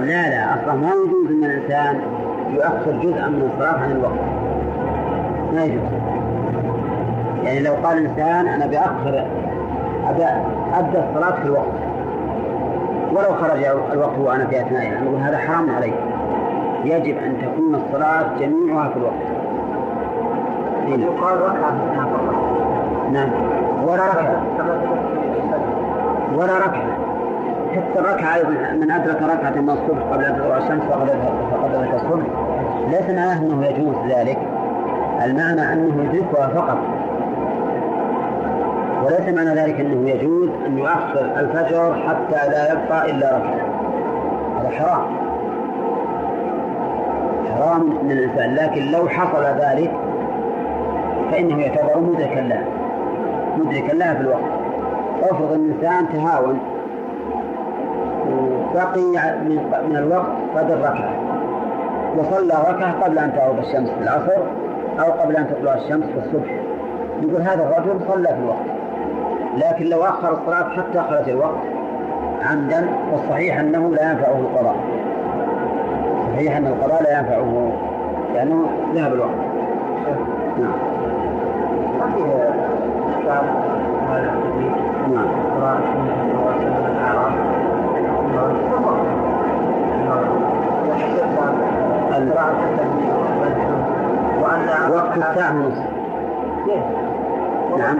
لا 0.00 0.30
لا 0.30 0.54
أصلا 0.54 0.74
ما 0.74 0.86
يجوز 0.88 1.30
إن 1.30 1.44
الإنسان 1.44 2.00
يؤخر 2.50 2.92
جزءا 3.02 3.28
من 3.28 3.50
الصلاة 3.54 3.78
عن 3.78 3.90
الوقت. 3.90 4.41
ما 5.52 5.64
يجوز 5.64 5.82
يعني 7.44 7.60
لو 7.60 7.74
قال 7.74 7.98
الإنسان 7.98 8.48
أنا 8.48 8.66
بأخر 8.66 9.26
ابدا 10.08 10.44
أبدأ 10.74 11.08
الصلاة 11.08 11.40
في 11.40 11.46
الوقت. 11.46 11.66
ولو 13.12 13.34
خرج 13.34 13.64
الوقت 13.92 14.18
وأنا 14.18 14.46
في 14.46 14.60
اثنائها 14.60 15.00
نقول 15.00 15.20
هذا 15.20 15.38
حرام 15.38 15.70
عليك 15.70 15.94
يجب 16.84 17.16
أن 17.18 17.36
تكون 17.42 17.74
الصلاة 17.74 18.38
جميعها 18.40 18.88
في 18.88 18.96
الوقت. 18.96 19.22
يقال 20.86 21.40
ركعة 21.40 21.74
نعم. 23.12 23.30
ولا 23.86 24.06
ركعة. 24.06 24.42
ولا 26.36 26.58
ركعة. 26.58 27.02
حتى 27.72 27.98
الركعة 27.98 28.34
أيضا 28.34 28.50
من 28.80 28.90
أدرك 28.90 29.22
ركعة 29.22 29.60
من 29.60 29.70
الصبح 29.70 30.02
قبل 30.12 30.24
أن 30.24 30.36
تطلع 30.36 30.56
الشمس 30.56 30.82
فقد 30.82 31.74
ادرك 31.74 31.94
الصبح 31.94 32.26
ليس 32.88 33.10
معناه 33.10 33.38
أنه 33.38 33.66
يجوز 33.66 33.94
ذلك. 34.08 34.38
المعنى 35.24 35.72
أنه 35.72 36.04
يدركها 36.04 36.48
فقط. 36.48 36.78
وليس 39.04 39.34
معنى 39.34 39.60
ذلك 39.60 39.80
أنه 39.80 40.10
يجوز 40.10 40.48
أن 40.66 40.78
يؤخر 40.78 41.32
الفجر 41.36 41.94
حتى 41.94 42.50
لا 42.50 42.72
يبقى 42.72 43.10
إلا 43.10 43.36
ركعة. 43.36 43.56
هذا 44.60 44.70
حرام. 44.70 45.02
حرام 47.54 48.04
من 48.04 48.10
الإنسان 48.10 48.54
لكن 48.54 48.90
لو 48.90 49.08
حصل 49.08 49.44
ذلك 49.44 49.92
فإنه 51.30 51.62
يعتبر 51.62 52.00
مدركا 52.00 52.40
لها 52.40 52.64
مدركا 53.58 53.92
لها 53.92 54.14
في 54.14 54.20
الوقت. 54.20 54.42
افرض 55.22 55.52
ان 55.52 55.60
الإنسان 55.60 56.08
تهاون 56.12 56.58
وبقي 58.30 59.00
من 59.88 59.96
الوقت 59.96 60.32
قدر 60.56 60.78
ركعة. 60.78 61.12
وصلى 62.16 62.54
ركعة 62.68 63.04
قبل 63.04 63.18
أن 63.18 63.32
تغرب 63.32 63.58
الشمس 63.58 63.90
في 63.90 64.02
العصر 64.02 64.42
أو 65.02 65.10
قبل 65.12 65.36
أن 65.36 65.46
تطلع 65.48 65.74
الشمس 65.74 66.04
في 66.04 66.18
الصبح. 66.18 66.50
يقول 67.22 67.42
هذا 67.42 67.64
الرجل 67.68 68.00
صلى 68.08 68.28
في 68.28 68.34
الوقت. 68.34 68.66
لكن 69.56 69.84
لو 69.86 70.04
أخر 70.04 70.32
الصلاة 70.32 70.68
حتى 70.76 71.00
خرج 71.10 71.28
الوقت 71.30 71.58
عمدا 72.50 72.88
فالصحيح 73.10 73.58
أنه 73.60 73.94
لا 73.94 74.10
ينفعه 74.10 74.38
القضاء. 74.40 74.76
صحيح 76.34 76.56
أن 76.56 76.66
القضاء 76.66 77.02
لا 77.02 77.18
ينفعه 77.18 77.72
لأنه 78.34 78.66
ذهب 78.94 79.12
الوقت. 79.14 79.34
نعم. 80.58 80.72
نعم 85.12 85.26
قراءة 85.60 85.78
النبي 85.94 86.12
صلى 86.20 86.32
الله 86.32 86.50
عليه 86.50 86.60
وسلم 86.60 86.86
الأعراب 86.96 87.32
ال- 92.16 92.32
قراءة 92.32 92.56
التنبيه 92.64 93.12
وأن 94.42 94.92
وقت 94.92 95.01
الساعة 95.16 95.56
ونصف 95.56 95.84
نعم. 97.78 97.96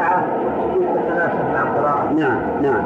نعم 2.16 2.38
نعم. 2.62 2.84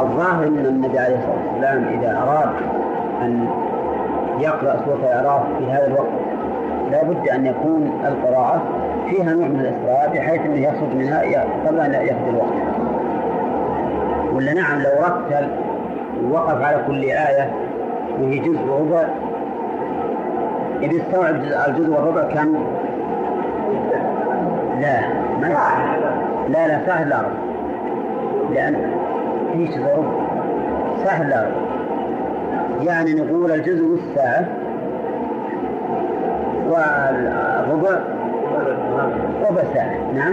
الظاهر 0.00 0.46
أن 0.46 0.66
النبي 0.66 0.98
عليه 0.98 1.16
الصلاة 1.16 1.36
والسلام 1.52 1.84
إذا 1.98 2.22
أراد 2.22 2.48
أن 3.22 3.48
يقرأ 4.38 4.76
سورة 4.84 4.98
الأعراف 5.02 5.42
في 5.58 5.72
هذا 5.72 5.86
الوقت 5.86 6.08
لا 6.90 7.02
بد 7.04 7.28
أن 7.28 7.46
يكون 7.46 8.00
القراءة 8.04 8.62
فيها 9.10 9.34
نوع 9.34 9.48
من 9.48 9.60
الإسراء 9.60 10.10
بحيث 10.14 10.40
أنه 10.46 10.60
يخرج 10.60 10.94
منها 10.94 11.44
قبل 11.66 11.80
أن 11.80 11.92
يأخذ 11.92 12.28
الوقت. 12.28 12.54
ولا 14.34 14.54
نعم 14.54 14.78
لو 14.82 14.90
رتل 15.00 15.48
ووقف 16.24 16.62
على 16.62 16.76
كل 16.86 17.02
آية 17.04 17.50
وهي 18.20 18.38
جزء 18.38 18.60
وربع 18.68 19.04
إذا 20.84 21.02
استوعب 21.02 21.42
جزء- 21.42 21.68
الجزء 21.68 21.90
والربع 21.90 22.22
كم؟ 22.22 22.54
لا. 24.80 25.00
ما 25.40 25.46
لا. 26.48 26.66
لا 26.66 26.86
سهل 26.86 27.12
ربع 27.12 27.28
لأن 28.54 28.76
هي 29.54 29.64
جزء 29.64 29.82
ربع 29.96 30.08
يعني 32.82 33.14
نقول 33.14 33.52
الجزء 33.52 33.84
نص 33.94 34.00
ساعة 34.14 34.44
والربع 36.70 37.98
ربع 39.50 39.62
ساعة. 39.74 39.94
نعم؟ 40.14 40.32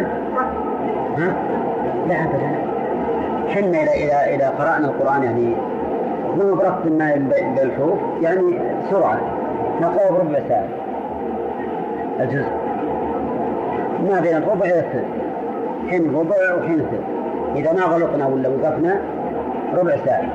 ها؟ 1.18 1.34
لا 2.10 2.16
أبدا. 2.24 2.52
حنا 3.50 3.78
إذا 3.94 4.36
إذا 4.36 4.50
قرأنا 4.50 4.88
القرآن 4.88 5.24
يعني 5.24 5.56
مو 6.38 6.56
بربط 6.56 6.86
ما 7.00 7.12
بين 7.14 7.58
الحروف 7.64 8.00
يعني 8.22 8.60
سرعة. 8.92 9.20
نقرأه 9.82 10.12
بربع 10.12 10.40
ساعة. 10.50 10.68
الجزء. 12.20 12.52
ما 14.10 14.20
بين 14.20 14.38
الربع 14.38 14.66
إلى 14.66 14.80
الثلث 14.80 15.06
حين 15.90 16.16
ربع 16.16 16.36
وحين 16.58 16.78
ثلث 16.78 17.02
إذا 17.56 17.74
ما 17.74 17.82
غلطنا 17.82 18.28
ولا 18.28 18.50
وقفنا 18.50 18.98
ربع 19.78 19.96
ساعة. 20.06 20.30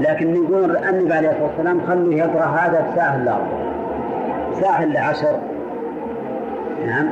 لكن 0.00 0.34
نقول 0.34 0.76
النبي 0.76 1.14
عليه 1.14 1.30
الصلاة 1.30 1.48
والسلام 1.48 1.80
خلوه 1.88 2.14
يقرأ 2.14 2.44
هذا 2.44 2.86
بساعة 2.92 3.16
إلا 3.16 3.36
ساعة 4.60 4.82
إلا 4.82 5.00
عشر 5.00 5.36
نعم. 6.86 7.06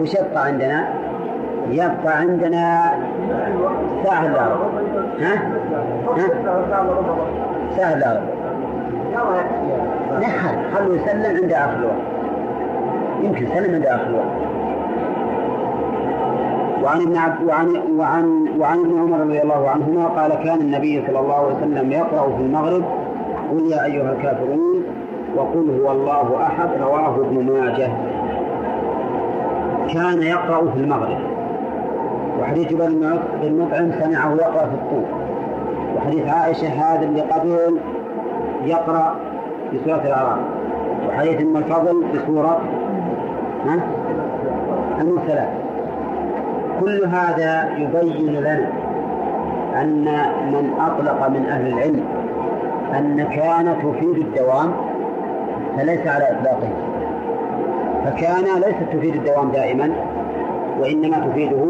وش 0.00 0.14
يبقى 0.14 0.46
عندنا؟ 0.46 0.88
يبقى 1.70 2.18
عندنا 2.18 2.90
ساعة 4.04 4.26
إلا 4.26 4.40
ها؟ 5.20 5.34
ها؟ 6.16 6.28
ساعة 7.76 7.94
إلا 7.94 8.20
ربع 10.14 10.26
نحن 10.26 10.74
خلوه 10.74 10.96
يسلم 10.96 11.36
عند 11.42 11.52
آخر 11.52 11.78
الوقت 11.78 11.96
يمكن 13.22 13.46
سلم 13.54 13.74
عند 13.74 13.86
آخر 13.86 14.06
الوقت 14.06 14.44
وعن 16.84 17.00
ابن 17.00 17.16
عبد 17.16 17.44
وعن 17.44 17.82
وعن 17.98 18.48
وعن 18.58 18.78
ابن 18.78 19.00
عمر 19.00 19.20
رضي 19.20 19.42
الله 19.42 19.70
عنهما 19.70 20.06
قال 20.06 20.34
كان 20.34 20.60
النبي 20.60 21.02
صلى 21.06 21.18
الله 21.18 21.34
عليه 21.34 21.56
وسلم 21.56 21.92
يقرأ 21.92 22.36
في 22.36 22.42
المغرب 22.42 22.84
قل 23.50 23.66
يا 23.70 23.84
أيها 23.84 24.12
الكافرون 24.12 24.84
وقل 25.36 25.80
هو 25.80 25.92
الله 25.92 26.42
أحد 26.42 26.68
رواه 26.80 27.16
ابن 27.16 27.52
ماجه. 27.52 27.88
كان 29.94 30.22
يقرأ 30.22 30.70
في 30.70 30.80
المغرب. 30.80 31.18
وحديث 32.40 32.72
بن 32.72 33.18
مطعم 33.42 33.90
سمعه 34.00 34.34
يقرأ 34.34 34.66
في 34.66 34.74
الطور. 34.74 35.04
وحديث 35.96 36.28
عائشة 36.28 36.68
هذا 36.68 37.06
اللي 37.06 37.20
قبل 37.20 37.78
يقرأ 38.64 39.16
في 39.74 39.84
سورة 39.84 40.02
الأعراف. 40.06 40.38
وحديث 41.08 41.40
ام 41.40 41.56
الفضل 41.56 42.04
في 42.12 42.18
سورة 42.26 42.60
ها؟ 43.66 43.80
المرسلات. 45.00 45.48
كل 46.80 47.04
هذا 47.04 47.70
يبين 47.78 48.34
لنا 48.34 48.68
أن 49.82 50.04
من 50.52 50.74
أطلق 50.80 51.28
من 51.28 51.46
أهل 51.46 51.66
العلم 51.66 52.04
أن 52.98 53.28
كان 53.36 53.76
تفيد 53.82 54.16
الدوام 54.16 54.72
فليس 55.76 56.06
على 56.06 56.30
إطلاقه. 56.30 56.68
فكان 58.04 58.44
ليست 58.56 58.92
تفيد 58.92 59.14
الدوام 59.14 59.50
دائما 59.50 59.90
وإنما 60.80 61.26
تفيده 61.26 61.66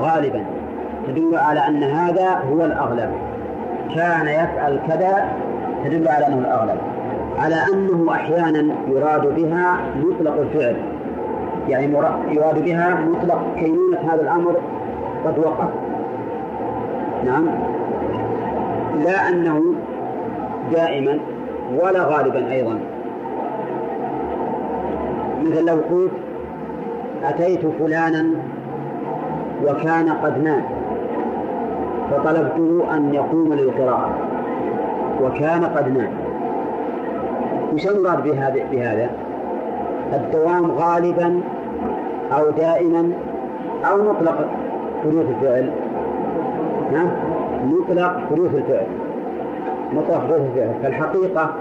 غالبا. 0.00 0.44
تدل 1.06 1.36
على 1.36 1.68
أن 1.68 1.82
هذا 1.82 2.42
هو 2.52 2.64
الأغلب. 2.64 3.10
كان 3.94 4.28
يفعل 4.28 4.80
كذا 4.88 5.28
تدل 5.84 6.08
على 6.08 6.26
أنه 6.26 6.38
الأغلب. 6.38 6.78
على 7.38 7.56
أنه 7.72 8.12
أحيانا 8.12 8.74
يراد 8.88 9.34
بها 9.34 9.76
مطلق 10.04 10.40
الفعل. 10.40 10.76
يعني 11.68 11.92
يراد 12.30 12.64
بها 12.64 13.00
مطلق 13.00 13.44
كينونة 13.58 13.98
هذا 14.12 14.22
الأمر 14.22 14.56
قد 15.24 15.38
وقع. 15.38 15.68
نعم. 17.24 17.48
لا 19.04 19.28
أنه 19.28 19.62
دائما 20.72 21.18
ولا 21.82 22.04
غالبا 22.04 22.52
أيضا. 22.52 22.78
مثل 25.42 25.64
لو 25.64 25.74
قلت 25.90 26.12
أتيت 27.24 27.66
فلانا 27.66 28.26
وكان 29.64 30.08
قد 30.08 30.44
نام 30.44 30.62
فطلبته 32.10 32.96
أن 32.96 33.14
يقوم 33.14 33.52
للقراءة. 33.52 34.25
وكان 35.22 35.64
قد 35.64 35.98
نام 35.98 36.12
وش 37.74 37.86
المراد 37.86 38.22
بهذا 38.22 38.64
بهذا؟ 38.72 39.10
الدوام 40.12 40.70
غالبا 40.70 41.40
أو 42.32 42.50
دائما 42.50 43.12
أو 43.90 43.96
مطلق 43.96 44.46
حدوث 45.04 45.26
الفعل 45.30 45.70
ها؟ 46.92 47.06
مطلق 47.64 48.20
حدوث 48.30 48.54
الفعل 48.54 48.86
مطلق 49.92 50.24
حدوث 50.24 50.40
الفعل 50.40 50.74
فالحقيقة 50.82 51.54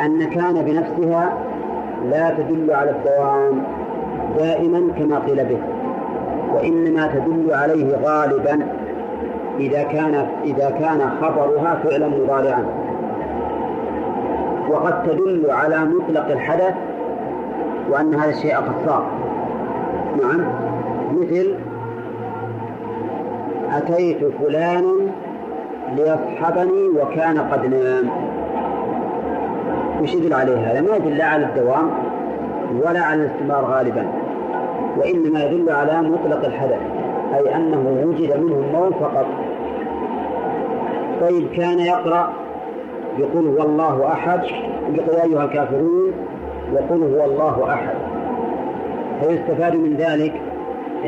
أن 0.00 0.24
كان 0.24 0.62
بنفسها 0.64 1.32
لا 2.10 2.30
تدل 2.30 2.70
على 2.70 2.90
الدوام 2.90 3.62
دائما 4.38 4.92
كما 4.98 5.18
قيل 5.18 5.44
به 5.44 5.58
وإنما 6.54 7.06
تدل 7.06 7.54
عليه 7.54 7.96
غالبا 8.04 8.66
إذا 9.60 9.82
كان 9.82 10.26
إذا 10.44 10.70
كان 10.70 11.10
خبرها 11.20 11.74
فعلا 11.84 12.08
مضارعا. 12.08 12.64
وقد 14.70 15.02
تدل 15.02 15.50
على 15.50 15.84
مطلق 15.84 16.26
الحدث 16.30 16.74
وأن 17.90 18.14
هذا 18.14 18.30
الشيء 18.30 18.56
قد 18.56 18.74
صار. 18.86 19.06
نعم. 20.22 20.44
مثل 21.12 21.54
أتيت 23.72 24.24
فلان 24.24 24.84
ليصحبني 25.96 26.88
وكان 26.88 27.38
قد 27.38 27.66
نام. 27.66 28.10
وش 30.02 30.14
يدل 30.14 30.34
عليه 30.34 30.72
هذا؟ 30.72 30.80
ما 30.80 30.96
يدل 30.96 31.16
لا 31.16 31.24
على 31.24 31.46
الدوام 31.46 31.90
ولا 32.84 33.00
على 33.00 33.22
الاستمرار 33.22 33.64
غالبا. 33.64 34.06
وإنما 34.96 35.44
يدل 35.44 35.70
على 35.70 36.02
مطلق 36.02 36.44
الحدث 36.44 36.80
أي 37.34 37.56
أنه 37.56 38.02
وجد 38.04 38.36
منه 38.36 38.54
النوم 38.54 38.90
فقط 38.90 39.26
طيب 41.20 41.48
كان 41.56 41.78
يقرأ 41.78 42.32
يقول 43.18 43.46
هو 43.46 43.62
الله 43.62 44.12
أحد. 44.12 44.40
يقول 44.94 45.16
أيها 45.16 45.44
الكافرون 45.44 46.12
يقول 46.72 47.02
هو 47.02 47.24
الله 47.24 47.72
أحد. 47.72 47.94
فيستفاد 49.20 49.76
من 49.76 49.96
ذلك 49.96 50.32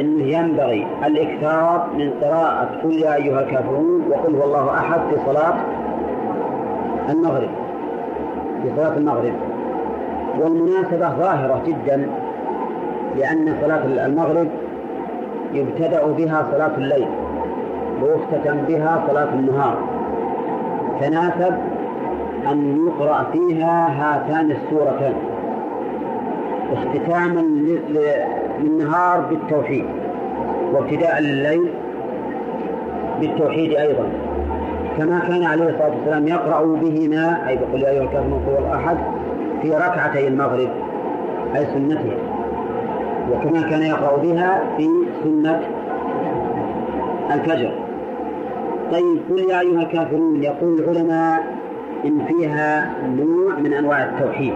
أنه 0.00 0.24
ينبغي 0.24 0.86
الإكثار 1.06 1.86
من 1.94 2.10
قراءة 2.22 2.68
قل 2.84 2.92
يا 2.92 3.14
أيها 3.14 3.40
الكافرون 3.40 4.04
وقل 4.10 4.34
هو 4.34 4.44
الله 4.44 4.74
أحد 4.74 5.00
في 5.10 5.16
صلاة 5.26 5.54
المغرب 7.08 7.50
في 8.62 8.70
صلاة 8.76 8.96
المغرب. 8.96 9.34
والمناسبة 10.40 11.10
ظاهرة 11.18 11.62
جدا 11.66 12.08
لأن 13.16 13.56
صلاة 13.62 14.06
المغرب 14.06 14.48
يبتدأ 15.52 16.06
بها 16.06 16.46
صلاة 16.52 16.76
الليل 16.78 17.08
ويختتم 18.02 18.56
بها 18.68 19.04
صلاة 19.08 19.28
النهار. 19.34 19.97
تناسب 21.00 21.54
أن 22.52 22.86
يقرأ 22.86 23.26
فيها 23.32 23.88
هاتان 23.88 24.50
السورتان 24.50 25.14
اختتاما 26.72 27.40
للنهار 28.60 29.20
بالتوحيد 29.20 29.84
وابتداء 30.72 31.18
الليل 31.18 31.68
بالتوحيد 33.20 33.72
أيضا. 33.72 34.04
كما 34.98 35.18
كان 35.28 35.44
عليه 35.44 35.64
الصلاة 35.64 35.90
والسلام 35.96 36.28
يقرأ 36.28 36.62
بهما 36.62 37.48
أي 37.48 37.56
بقول 37.56 37.82
يا 37.82 37.90
أيها 37.90 38.02
الكافرون 38.02 38.42
قل 38.46 38.64
الأحد 38.66 38.96
في 39.62 39.70
ركعتي 39.70 40.28
المغرب 40.28 40.68
أي 41.56 41.66
سنته. 41.66 42.12
وكما 43.32 43.60
كان 43.70 43.82
يقرأ 43.82 44.16
بها 44.16 44.62
في 44.76 44.88
سنة 45.24 45.60
الفجر. 47.30 47.87
طيب 48.92 49.20
قل 49.30 49.50
يا 49.50 49.60
أيها 49.60 49.82
الكافرون 49.82 50.42
يقول 50.42 50.80
العلماء 50.80 51.44
إن 52.04 52.24
فيها 52.24 52.94
نوع 53.06 53.58
من 53.58 53.72
أنواع 53.72 54.04
التوحيد. 54.04 54.54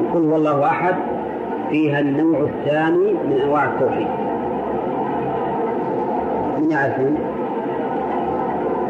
يقول 0.00 0.24
هو 0.24 0.36
الله 0.36 0.66
أحد 0.66 0.94
فيها 1.70 2.00
النوع 2.00 2.40
الثاني 2.40 3.12
من 3.12 3.40
أنواع 3.44 3.64
التوحيد. 3.64 4.08
من 6.58 6.70
يعرفون؟ 6.70 7.18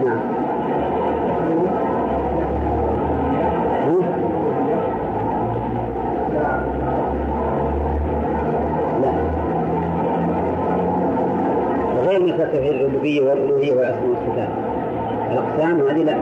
نعم. 0.05 0.43
غير 12.13 12.23
مسألة 12.23 12.53
توحيد 12.53 12.75
الربوبية 12.75 13.21
والألوهية 13.21 13.73
لا 16.05 16.17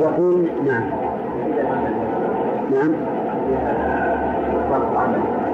يقول 0.00 0.48
نعم. 0.66 0.84
نعم. 2.72 2.92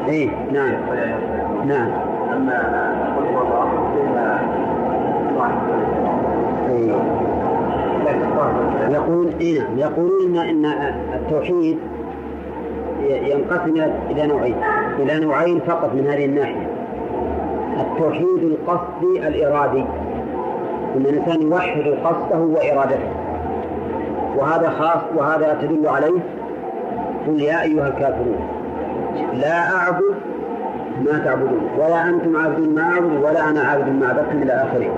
إيه 0.08 0.30
نعم. 0.52 0.72
نعم. 1.66 1.90
اما 2.36 2.84
إيه. 6.70 6.92
يقول 8.90 9.30
إيه 9.40 9.60
نعم. 9.60 9.78
يقولون 9.78 10.36
ان 10.36 10.64
إن 10.64 10.94
التوحيد 11.14 11.78
ينقسم 13.02 13.90
إلى 14.10 14.26
نوعين. 14.26 14.54
إلى 14.98 15.20
نوعين 15.20 15.60
فقط 15.60 15.94
من 15.94 16.06
هذه 16.06 16.24
الناحية. 16.24 16.70
التوحيد 17.80 18.42
القصدي 18.42 19.28
الإرادي. 19.28 19.84
ان 20.96 21.00
الإنسان 21.00 21.42
يوحد 21.42 21.82
قصده 22.04 22.38
وإرادته. 22.38 23.10
وهذا 24.36 24.70
خاص 24.70 25.02
وهذا 25.16 25.58
تدل 25.62 25.88
عليه. 25.88 26.20
قل 27.26 27.40
يا 27.40 27.62
أيها 27.62 27.88
الكافرون 27.88 28.38
لا 29.34 29.76
أعبد 29.76 30.14
ما 31.04 31.18
تعبدون 31.24 31.68
ولا 31.78 32.08
أنتم 32.08 32.36
عابدون 32.36 32.74
ما 32.74 32.82
أعبد 32.82 33.24
ولا 33.24 33.50
أنا 33.50 33.60
عابد 33.60 33.88
ما 33.88 34.08
عبدتم 34.08 34.42
إلى 34.42 34.52
آخره. 34.52 34.90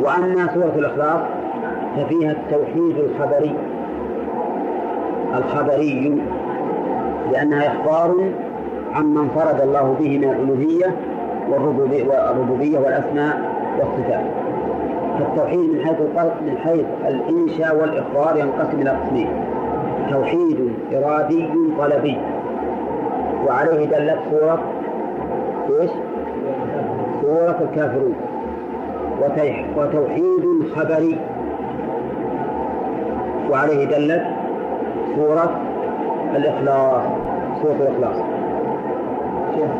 وأما 0.00 0.48
سورة 0.54 0.72
الإخلاص 0.76 1.20
ففيها 1.96 2.32
التوحيد 2.32 2.96
الخبري 2.98 3.54
الخبري 5.34 6.22
لأنها 7.32 7.68
إخبار 7.68 8.14
عمن 8.94 9.28
فرد 9.28 9.60
الله 9.60 9.96
به 10.00 10.18
من 10.18 10.24
الألوهية 10.24 10.94
والربوبية 11.48 12.78
والأسماء 12.78 13.40
والصفات. 13.78 14.24
فالتوحيد 15.18 15.70
من 15.70 15.80
حيث 15.86 16.00
من 16.46 16.58
حيث 16.58 16.86
الإنشاء 17.08 17.76
والإخبار 17.76 18.36
ينقسم 18.36 18.80
إلى 18.80 18.90
قسمين. 18.90 19.28
توحيد 20.10 20.72
إرادي 20.92 21.48
طلبي. 21.78 22.18
وعليه 23.46 23.86
دلت 23.86 24.18
سورة 24.30 24.62
إيش؟ 25.80 25.90
سورة 27.22 27.58
الكافرون. 27.70 28.14
وتوحيد 29.76 30.44
خبري. 30.76 31.18
وعليه 33.50 33.84
دلت 33.84 34.26
سورة 35.16 35.60
الإخلاص 36.36 37.02
سورة 37.62 37.76
الإخلاص. 37.80 38.16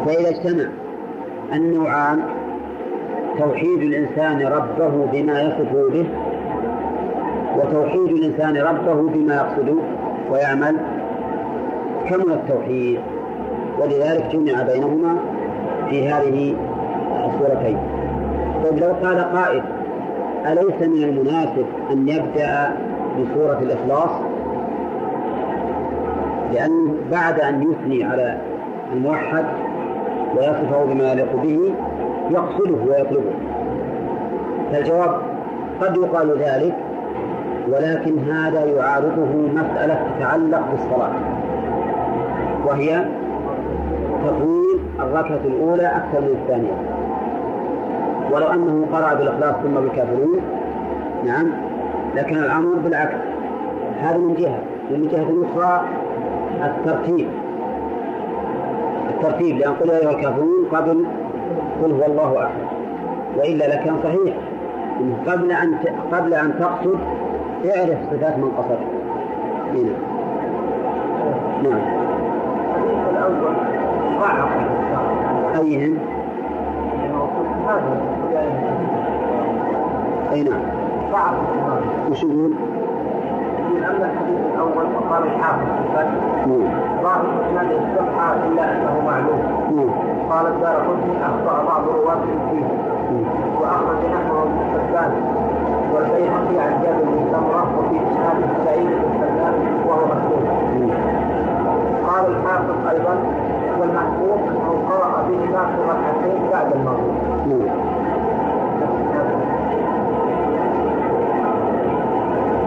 فإذا 0.06 0.28
اجتمع 0.28 0.64
النوعان 1.52 2.20
توحيد 3.38 3.82
الإنسان 3.82 4.42
ربه 4.42 5.06
بما 5.12 5.42
يصف 5.42 5.72
به 5.92 6.06
وتوحيد 7.56 8.10
الإنسان 8.12 8.56
ربه 8.56 8.94
بما 8.94 9.34
يقصد 9.34 9.78
ويعمل 10.30 10.76
كمل 12.08 12.32
التوحيد. 12.32 13.00
ولذلك 13.78 14.26
جمع 14.32 14.62
بينهما 14.62 15.16
في 15.90 16.08
هذه 16.08 16.56
السورتين. 17.26 17.78
طيب 18.64 18.78
لو 18.78 18.92
قال 18.92 19.18
قائل 19.18 19.62
أليس 20.46 20.88
من 20.88 21.04
المناسب 21.04 21.66
أن 21.90 22.08
يبدأ 22.08 22.76
بسورة 23.18 23.58
الإخلاص؟ 23.62 24.10
لأنه 26.52 26.94
بعد 27.10 27.40
أن 27.40 27.62
يثني 27.62 28.04
على 28.04 28.38
الموحد 28.92 29.44
ويصفه 30.36 30.84
بما 30.84 31.12
يليق 31.12 31.36
به 31.42 31.74
يقصده 32.30 32.78
ويطلبه. 32.88 33.32
فالجواب 34.72 35.10
قد 35.80 35.96
يقال 35.96 36.38
ذلك 36.38 36.74
ولكن 37.68 38.18
هذا 38.18 38.64
يعارضه 38.64 39.28
مسألة 39.54 40.06
تتعلق 40.18 40.62
بالصلاة. 40.70 41.12
وهي 42.66 43.04
تطويل 44.24 44.80
الركعة 45.00 45.40
الأولى 45.44 45.86
أكثر 45.86 46.20
من 46.20 46.36
الثانية. 46.42 46.72
ولو 48.30 48.46
أنه 48.46 48.86
قرأ 48.92 49.14
بالإخلاص 49.14 49.54
ثم 49.62 49.74
بالكافرون 49.74 50.40
نعم 51.24 51.46
لكن 52.16 52.36
الأمر 52.36 52.74
بالعكس. 52.84 53.16
هذا 54.00 54.18
من 54.18 54.34
جهة 54.34 54.58
ومن 54.90 55.08
جهة 55.08 55.26
أخرى 55.46 55.84
الترتيب. 56.64 57.28
الترتيب 59.10 59.58
لأن 59.58 59.72
قل 59.72 59.90
أيها 59.90 60.10
الكافرون 60.10 60.66
قبل 60.72 61.04
قل 61.82 61.92
هو 61.92 62.06
الله 62.06 62.44
أحد. 62.44 62.54
وإلا 63.36 63.64
لكان 63.74 63.96
صحيح. 64.04 64.34
قبل 65.26 65.52
أن 65.52 65.74
قبل 66.12 66.34
أن 66.34 66.54
تقصد 66.58 66.98
اعرف 67.64 67.98
صفات 68.10 68.38
من 68.38 68.50
قصد. 68.58 68.78
هنا 69.74 70.14
نعم. 71.62 71.80
الأول 73.10 73.54
ضعف 74.20 74.48
أيهم؟ 75.60 75.98
أي 80.32 80.42
نعم. 80.42 80.60
وش 82.10 82.22
يقول؟ 82.22 82.52
الأول 84.54 84.84
وقال 84.94 85.22
الحافظ. 85.22 86.83
ظاهر 87.04 87.26
اسناد 87.46 87.70
الصحه 87.72 88.34
إلا 88.46 88.72
أنه 88.72 88.94
معلوم. 89.06 89.40
قال 90.30 90.46
الدار 90.46 90.76
قطني 90.76 91.14
أخطأ 91.26 91.64
بعض 91.64 91.82
رواة 91.88 92.24
فيه 92.50 92.64
وأخرج 93.60 94.00
نحوه 94.14 94.42
ابن 94.42 94.58
حبان 94.72 95.12
والبيهقي 95.92 96.56
عن 96.64 96.82
جابر 96.82 97.04
بن 97.04 97.24
سمرة 97.32 97.78
وفي 97.78 97.96
اسناده 97.96 98.64
سعيد 98.64 98.86
بن 98.86 99.10
سلمان 99.20 99.54
وهو 99.86 100.04
مكتوب. 100.04 100.42
قال 102.08 102.24
الحافظ 102.36 102.86
أيضا 102.90 103.16
والمحفوظ 103.80 104.38
انه 104.48 104.82
قرأ 104.90 105.22
بهما 105.28 105.66
في 105.66 105.80
ركعتين 105.82 106.50
بعد 106.52 106.72
المغرب. 106.72 107.14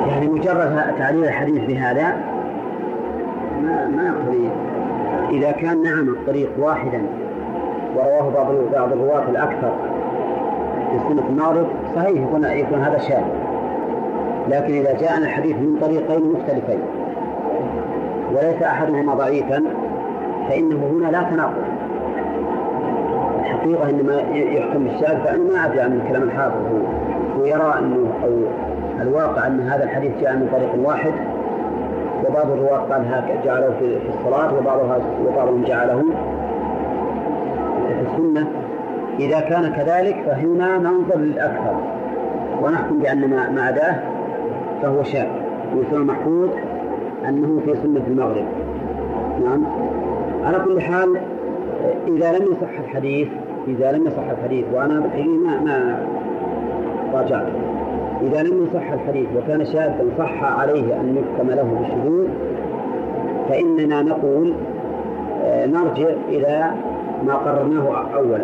يعني 0.07 0.27
مجرد 0.27 0.95
تعليل 0.97 1.23
الحديث 1.23 1.63
بهذا 1.63 2.36
ما 3.67 3.87
ما 3.87 4.07
يقتضي 4.07 4.49
إذا 5.29 5.51
كان 5.51 5.83
نعم 5.83 6.09
الطريق 6.09 6.49
واحدا 6.59 7.01
ورواه 7.95 8.29
بعض 8.29 8.47
بعض 8.73 8.91
الرواة 8.91 9.29
الأكثر 9.29 9.71
في 10.91 10.99
سنة 11.09 11.23
المغرب 11.29 11.67
صحيح 11.95 12.23
يكون 12.23 12.43
يكون 12.43 12.79
هذا 12.79 12.97
شاذ. 12.97 13.23
لكن 14.49 14.73
إذا 14.73 14.97
جاءنا 14.97 15.25
الحديث 15.25 15.55
من 15.55 15.77
طريقين 15.81 16.31
مختلفين 16.31 16.79
وليس 18.31 18.63
أحدهما 18.63 19.13
ضعيفا 19.13 19.63
فإنه 20.49 20.75
هنا 20.75 21.07
لا 21.11 21.23
تناقض. 21.23 21.63
الحقيقة 23.39 23.89
إنما 23.89 24.21
يحكم 24.33 24.83
بالشاذ 24.83 25.23
فأنا 25.23 25.43
ما 25.43 25.65
أدري 25.65 25.81
عن 25.81 26.01
كلام 26.09 26.23
الحافظ 26.23 26.55
هو. 26.55 27.07
هو 27.39 27.45
يرى 27.45 27.73
أنه 27.79 28.07
أو 28.23 28.31
الواقع 29.01 29.47
أن 29.47 29.59
هذا 29.59 29.83
الحديث 29.83 30.11
جاء 30.21 30.35
من 30.35 30.49
طريق 30.51 30.87
واحد 30.87 31.11
وبعض 32.25 32.51
الرواة 32.51 32.77
قال 32.77 33.05
هكذا 33.07 33.41
جعله 33.45 33.73
في 33.79 34.09
الصلاة 34.09 34.57
وبعضها 34.57 34.99
وبعضهم 35.27 35.63
جعله 35.63 36.03
في 37.87 38.01
السنة. 38.01 38.47
إذا 39.19 39.39
كان 39.39 39.73
كذلك 39.73 40.23
فهنا 40.25 40.77
ننظر 40.77 41.17
للأكثر. 41.17 41.75
ونحكم 42.63 42.99
بأن 42.99 43.29
ما 43.29 43.69
أداه 43.69 43.95
فهو 44.81 45.03
شاذ 45.03 45.27
ويكون 45.75 46.07
محفوظ 46.07 46.49
أنه 47.27 47.61
في 47.65 47.75
سنة 47.75 48.03
المغرب. 48.07 48.45
نعم. 49.45 49.65
على 50.45 50.59
كل 50.59 50.81
حال 50.81 51.17
إذا 52.07 52.31
لم 52.31 52.45
يصح 52.51 52.79
الحديث 52.79 53.27
إذا 53.67 53.91
لم 53.91 54.07
يصح 54.07 54.23
الحديث 54.29 54.65
وأنا 54.73 54.99
بالحقيقة 54.99 55.27
ما 55.27 55.59
ما 55.59 55.99
راجعت. 57.13 57.47
إذا 58.21 58.43
لم 58.43 58.63
يصح 58.63 58.91
الحديث 58.91 59.27
وكان 59.37 59.65
شاذا 59.65 60.05
صح 60.17 60.43
عليه 60.43 60.99
أن 60.99 61.15
يحكم 61.17 61.49
له 61.49 61.63
بالشذوذ 61.79 62.27
فإننا 63.49 64.01
نقول 64.01 64.53
آه، 65.43 65.65
نرجع 65.65 66.09
إلى 66.29 66.71
ما 67.25 67.33
قررناه 67.33 68.15
أولا 68.15 68.39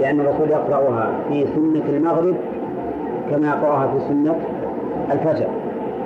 لأن 0.00 0.20
الرسول 0.20 0.50
يقرأها 0.50 1.10
في 1.28 1.46
سنة 1.46 1.82
المغرب 1.88 2.34
كما 3.30 3.48
يقرأها 3.48 3.86
في 3.86 4.00
سنة 4.08 4.36
الفجر 5.12 5.48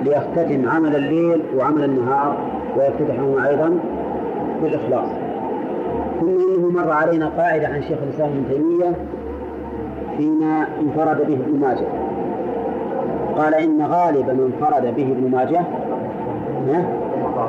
ليختتم 0.03 0.69
عمل 0.69 0.95
الليل 0.95 1.41
وعمل 1.57 1.83
النهار 1.83 2.37
ويفتتحه 2.77 3.47
أيضا 3.47 3.79
بالإخلاص. 4.61 5.09
ثم 6.19 6.27
إنه 6.27 6.69
مر 6.69 6.91
علينا 6.91 7.27
قاعدة 7.37 7.67
عن 7.67 7.81
شيخ 7.81 7.97
الإسلام 8.03 8.29
ابن 8.29 8.43
تيمية 8.49 8.93
فيما 10.17 10.67
انفرد 10.81 11.27
به 11.27 11.33
ابن 11.33 11.59
ماجه. 11.59 11.87
قال 13.37 13.53
إن 13.53 13.81
غالب 13.81 14.29
من 14.29 14.53
انفرد 14.53 14.95
به 14.95 15.11
ابن 15.11 15.31
ماجه 15.31 15.61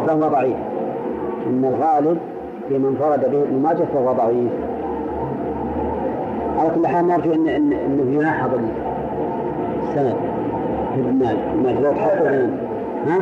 فهو 0.06 0.28
ضعيف. 0.28 0.56
إن 1.46 1.64
الغالب 1.64 2.18
من 2.70 2.84
انفرد 2.86 3.30
به 3.30 3.42
ابن 3.42 3.62
ماجه 3.62 3.84
فهو 3.94 4.12
ضعيف. 4.12 4.52
على 6.58 6.70
كل 6.74 6.86
حال 6.86 7.06
نرجو 7.08 7.32
إن 7.32 7.48
إنه 7.72 8.12
يلاحظ 8.12 8.50
السند. 9.82 10.16
في 10.94 11.00
ابن 11.00 11.36
ماجه 11.62 11.80
لو 11.80 11.92
تحطوا 11.92 12.26
ها؟ 13.06 13.18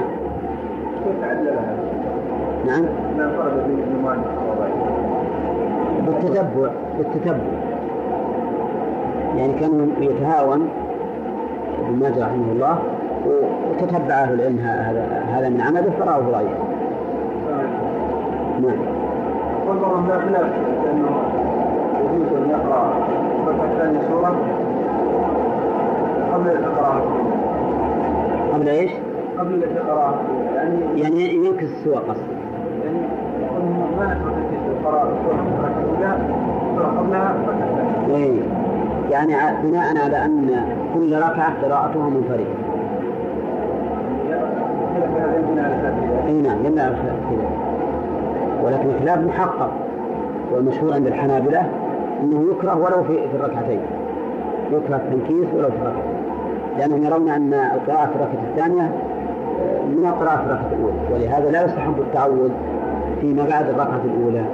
نعم؟ 2.67 2.83
من 2.83 3.21
انفرد 3.21 3.55
به 3.55 3.83
ابن 3.83 4.03
ماجه 4.05 4.45
بالتتبع. 6.07 6.71
بالتتبع. 6.99 7.37
يعني 9.37 9.53
كان 9.53 9.91
يتهاون 10.01 10.69
ابن 11.95 12.03
ماجه 12.03 12.25
رحمه 12.25 12.53
الله 12.53 12.79
وتتبع 13.27 14.15
أهل 14.15 14.35
العلم 14.35 14.59
هذا 14.59 15.25
هذا 15.33 15.49
من 15.49 15.61
عمله 15.61 15.91
فراه 15.99 16.19
ضعيف. 16.19 16.49
نعم. 18.63 18.79
والله 19.69 20.07
لا 20.09 20.21
خلاف 20.21 20.51
لأنه 20.85 21.11
يجوز 22.13 22.33
أن 22.37 22.51
يقرأ 22.51 22.93
الركعه 23.43 23.73
الثانية 23.73 24.01
سورة 24.09 24.37
قبل 26.35 26.49
القراءه 26.49 27.03
قبل 28.55 28.69
إيش؟ 28.69 28.91
قبل 29.39 29.65
القراءه 29.65 30.15
يعني 30.55 31.01
يعني 31.01 31.35
ينكس 31.35 31.65
السور 31.65 31.97
قصدك. 31.97 32.35
يعني 32.85 32.99
ما 33.99 34.05
نترك 34.05 34.35
القراءة 34.79 35.09
السورة 35.13 35.37
قبلها 36.99 37.35
الركعه 37.35 37.71
الثانية. 38.07 38.64
يعني 39.15 39.35
بناء 39.63 39.99
على 40.05 40.25
أن 40.25 40.67
كل 40.95 41.17
ركعة 41.17 41.55
قراءتها 41.63 42.09
منفردة. 42.09 42.45
أي 46.27 46.33
نعم 46.33 46.67
يمنع 46.67 46.89
ذلك. 46.89 47.39
ولكن 48.65 48.89
الخلاف 48.91 49.19
محقق 49.19 49.71
والمشهور 50.53 50.95
عند 50.95 51.07
الحنابلة 51.07 51.67
أنه 52.23 52.45
يكره 52.51 52.77
ولو 52.77 53.05
في, 53.05 53.37
الركعتين 53.37 53.81
يكره 54.73 54.97
التنكيس 54.97 55.55
ولو 55.55 55.69
في 55.69 55.77
الركعة 55.77 56.03
لأنهم 56.79 57.05
يرون 57.05 57.29
أن 57.29 57.55
القراءة 57.55 58.07
في 58.07 58.17
الركعة 58.17 58.45
الثانية 58.51 58.93
من 59.89 60.07
القراءة 60.07 60.37
في 60.37 60.47
الركعة 60.47 60.69
الأولى 60.73 60.95
ولهذا 61.13 61.51
لا 61.51 61.65
يستحب 61.65 61.95
التعود 61.99 62.53
فيما 63.21 63.45
بعد 63.45 63.69
الركعة 63.69 64.01
الأولى 64.05 64.45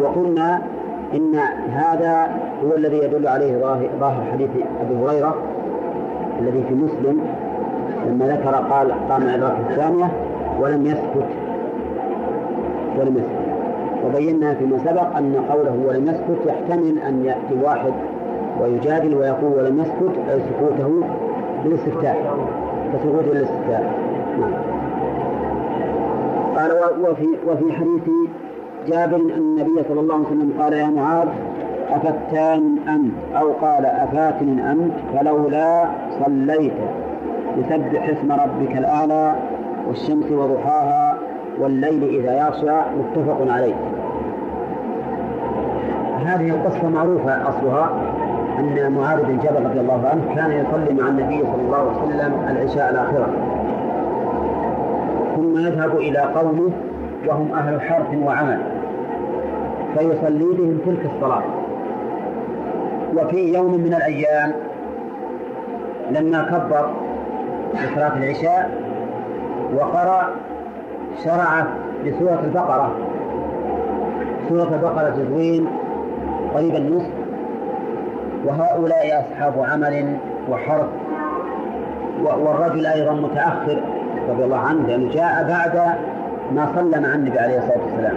وقلنا 0.00 0.62
إن 1.14 1.34
هذا 1.72 2.28
هو 2.64 2.76
الذي 2.76 2.98
يدل 2.98 3.28
عليه 3.28 3.58
ظاهر 4.00 4.24
حديث 4.32 4.50
أبي 4.80 4.96
هريرة 4.96 5.34
الذي 6.40 6.64
في 6.68 6.74
مسلم 6.74 7.20
لما 8.06 8.26
ذكر 8.26 8.54
قال 8.54 8.92
قام 9.08 9.22
الركعة 9.22 9.70
الثانية 9.70 10.10
ولم 10.60 10.86
يسكت. 10.86 11.28
ولم 12.98 13.16
يسكت. 13.16 13.44
وبينا 14.06 14.54
فيما 14.54 14.78
سبق 14.78 15.16
أن 15.16 15.44
قوله 15.50 15.78
ولم 15.86 16.06
يسكت 16.08 16.46
يحتمل 16.46 16.98
أن 16.98 17.24
يأتي 17.24 17.64
واحد 17.64 17.92
ويجادل 18.60 19.14
ويقول 19.14 19.52
ولم 19.52 19.80
يسكت 19.80 20.18
أي 20.30 20.40
سكوته 20.40 21.04
بالاستفتاء. 21.64 22.38
كسكوته 22.92 23.28
بالاستفتاء 23.30 23.94
نعم. 24.40 24.52
قال 26.56 26.70
وفي 27.02 27.28
وفي 27.46 27.72
حديث 27.72 28.02
جابر 28.86 29.16
أن 29.16 29.30
النبي 29.38 29.84
صلى 29.88 30.00
الله 30.00 30.14
عليه 30.14 30.26
وسلم 30.26 30.52
قال 30.60 30.72
يا 30.72 30.86
معاذ 30.86 31.28
أفتان 31.90 32.76
أنت؟ 32.88 33.14
أو 33.36 33.52
قال 33.52 33.86
أفاتن 33.86 34.58
أنت؟ 34.58 34.92
فلولا 35.14 35.84
صليت. 36.24 36.72
يسبح 37.56 38.08
اسم 38.08 38.32
ربك 38.32 38.76
الأعلى 38.76 39.34
والشمس 39.88 40.32
وضحاها 40.32 41.18
والليل 41.60 42.02
إذا 42.04 42.38
يغشى 42.38 42.76
متفق 42.98 43.52
عليه. 43.52 43.74
هذه 46.26 46.48
القصة 46.48 46.88
معروفة 46.88 47.48
أصلها 47.48 47.90
أن 48.58 48.92
معاذ 48.92 49.22
بن 49.22 49.38
جبل 49.38 49.66
رضي 49.66 49.80
الله 49.80 50.08
عنه 50.08 50.34
كان 50.34 50.50
يصلي 50.50 51.02
مع 51.02 51.08
النبي 51.08 51.38
صلى 51.42 51.62
الله 51.62 51.76
عليه 51.76 52.02
وسلم 52.02 52.32
العشاء 52.50 52.90
الآخرة. 52.90 53.28
ثم 55.36 55.58
يذهب 55.58 55.96
إلى 55.96 56.18
قومه 56.18 56.70
وهم 57.26 57.52
أهل 57.52 57.80
حرث 57.80 58.14
وعمل. 58.24 58.73
فيصلي 59.98 60.44
بهم 60.44 60.78
تلك 60.86 61.10
الصلاة. 61.14 61.42
وفي 63.16 63.54
يوم 63.54 63.74
من 63.80 63.94
الأيام 63.94 64.52
لما 66.10 66.42
كبر 66.42 66.90
لصلاة 67.74 68.16
العشاء 68.16 68.70
وقرأ 69.74 70.28
شرع 71.24 71.66
بسورة 72.06 72.40
البقرة. 72.44 72.92
سورة 74.48 74.74
البقرة 74.74 75.14
جزوين 75.18 75.66
قريب 76.54 76.74
النصف. 76.74 77.10
وهؤلاء 78.44 79.20
أصحاب 79.20 79.54
عمل 79.58 80.16
وحرث 80.50 80.86
و- 82.24 82.46
والرجل 82.48 82.86
أيضا 82.86 83.12
متأخر 83.12 83.80
رضي 84.30 84.44
الله 84.44 84.58
عنه 84.58 84.86
لأنه 84.88 85.10
جاء 85.10 85.44
بعد 85.48 85.94
ما 86.52 86.68
صلى 86.74 87.00
مع 87.00 87.14
النبي 87.14 87.38
عليه 87.38 87.58
الصلاة 87.58 87.78
والسلام. 87.84 88.16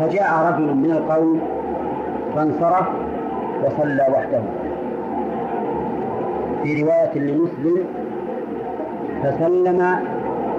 فجاء 0.00 0.52
رجل 0.52 0.74
من 0.74 0.90
القوم 0.90 1.40
فانصرف 2.36 2.86
وصلى 3.64 4.06
وحده. 4.12 4.40
في 6.62 6.82
رواية 6.82 7.18
لمسلم 7.18 7.84
فسلم 9.22 9.96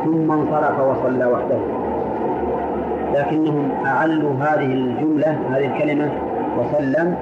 ثم 0.06 0.32
انصرف 0.32 0.80
وصلى 0.80 1.26
وحده. 1.26 1.58
لكنهم 3.14 3.72
أعلوا 3.86 4.34
هذه 4.34 4.74
الجملة 4.74 5.38
هذه 5.50 5.66
الكلمة 5.66 6.10
وسلم 6.60 7.16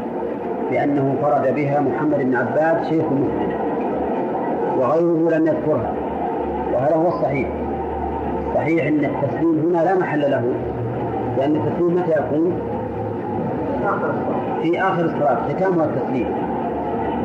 بأنه 0.71 1.15
فرد 1.21 1.55
بها 1.55 1.79
محمد 1.79 2.19
بن 2.19 2.35
عباد 2.35 2.83
شيخ 2.83 3.05
مسلم 3.05 3.51
وغيره 4.77 5.37
لم 5.37 5.47
يذكرها. 5.47 5.93
وهذا 6.73 6.95
هو 6.95 7.07
الصحيح. 7.07 7.49
صحيح 8.55 8.87
أن 8.87 9.05
التسليم 9.05 9.59
هنا 9.69 9.83
لا 9.83 9.95
محل 9.95 10.21
له. 10.21 10.43
لأن 11.39 11.55
التسليم 11.55 11.95
متى 11.95 12.11
يكون؟ 12.11 12.61
في 14.61 14.81
آخر 14.81 15.05
الصلاة 15.05 15.37
ختامها 15.49 15.85
التسليم 15.85 16.27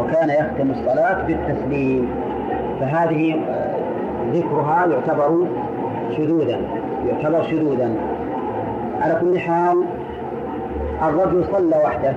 وكان 0.01 0.31
يختم 0.31 0.71
الصلاة 0.71 1.27
بالتسليم 1.27 2.09
فهذه 2.81 3.35
آه، 3.49 3.75
ذكرها 4.33 4.87
يعتبر 4.87 5.47
شذوذا 6.17 6.59
يعتبر 7.07 7.43
شذوذا 7.43 7.95
على 9.01 9.17
كل 9.21 9.39
حال 9.39 9.77
الرجل 11.03 11.45
صلى 11.53 11.77
وحده 11.85 12.15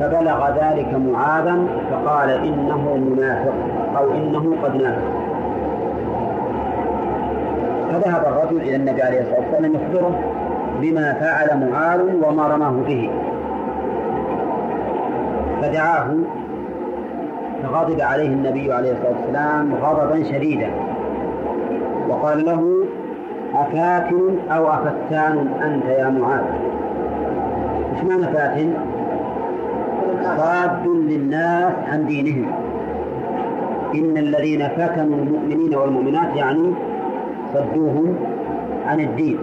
فبلغ 0.00 0.48
ذلك 0.50 0.94
معاذا 0.94 1.58
فقال 1.90 2.30
إنه 2.30 2.96
منافق 2.96 3.54
أو 3.96 4.14
إنه 4.14 4.56
قد 4.62 4.76
نافق 4.76 5.09
فذهب 7.92 8.24
الرجل 8.26 8.60
إلى 8.62 8.76
النبي 8.76 9.02
عليه 9.02 9.20
الصلاة 9.20 9.40
والسلام 9.40 9.74
يخبره 9.74 10.20
بما 10.80 11.12
فعل 11.12 11.70
معاذ 11.70 12.00
وما 12.22 12.48
رماه 12.48 12.70
به. 12.86 13.10
فدعاه 15.62 16.14
فغضب 17.62 18.00
عليه 18.00 18.28
النبي 18.28 18.72
عليه 18.72 18.92
الصلاة 18.92 19.12
والسلام 19.20 19.74
غضبا 19.74 20.22
شديدا. 20.22 20.70
وقال 22.08 22.44
له 22.44 22.84
أفاتن 23.54 24.38
أو 24.50 24.68
أفتان 24.68 25.48
أنت 25.62 25.84
يا 25.84 26.10
معاذ؟ 26.10 26.44
إيش 27.94 28.04
معنى 28.04 28.32
فاتن؟ 28.32 28.72
صاد 30.36 30.86
للناس 30.86 31.72
عن 31.92 32.06
دينهم. 32.06 32.52
إن 33.94 34.16
الذين 34.16 34.68
فتنوا 34.68 35.16
المؤمنين 35.18 35.74
والمؤمنات 35.74 36.36
يعني 36.36 36.74
صدوهم 37.54 38.16
عن 38.86 39.00
الدين. 39.00 39.38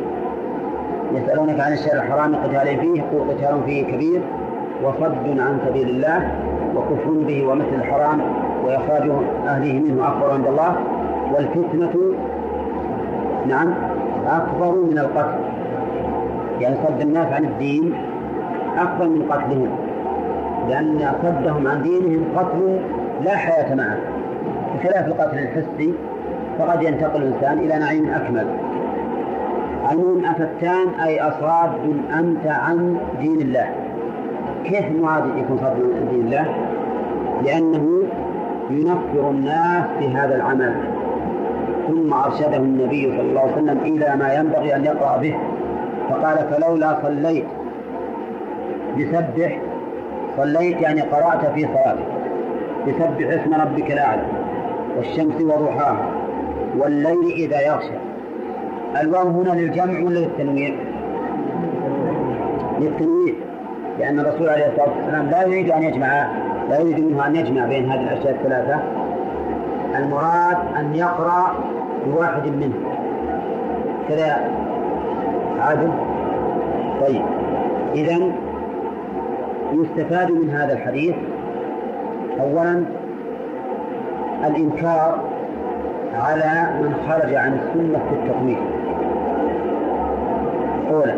يسألونك 1.14 1.60
عن 1.60 1.74
الشهر 1.74 1.94
الحرام 1.94 2.36
قتال 2.36 2.78
فيه 2.78 3.02
قل 3.02 3.20
قتال 3.30 3.64
فيه 3.66 3.84
كبير 3.84 4.22
وصد 4.84 5.40
عن 5.40 5.60
سبيل 5.68 5.90
الله 5.90 6.32
وكفر 6.76 7.12
به 7.28 7.48
ومثل 7.48 7.76
الحرام 7.76 8.22
وإخراج 8.66 9.10
أهله 9.48 9.74
منه 9.74 10.08
أكبر 10.08 10.32
عند 10.32 10.48
الله. 10.48 10.76
والفتنة 11.34 11.94
نعم 13.48 13.74
أكبر 14.28 14.72
من 14.72 14.98
القتل. 14.98 15.40
يعني 16.62 16.76
صد 16.88 17.02
الناس 17.02 17.34
عن 17.34 17.46
الدين 17.46 17.94
أكبر 18.78 19.06
من 19.08 19.22
قتلهم. 19.32 19.70
لأن 20.70 21.12
صدهم 21.24 21.68
عن 21.68 21.84
دينهم 21.84 22.24
قتل 22.36 22.80
لا 23.24 23.36
حياة 23.36 23.76
معه. 23.76 23.98
بخلاف 24.76 25.08
القتل 25.08 25.38
الحسي 25.38 25.94
فقد 26.60 26.84
ينتقل 26.84 27.22
الإنسان 27.22 27.60
إلى 27.60 27.80
نعيم 27.80 28.10
أكمل. 28.14 28.48
المهم 29.92 30.26
أفتان 30.26 30.88
أي 31.04 31.22
أصاد 31.22 31.72
أنت 32.20 32.48
عن 32.48 32.98
دين 33.20 33.42
الله. 33.42 33.70
كيف 34.64 35.02
معاذ 35.02 35.24
يكون 35.38 35.58
صاد 35.58 35.72
عن 35.72 36.08
دين 36.12 36.26
الله؟ 36.26 36.46
لأنه 37.44 38.04
ينفر 38.70 39.30
الناس 39.30 39.84
بهذا 40.00 40.36
العمل. 40.36 40.74
ثم 41.88 42.14
أرشده 42.14 42.58
النبي 42.58 43.12
صلى 43.18 43.22
الله 43.22 43.42
عليه 43.42 43.52
وسلم 43.52 43.80
إلى 43.80 44.16
ما 44.16 44.34
ينبغي 44.34 44.76
أن 44.76 44.86
يقرأ 44.86 45.18
به. 45.18 45.36
فقال 46.10 46.38
فلولا 46.38 46.98
صليت 47.04 47.46
بسبح 48.98 49.60
صليت 50.38 50.82
يعني 50.82 51.02
قرأت 51.02 51.46
في 51.46 51.62
صلاتك. 51.62 52.18
بسبح 52.88 53.42
اسم 53.42 53.54
ربك 53.54 53.92
الأعلى 53.92 54.22
والشمس 54.98 55.42
وضحاها 55.42 56.16
والليل 56.80 57.32
إذا 57.32 57.62
يغشى. 57.62 57.98
الواو 59.02 59.28
هنا 59.28 59.49
للجمع 59.49 59.99
ولا 60.06 60.20
للتنويع؟ 60.20 60.76
للتنويع. 62.80 63.34
لأن 63.99 64.20
الرسول 64.20 64.49
عليه 64.49 64.68
الصلاة 64.68 64.90
والسلام 64.98 65.30
لا 65.30 65.44
يريد 65.44 65.72
أن 65.72 65.84
يجمع 65.84 66.28
لا 66.70 66.80
يريد 66.80 66.99
منه 66.99 67.28
أن 67.28 67.36
يجمع 67.36 67.66
بين 67.66 67.91
هذه 67.91 68.02
الأشياء 68.02 68.36
الثلاثة. 68.36 68.80
المراد 69.98 70.58
أن 70.80 70.95
يقرأ 70.95 71.56
بواحد 72.08 72.48
منه 72.48 72.76
كذا. 74.10 74.52
عادل؟ 75.60 75.91
طيب. 77.02 77.26
إذا 77.95 78.32
يستفاد 79.74 80.32
من 80.32 80.49
هذا 80.49 80.74
الحديث. 80.74 81.16
أولا 82.40 82.84
الإنكار 84.45 85.36
على 86.18 86.69
من 86.81 86.94
خرج 87.07 87.34
عن 87.34 87.53
السنة 87.53 87.99
في 88.10 88.15
التطويل 88.15 88.60
أولا 90.91 91.15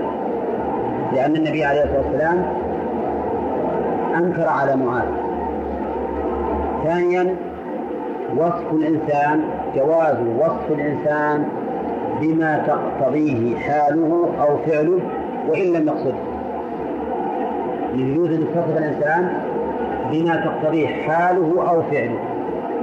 لأن 1.13 1.35
النبي 1.35 1.63
عليه 1.63 1.84
الصلاة 1.84 2.01
والسلام 2.05 2.43
أنكر 4.15 4.47
على 4.47 4.76
معاذ. 4.76 5.07
ثانيا 6.84 7.35
وصف 8.38 8.73
الإنسان 8.73 9.43
جواز 9.76 10.17
وصف 10.39 10.71
الإنسان 10.71 11.45
بما 12.21 12.63
تقتضيه 12.67 13.57
حاله 13.57 14.30
أو 14.41 14.57
فعله 14.57 14.99
وإن 15.47 15.73
لم 15.73 15.88
يقصده. 15.88 16.30
يجوز 17.93 18.30
أن 18.30 18.41
يتصف 18.41 18.77
الإنسان 18.77 19.30
بما 20.11 20.35
تقتضيه 20.35 20.88
حاله 20.88 21.69
أو 21.69 21.81
فعله 21.81 22.19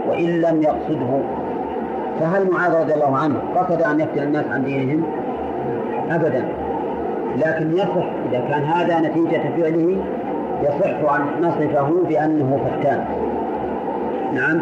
وإن 0.09 0.41
لم 0.41 0.63
يقصده. 0.63 1.21
فهل 2.21 2.51
معاذ 2.51 2.81
رضي 2.81 2.95
الله 2.95 3.17
عنه 3.17 3.35
قصد 3.57 3.83
أن 3.83 4.01
يفتن 4.01 4.23
الناس 4.23 4.45
عن 4.47 4.65
دينهم؟ 4.65 5.03
أبدا. 6.11 6.45
لكن 7.37 7.73
يصح 7.73 8.07
إذا 8.31 8.41
كان 8.49 8.63
هذا 8.63 9.01
نتيجة 9.01 9.43
فعله 9.57 9.97
يصح 10.63 11.15
أن 11.15 11.43
نصفه 11.43 11.91
بأنه 12.09 12.61
فتان. 12.65 13.05
نعم. 14.35 14.61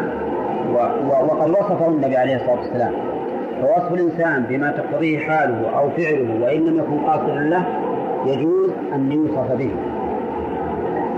وقد 1.29 1.49
وصفه 1.49 1.87
النبي 1.87 2.17
عليه 2.17 2.35
الصلاة 2.35 2.59
والسلام. 2.59 2.91
فوصف 3.61 3.93
الإنسان 3.93 4.43
بما 4.49 4.71
تقتضيه 4.71 5.19
حاله 5.19 5.69
أو 5.79 5.89
فعله 5.89 6.43
وإن 6.43 6.65
لم 6.65 6.79
يكن 6.79 6.99
قاصدا 6.99 7.39
له 7.39 7.63
يجوز 8.25 8.69
أن 8.95 9.11
يوصف 9.11 9.51
به. 9.51 9.71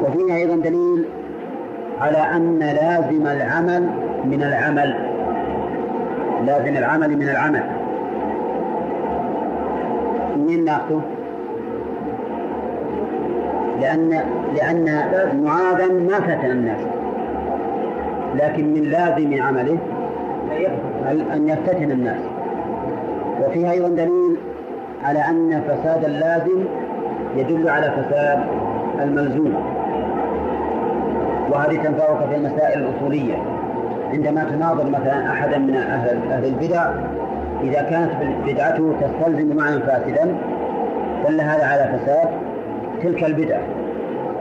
وفيه 0.04 0.36
أيضا 0.36 0.56
دليل 0.56 1.06
على 2.02 2.18
أن 2.18 2.60
لازم 2.60 3.28
العمل 3.28 3.90
من 4.26 4.44
العمل. 4.44 5.07
لازم 6.48 6.78
العمل 6.78 7.18
من 7.18 7.30
العمل. 7.30 7.64
منين 10.38 10.66
ناخذه؟ 10.66 11.02
لأن 13.82 14.10
لأن 14.56 14.86
معاذا 15.44 15.88
ما 15.88 16.20
فتن 16.20 16.52
الناس. 16.52 16.82
لكن 18.36 18.74
من 18.74 18.84
لازم 18.84 19.44
عمله 19.44 19.78
أن 21.34 21.50
يفتتن 21.50 21.92
الناس. 21.92 22.22
وفيها 23.42 23.72
أيضا 23.72 23.90
دليل 23.90 24.38
على 25.04 25.20
أن 25.20 25.62
فساد 25.68 26.06
اللازم 26.06 26.64
يدل 27.36 27.70
على 27.70 27.92
فساد 27.92 28.40
الملزوم. 29.02 29.54
وهذه 31.52 31.76
تنفعك 31.76 32.30
في 32.30 32.36
المسائل 32.36 32.80
الأصولية. 32.84 33.57
عندما 34.14 34.44
تناظر 34.44 34.90
مثلا 34.90 35.32
أحدا 35.32 35.58
من 35.58 35.76
أهل, 35.76 36.32
أهل 36.32 36.46
البدع 36.46 36.86
إذا 37.64 37.82
كانت 37.82 38.12
بدعته 38.48 38.94
تستلزم 39.02 39.56
معنى 39.56 39.80
فاسدا 39.80 40.36
دل 41.28 41.42
هذا 41.42 41.66
على 41.66 41.98
فساد 41.98 42.30
تلك 43.04 43.24
البدعة 43.24 43.62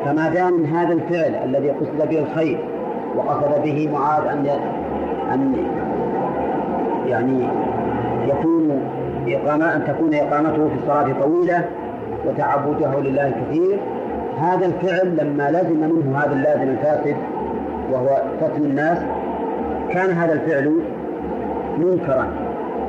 فما 0.05 0.29
دام 0.29 0.65
هذا 0.65 0.93
الفعل 0.93 1.35
الذي 1.45 1.71
قصد 1.71 2.09
به 2.09 2.19
الخير 2.19 2.59
وقصد 3.17 3.63
به 3.63 3.89
معاذ 3.93 4.27
أن 4.27 4.47
أن 5.35 5.57
يعني 7.07 7.49
يكون 8.27 8.81
إقامة 9.29 9.77
أن 9.77 9.85
تكون 9.87 10.15
إقامته 10.15 10.69
في 10.69 10.75
الصلاة 10.83 11.13
طويلة 11.21 11.65
وتعبده 12.27 13.01
لله 13.01 13.31
كثير 13.31 13.79
هذا 14.41 14.67
الفعل 14.67 15.17
لما 15.17 15.51
لزم 15.51 15.81
منه 15.81 16.19
هذا 16.19 16.33
اللازم 16.33 16.63
الفاسد 16.63 17.17
وهو 17.93 18.23
فتن 18.41 18.65
الناس 18.65 18.99
كان 19.91 20.11
هذا 20.11 20.33
الفعل 20.33 20.81
منكرا. 21.79 22.27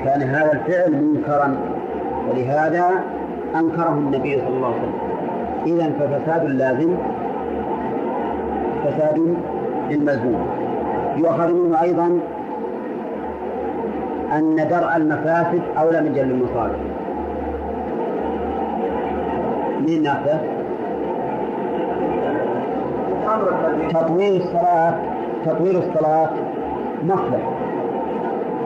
كان 0.04 0.22
هذا 0.22 0.52
الفعل 0.54 0.92
منكرا. 0.92 1.58
ولهذا 2.30 2.92
أنكره 3.56 3.90
النبي 3.90 4.38
صلى 4.38 4.48
الله 4.48 4.68
عليه 4.68 4.78
وسلم. 4.78 5.08
إذا 5.66 5.92
ففساد 6.00 6.46
اللازم 6.46 6.96
فساد 8.86 9.36
للملزوم 9.90 10.48
يؤخذ 11.18 11.54
منه 11.54 11.82
أيضا 11.82 12.20
أن 14.34 14.56
درء 14.56 14.96
المفاسد 14.96 15.62
أولى 15.78 16.02
من 16.02 16.14
جلب 16.14 16.32
المصالح. 16.32 16.80
مين 19.88 20.04
ناخذه؟ 20.04 20.40
تطويل 23.90 24.42
الصلاة. 24.42 24.94
تطويل 25.46 25.78
الصلاة. 25.78 26.30
مصلح 27.04 27.42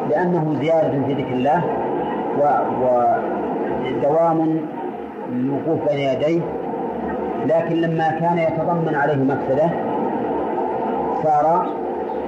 لأنه 0.10 0.56
زيادة 0.62 1.03
في 1.08 1.14
ذكر 1.14 1.34
الله 1.34 1.64
ودوام 3.84 4.60
الوقوف 5.32 5.90
بين 5.90 5.99
يديه. 5.99 6.41
لكن 7.45 7.76
لما 7.76 8.10
كان 8.20 8.38
يتضمن 8.38 8.95
عليه 8.95 9.24
مفسدة 9.24 9.70
صار 11.24 11.66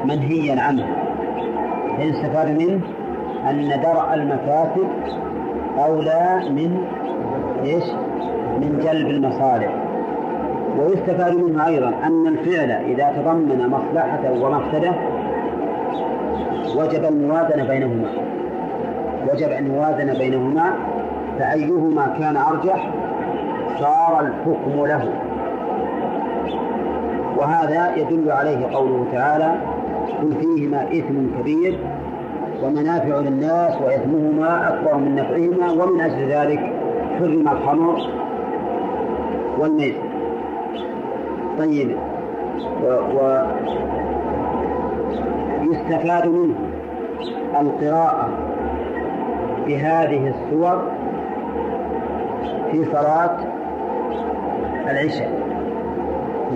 منهيا 0.06 0.62
عنه. 0.62 0.88
يستفاد 2.00 2.62
منه 2.62 2.82
أن 3.50 3.82
درء 3.84 4.14
المفاسد 4.14 4.88
أولى 5.78 6.42
من 6.50 6.78
إيش؟ 7.64 7.84
من 8.62 8.80
جلب 8.84 9.08
المصالح. 9.08 9.72
ويستفاد 10.80 11.36
منه 11.36 11.68
أيضا 11.68 11.94
أن 12.04 12.28
الفعل 12.28 12.72
إذا 12.72 13.14
تضمن 13.18 13.70
مصلحة 13.70 14.32
ومفسدة 14.42 14.92
وجب 16.76 17.06
الموازنة 17.06 17.68
بينهما. 17.68 18.08
وجب 19.32 19.52
الموازنة 19.52 20.18
بينهما 20.18 20.74
فأيهما 21.40 22.16
كان 22.20 22.38
أرجح؟ 22.38 22.90
صار 23.80 24.20
الحكم 24.20 24.86
له. 24.86 25.10
وهذا 27.38 27.96
يدل 27.96 28.32
عليه 28.32 28.66
قوله 28.66 29.06
تعالى 29.12 29.56
قل 30.22 30.36
فيهما 30.42 30.84
إثم 30.84 31.40
كبير 31.40 31.80
ومنافع 32.64 33.18
للناس 33.20 33.82
وإثمهما 33.82 34.70
أكبر 34.70 34.98
من 34.98 35.16
نفعهما 35.16 35.72
ومن 35.72 36.02
أجل 36.02 36.28
ذلك 36.28 36.74
حرم 37.20 37.48
الخمر 37.48 38.08
والميت. 39.60 39.96
طيب 41.60 41.98
و, 42.84 42.88
و 42.88 43.46
يستفاد 45.62 46.28
منه. 46.28 46.56
القراءة 47.64 48.30
بهذه 49.68 50.34
السور 50.34 50.92
في 52.72 52.86
صلاة 52.86 53.38
العشاء. 54.90 55.32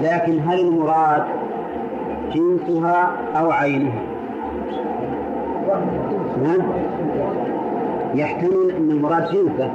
لكن 0.03 0.39
هل 0.39 0.59
المراد 0.59 1.23
جنسها 2.33 3.11
أو 3.35 3.51
عينها؟ 3.51 4.01
نعم. 6.43 6.61
يحتمل 8.15 8.71
أن 8.77 8.91
المراد 8.91 9.23
جنسه 9.23 9.71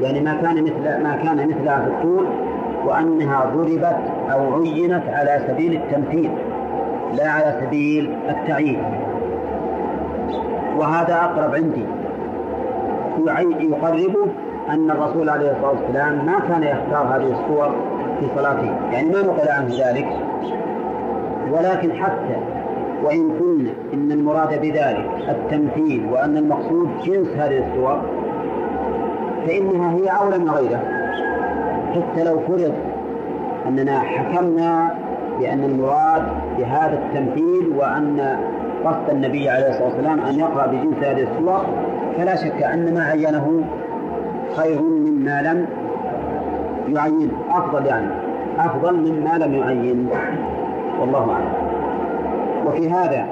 يعني 0.00 0.20
ما 0.20 0.34
كان 0.42 0.62
مثل 0.62 1.02
ما 1.02 1.16
كان 1.22 1.48
مثلها 1.48 1.84
في 1.84 1.90
الطول 1.90 2.26
وأنها 2.84 3.50
ضربت 3.54 3.98
أو 4.32 4.62
عينت 4.62 5.02
على 5.08 5.44
سبيل 5.48 5.72
التمثيل 5.82 6.30
لا 7.16 7.28
على 7.30 7.60
سبيل 7.64 8.14
التعيين. 8.28 9.03
وهذا 10.78 11.14
أقرب 11.14 11.54
عندي. 11.54 11.86
يقربه 13.64 14.26
أن 14.70 14.90
الرسول 14.90 15.28
عليه 15.28 15.50
الصلاة 15.50 15.70
والسلام 15.70 16.26
ما 16.26 16.40
كان 16.48 16.62
يختار 16.62 17.16
هذه 17.16 17.32
الصور 17.32 17.74
في 18.20 18.26
صلاته. 18.36 18.76
يعني 18.92 19.08
ما 19.08 19.22
نقل 19.22 19.48
عنه 19.48 19.68
ذلك. 19.68 20.08
ولكن 21.52 21.92
حتى 21.92 22.36
وإن 23.04 23.30
قلنا 23.40 23.70
إن 23.94 24.12
المراد 24.12 24.60
بذلك 24.60 25.10
التمثيل 25.28 26.06
وأن 26.12 26.36
المقصود 26.36 26.88
جنس 27.04 27.28
هذه 27.36 27.58
الصور 27.58 28.02
فإنها 29.46 29.92
هي 29.92 30.08
أولى 30.08 30.38
من 30.38 30.50
غيرها 30.50 30.82
حتى 31.94 32.24
لو 32.24 32.38
فرض 32.48 32.72
أننا 33.68 34.00
حكمنا 34.00 34.94
بأن 35.40 35.64
المراد 35.64 36.22
بهذا 36.58 36.98
التمثيل 36.98 37.72
وأن 37.76 38.38
قصد 38.84 39.10
النبي 39.10 39.48
عليه 39.48 39.68
الصلاة 39.68 39.84
والسلام 39.84 40.20
أن 40.20 40.38
يقرأ 40.38 40.66
بجنس 40.66 41.04
هذه 41.04 41.22
الصور 41.22 41.66
فلا 42.16 42.36
شك 42.36 42.62
أن 42.62 42.94
ما 42.94 43.04
عينه 43.04 43.64
خير 44.56 44.82
مما 44.82 45.42
لم 45.42 45.66
يعين. 46.88 47.32
أفضل 47.50 47.86
يعني 47.86 48.06
أفضل 48.58 48.94
مما 48.94 49.38
لم 49.38 49.54
يعين. 49.54 50.08
والله 51.00 51.32
أعلم. 51.32 51.52
وفي 52.66 52.90
هذا 52.90 53.26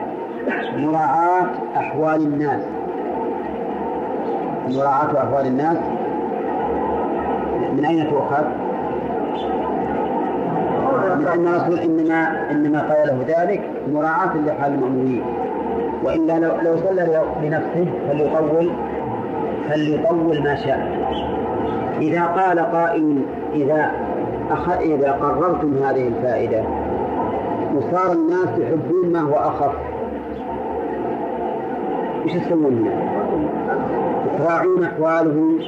مراعاة 0.77 1.47
أحوال 1.77 2.23
الناس. 2.23 2.63
مراعاة 4.69 5.19
أحوال 5.19 5.47
الناس. 5.47 5.77
من 7.77 7.85
أين 7.85 8.11
تؤخذ؟ 8.11 8.45
لأن 11.21 11.49
الرسول 11.49 11.79
إنما 11.79 12.51
إنما 12.51 12.81
قال 12.81 13.07
له 13.07 13.25
ذلك 13.29 13.72
مراعاة 13.89 14.37
لحال 14.47 14.75
المأمورين 14.75 15.23
وإلا 16.05 16.39
لو 16.39 16.51
لو 16.63 16.77
صلى 16.77 17.23
لنفسه 17.43 17.87
فليطول 18.09 18.71
فليطول 19.69 20.43
ما 20.43 20.55
شاء 20.55 21.03
إذا 22.01 22.25
قال 22.25 22.59
قائل 22.59 23.23
إذا 23.55 23.91
أخ... 24.51 24.69
إذا 24.71 25.13
قررتم 25.13 25.75
هذه 25.83 26.09
الفائدة 26.09 26.63
وصار 27.75 28.13
الناس 28.13 28.49
يحبون 28.59 29.13
ما 29.13 29.21
هو 29.21 29.35
أخف 29.35 29.75
إيش 32.25 32.33
تسوون؟ 32.33 32.91
تراعون 34.39 34.85
أحوالهم 34.85 35.59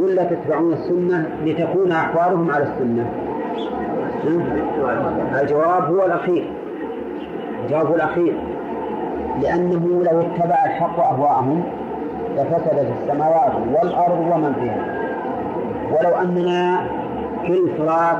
ولا 0.00 0.24
تتبعون 0.24 0.72
السنة 0.72 1.28
لتكون 1.44 1.92
أحوالهم 1.92 2.50
على 2.50 2.64
السنة؟ 2.64 3.06
الجواب 5.40 5.84
هو 5.84 6.06
الأخير 6.06 6.63
الجواب 7.64 7.94
الأخير 7.94 8.34
لأنه 9.42 10.02
لو 10.04 10.20
اتبع 10.20 10.64
الحق 10.66 11.00
أهواءهم 11.00 11.62
لفسدت 12.36 12.92
السماوات 13.02 13.52
والأرض 13.72 14.20
ومن 14.34 14.52
فيها. 14.60 15.04
ولو 15.90 16.16
أننا 16.16 16.86
كل 17.46 17.68
صلاة 17.78 18.16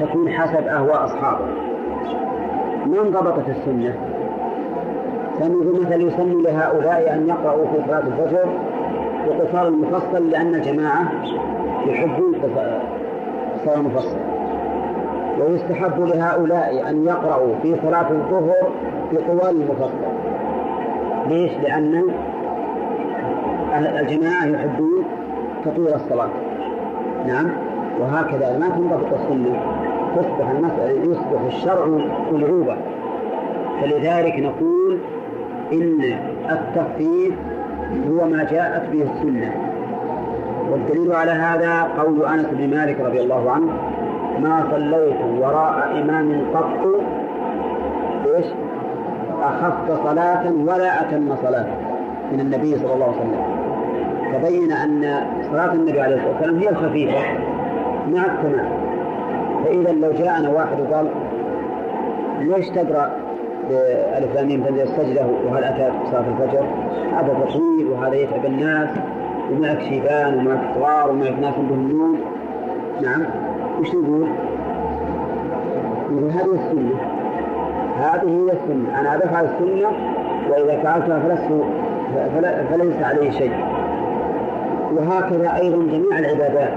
تكون 0.00 0.30
حسب 0.30 0.66
أهواء 0.66 1.04
أصحابه. 1.04 1.44
ما 2.86 3.02
انضبطت 3.02 3.48
السنة؟ 3.48 3.94
سنقول 5.38 5.80
مثلا 5.80 5.96
يسن 5.96 6.42
لهؤلاء 6.42 7.14
أن 7.14 7.28
يقرأوا 7.28 7.66
في 7.66 7.82
صلاة 7.86 8.02
الفجر 8.06 8.48
بقصار 9.26 9.68
المفصل 9.68 10.30
لأن 10.30 10.54
الجماعة 10.54 11.12
يحبون 11.86 12.34
قصار 13.64 13.76
المفصل. 13.76 14.27
ويستحب 15.40 16.00
لهؤلاء 16.00 16.90
أن 16.90 17.04
يقرأوا 17.04 17.54
في 17.62 17.76
صلاة 17.82 18.10
الظهر 18.10 18.72
بطوال 19.12 19.50
المفصل. 19.50 20.08
ليش؟ 21.28 21.52
لأن 21.62 22.02
الجماعة 24.00 24.46
يحبون 24.46 25.04
تطويل 25.64 25.94
الصلاة. 25.94 26.30
نعم. 27.26 27.50
وهكذا 28.00 28.58
ما 28.58 28.68
تنضبط 28.68 29.12
السنة. 29.12 29.60
تصبح 30.16 30.50
المسألة 30.50 31.12
يصبح 31.12 31.40
الشرع 31.46 31.84
ألعوبة 32.32 32.76
فلذلك 33.82 34.38
نقول 34.38 34.98
إن 35.72 36.00
التخفيف 36.50 37.34
هو 38.10 38.28
ما 38.28 38.44
جاءت 38.44 38.88
به 38.92 39.02
السنة. 39.02 39.52
والدليل 40.70 41.12
على 41.12 41.30
هذا 41.30 41.82
قول 41.98 42.26
أنس 42.26 42.46
بن 42.52 42.76
مالك 42.76 43.00
رضي 43.00 43.20
الله 43.20 43.50
عنه 43.50 43.72
ما 44.42 44.64
صليت 44.70 45.16
وراء 45.40 46.02
إمام 46.02 46.42
قط. 46.54 46.86
إيش؟ 48.36 48.46
أخف 49.42 50.04
صلاة 50.04 50.52
ولا 50.66 51.00
أتم 51.00 51.36
صلاة 51.42 51.66
من 52.32 52.40
النبي 52.40 52.78
صلى 52.78 52.94
الله 52.94 53.04
عليه 53.04 53.16
وسلم. 53.16 53.44
تبين 54.32 54.72
أن 54.72 55.26
صلاة 55.50 55.72
النبي 55.72 56.00
عليه 56.00 56.16
الصلاة 56.16 56.32
والسلام 56.32 56.58
هي 56.58 56.68
الخفيفة. 56.68 57.18
مع 58.14 58.24
التمام 58.24 58.68
فإذا 59.64 59.92
لو 59.92 60.12
جاءنا 60.12 60.50
واحد 60.50 60.80
وقال 60.80 61.08
ليش 62.40 62.68
تقرأ 62.68 63.10
لام 64.34 64.62
تنزل 64.62 64.80
السجدة 64.82 65.26
وهل 65.46 65.64
أتى 65.64 65.92
صلاة 66.10 66.24
الفجر؟ 66.28 66.64
هذا 67.16 67.46
طويل 67.52 67.86
وهذا 67.86 68.14
يتعب 68.14 68.44
الناس 68.44 68.88
ومعك 69.52 69.80
شيبان 69.80 70.34
ومعك 70.38 70.60
صغار 70.74 71.10
ومعك 71.10 71.38
ناس 71.40 71.54
عندهم 71.54 71.88
نوم 71.88 72.20
نعم. 73.02 73.22
وش 73.80 73.94
نقول؟ 73.94 74.28
نقول 76.10 76.30
هذه 76.30 76.54
السنة. 76.54 76.94
هذه 77.98 78.28
هي 78.28 78.52
السنة. 78.52 79.00
أنا 79.00 79.16
أفعل 79.16 79.44
السنة 79.44 79.88
وإذا 80.50 80.82
فعلتها 80.82 81.20
فلست 81.20 81.52
فليس 82.70 83.02
عليه 83.02 83.30
شيء. 83.30 83.52
وهكذا 84.96 85.56
أيضا 85.56 85.76
جميع 85.76 86.18
العبادات. 86.18 86.72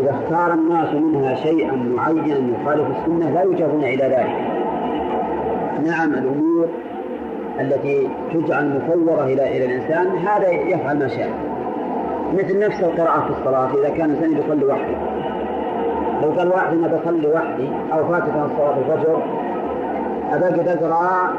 إذا 0.00 0.10
اختار 0.10 0.54
الناس 0.54 0.94
منها 0.94 1.34
شيئا 1.34 1.76
معينا 1.96 2.60
يخالف 2.60 2.86
السنة 2.98 3.30
لا 3.30 3.42
يجابون 3.42 3.84
إلى 3.84 4.04
ذلك. 4.04 4.36
نعم 5.86 6.14
الأمور 6.14 6.68
التي 7.60 8.08
تجعل 8.32 8.80
مصورة 8.80 9.24
إلى 9.24 9.56
إلى 9.56 9.64
الإنسان 9.64 10.06
هذا 10.06 10.48
يفعل 10.48 10.98
ما 10.98 11.08
شاء. 11.08 11.30
مثل 12.34 12.58
نفس 12.58 12.82
القراءة 12.82 13.20
في 13.20 13.30
الصلاة 13.30 13.68
إذا 13.80 13.88
كان 13.88 14.10
الإنسان 14.10 14.38
يصلي 14.38 14.64
وحده. 14.64 14.96
لو 16.22 16.30
قال 16.38 16.48
واحد 16.48 16.72
أنا 16.72 16.86
بصلي 16.86 17.26
وحدي 17.32 17.68
أو 17.92 18.04
فاتت 18.04 18.32
صلاة 18.56 18.74
الفجر 18.78 19.22
أبقى 20.32 20.74
أقرأ 20.74 21.34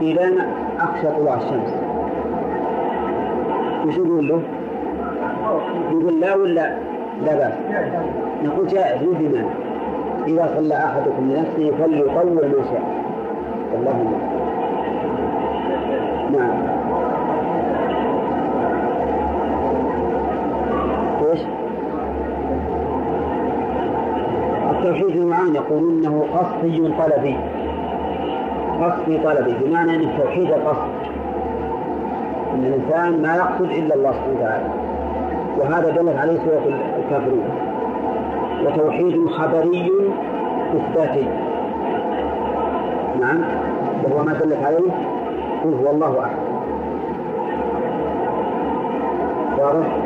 إلى 0.00 0.32
أخشى 0.80 1.06
طلوع 1.18 1.34
الشمس. 1.34 1.74
وش 3.86 3.96
يقول 3.96 4.28
له؟ 4.28 4.40
يقول 5.90 6.20
لا 6.20 6.34
ولا 6.34 6.76
لا 7.24 7.34
بأس. 7.34 7.52
نقول 8.44 8.66
جائز 8.66 9.02
بمانع 9.02 9.48
إذا 10.26 10.50
صلى 10.56 10.74
أحدكم 10.74 11.30
لنفسه 11.30 11.76
فليطول 11.78 12.34
ما 12.34 12.64
شاء. 12.64 12.82
الله 13.74 14.12
نعم 16.32 16.74
إيش؟ 21.30 21.40
التوحيد 24.84 25.16
نوعان 25.16 25.54
يقولون 25.54 25.90
إنه 25.90 26.24
قصدي 26.34 26.78
طلبي. 26.78 27.36
قصدي 28.82 29.18
طلبي 29.18 29.54
بمعنى 29.60 29.96
إن 29.96 30.00
التوحيد 30.00 30.50
القصد 30.52 30.88
إن 32.54 32.64
الإنسان 32.64 33.22
ما 33.22 33.36
يقصد 33.36 33.70
إلا 33.70 33.94
الله 33.94 34.12
سبحانه 34.12 34.38
وتعالى. 34.38 34.66
وهذا 35.58 35.90
دلت 35.90 36.16
عليه 36.16 36.38
سورة 36.38 36.78
الكافرون. 36.98 37.44
وتوحيد 38.64 39.26
خبري 39.28 39.92
إثباتي. 40.76 41.28
نعم 43.20 43.38
وهو 44.04 44.24
ما 44.24 44.32
دلت 44.32 44.64
عليه. 44.64 44.90
قل 45.64 45.74
هو 45.84 45.90
الله 45.90 46.20
أحد. 46.20 46.36
واضح؟ 49.58 50.03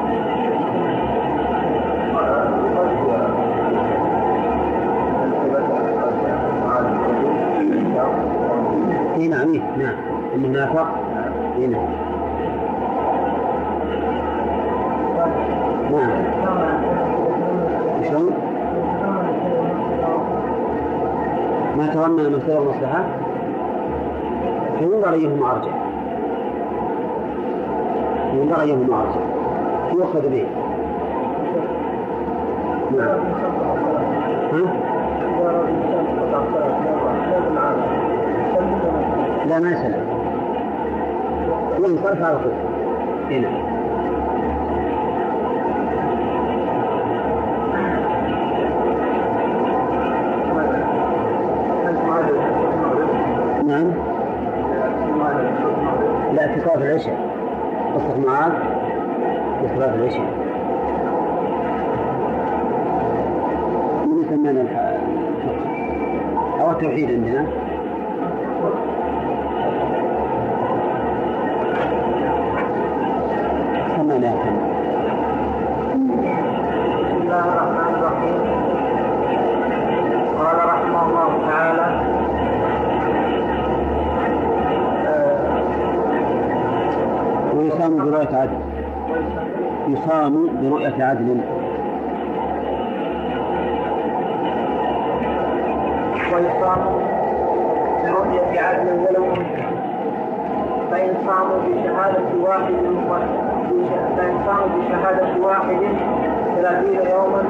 اي 9.19 9.29
نعم 9.29 9.53
نعم. 9.79 9.97
النافق 10.35 10.89
اي 11.59 11.67
نعم 11.67 11.89
نعم. 15.93 16.11
شلون؟ 18.09 18.33
ما 21.77 21.87
تضمن 21.95 22.37
مصدر 22.37 22.59
المصلحة؟ 22.63 23.05
فينظر 24.79 25.13
أيهما 25.13 25.53
أرجح 25.53 25.75
ينظر 28.35 28.61
أيهما 28.61 29.01
أرجح 29.03 29.23
يؤخذ 29.93 30.29
به. 30.29 30.47
نعم. 32.97 33.19
ها؟ 34.53 34.89
لا 39.49 39.59
ما 39.59 39.75
سلم 39.75 40.09
ينصرف 41.79 42.23
على 42.23 42.39
طول. 42.39 42.53
هنا 43.31 43.49
نعم. 53.67 53.93
لا 56.35 56.55
في 56.55 56.61
صلاة 56.61 56.77
العشاء. 56.77 57.17
قصة 57.95 58.19
معاذ 58.27 58.53
في 59.61 59.77
صلاة 59.77 59.95
العشاء. 59.95 60.27
من 64.07 64.23
يسمى 64.23 64.69
أو 66.61 66.71
التوحيد 66.71 67.11
عندنا. 67.11 67.68
ويصام 87.89 88.11
برؤية 88.11 88.37
عدل. 88.37 88.59
يصام 89.89 90.49
برؤية 90.63 91.05
عدل. 91.05 91.41
ويصام 96.35 96.85
برؤية 98.05 98.61
عدل 98.61 98.89
ولو 98.89 99.25
فإن 100.91 101.15
صاموا 101.27 101.59
بشهادة 101.67 102.43
واحد 102.43 102.75
فإن 104.17 104.35
صاموا 104.47 104.69
بشهادة 104.79 105.47
واحد 105.47 105.77
ثلاثين 106.57 107.11
يوما 107.11 107.43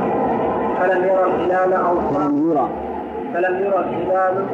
فلم 0.81 1.05
يرى 1.05 1.25
الهلال 1.25 1.73
أو 1.73 1.95
صام. 2.15 2.29
فلم 2.29 2.51
يرى. 2.51 2.69
فلم 3.35 3.59
يرى 3.59 3.79
الهلال 3.79 4.45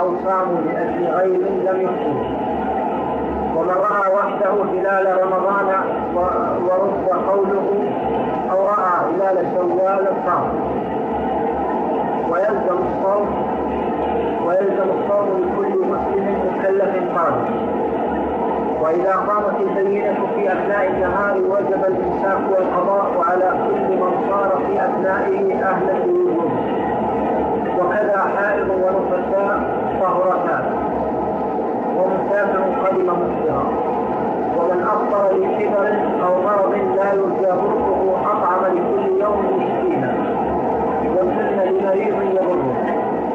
أو 0.00 0.16
صاموا 0.24 0.60
لأجل 0.60 1.06
غير 1.06 1.40
لم 1.40 1.80
يفطروا 1.80 2.31
ومن 3.62 3.74
رأى 3.74 4.14
وحده 4.14 4.50
هلال 4.72 5.22
رمضان 5.22 5.68
ورد 6.14 7.08
قوله 7.28 7.90
أو 8.50 8.66
رأى 8.66 9.14
هلال 9.14 9.46
شوال 9.54 10.06
صام 10.26 10.48
ويلزم 12.30 12.78
الصوم 12.88 13.26
ويلزم 14.46 14.88
الصوم 14.98 15.28
لكل 15.40 15.78
مسلم 15.78 16.36
مكلف 16.58 17.14
فرد. 17.14 17.72
وإذا 18.80 19.12
قامت 19.16 19.60
البينة 19.60 20.14
في 20.34 20.52
أثناء 20.52 20.86
النهار 20.90 21.36
وجب 21.36 21.84
الإمساك 21.84 22.40
والقضاء 22.50 23.24
على 23.28 23.50
كل 23.68 23.96
من 23.96 24.26
صار 24.30 24.62
في 24.66 24.84
أثنائه 24.84 25.64
أهلا 25.64 25.92
للوجوب 25.92 26.52
وكذا 27.78 28.24
حائض 28.36 28.68
ونفساء 28.70 29.60
طهرتان. 30.00 30.71
ومسافر 32.32 32.86
قدم 32.86 33.06
مفطرا 33.06 33.64
ومن 34.56 34.82
أفطر 34.82 35.36
لكبر 35.36 35.88
أو 36.26 36.42
مرض 36.42 36.72
لا 36.96 37.12
يرجى 37.14 37.60
برؤه 37.60 38.20
أطعم 38.26 38.64
لكل 38.64 39.20
يوم 39.20 39.46
مسكينا. 39.56 40.14
والسن 41.16 41.56
لمريض 41.60 42.22
يضره 42.22 42.74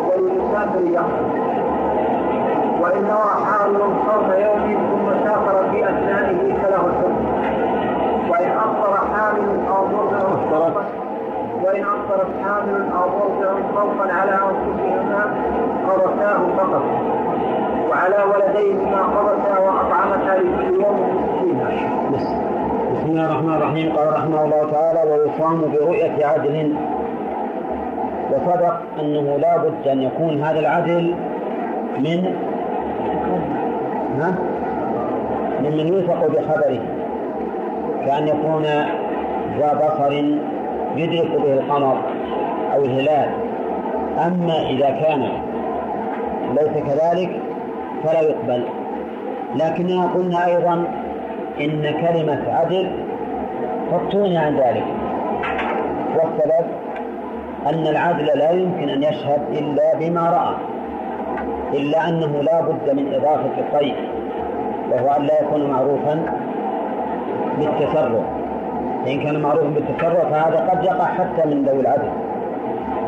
وللمسافر 0.07 0.91
يحفظ 0.91 1.26
وإن 2.82 3.02
نوى 3.03 3.45
حامل 3.45 3.80
صوم 3.80 4.32
يوم 4.45 4.78
ثم 4.90 5.26
سافر 5.26 5.72
في 5.72 5.90
أثنائه 5.90 6.53
فله 6.61 6.86
الحكم. 6.88 7.26
وإن 8.30 8.52
أفطر 8.57 8.98
حامل 9.14 9.60
أو 9.69 9.86
مرضع 9.86 10.28
وإن 11.64 11.84
أفطرت 11.84 12.30
حامل 12.44 12.86
أو 12.94 13.10
مرضع 13.10 13.53
خوفا 13.76 14.14
على 14.14 14.32
أنفسهما 14.32 15.36
قضتاه 15.88 16.40
فقط. 16.57 16.84
وعلى 17.89 18.23
ولديهما 18.31 19.01
قضتا 19.03 19.59
وأطعمتا 19.59 20.41
لكل 20.41 20.84
يوم 20.84 20.97
مسكينا 20.99 21.69
بس 22.14 22.27
بسم 22.93 23.09
الله 23.09 23.26
الرحمن 23.26 23.53
الرحيم. 23.53 23.91
قال 23.97 24.14
رحمه 24.14 24.43
الله 24.45 24.72
تعالى 24.72 25.11
ويصام 25.11 25.61
برؤية 25.72 26.26
عدل. 26.26 26.76
وصدق 28.31 28.81
أنه 28.99 29.38
لا 29.38 29.57
بد 29.57 29.88
أن 29.88 30.01
يكون 30.01 30.43
هذا 30.43 30.59
العدل 30.59 31.15
من 31.99 32.35
ها؟ 34.19 34.35
ممن 35.59 35.88
يوثق 35.88 36.27
بخبره 36.27 36.80
كأن 38.05 38.27
يكون 38.27 38.64
ذا 39.59 39.73
بصر 39.73 40.14
يدرك 40.95 41.41
به 41.41 41.53
القمر 41.53 41.97
أو 42.76 42.85
الهلال. 42.85 43.30
أما 44.26 44.69
إذا 44.69 44.89
كان 44.89 45.30
ليس 46.55 46.84
كذلك 46.84 47.41
فلا 48.03 48.22
يقبل. 48.22 48.64
لكننا 49.56 50.06
قلنا 50.06 50.45
أيضا 50.45 50.74
إن 51.61 51.82
كلمة 52.02 52.41
عدل 52.53 52.91
تغني 54.11 54.38
عن 54.38 54.56
ذلك. 54.56 54.84
والسبب 56.15 56.65
أن 57.69 57.88
العدل 57.88 58.26
لا 58.26 58.52
يمكن 58.52 58.90
أن 58.90 59.03
يشهد 59.03 59.41
إلا 59.52 59.95
بما 59.99 60.22
رأى 60.30 60.56
إلا 61.80 62.10
أنه 62.10 62.41
لا 62.41 62.61
بد 62.61 62.90
من 62.95 63.14
إضافة 63.14 63.52
القيد 63.57 63.95
وهو 64.91 65.10
أن 65.11 65.24
لا 65.24 65.41
يكون 65.41 65.69
معروفا 65.69 66.26
بالتسرع. 67.60 68.22
فإن 69.06 69.24
كان 69.24 69.41
معروفا 69.41 69.68
بالتسرع 69.69 70.30
فهذا 70.30 70.69
قد 70.69 70.84
يقع 70.84 71.06
حتى 71.06 71.45
من 71.49 71.64
ذوي 71.65 71.80
العدل. 71.80 72.10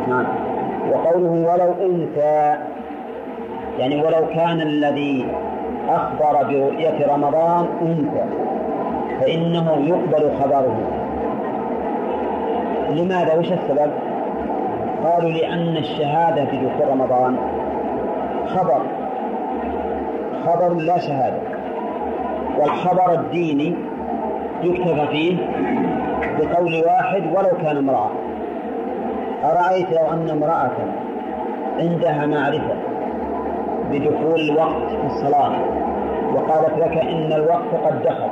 نعم. 0.08 0.26
وقوله 0.92 1.32
ولو 1.52 1.74
أنثى 1.86 2.58
يعني 3.80 4.02
ولو 4.02 4.28
كان 4.36 4.62
الذي 4.62 5.26
أخبر 5.90 6.44
برؤية 6.44 7.08
رمضان 7.14 7.66
أنثى 7.82 8.26
فإنه 9.20 9.72
يقبل 9.88 10.32
خبره. 10.40 10.78
لماذا؟ 12.90 13.34
وش 13.40 13.52
السبب؟ 13.52 13.92
قالوا 15.04 15.32
لأن 15.32 15.78
الشهادة 15.78 16.46
في 16.46 16.58
دخول 16.58 16.90
رمضان 16.90 17.38
خبر. 18.48 18.82
خبر 20.46 20.74
لا 20.74 20.98
شهادة. 21.00 21.42
والخبر 22.60 23.14
الديني 23.14 23.76
يكتفى 24.64 25.08
فيه 25.12 25.38
بقول 26.40 26.84
واحد 26.86 27.24
ولو 27.36 27.58
كان 27.62 27.78
امرأة. 27.78 28.10
أرأيت 29.44 29.92
لو 29.92 30.14
أن 30.14 30.30
امرأة 30.30 30.72
عندها 31.80 32.26
معرفة 32.26 32.76
بدخول 33.92 34.40
الوقت 34.42 34.90
في 34.90 35.06
الصلاة. 35.06 35.52
وقالت 36.36 36.78
لك 36.78 36.98
إن 36.98 37.34
الوقت 37.34 37.74
قد 37.86 38.04
دخل 38.04 38.30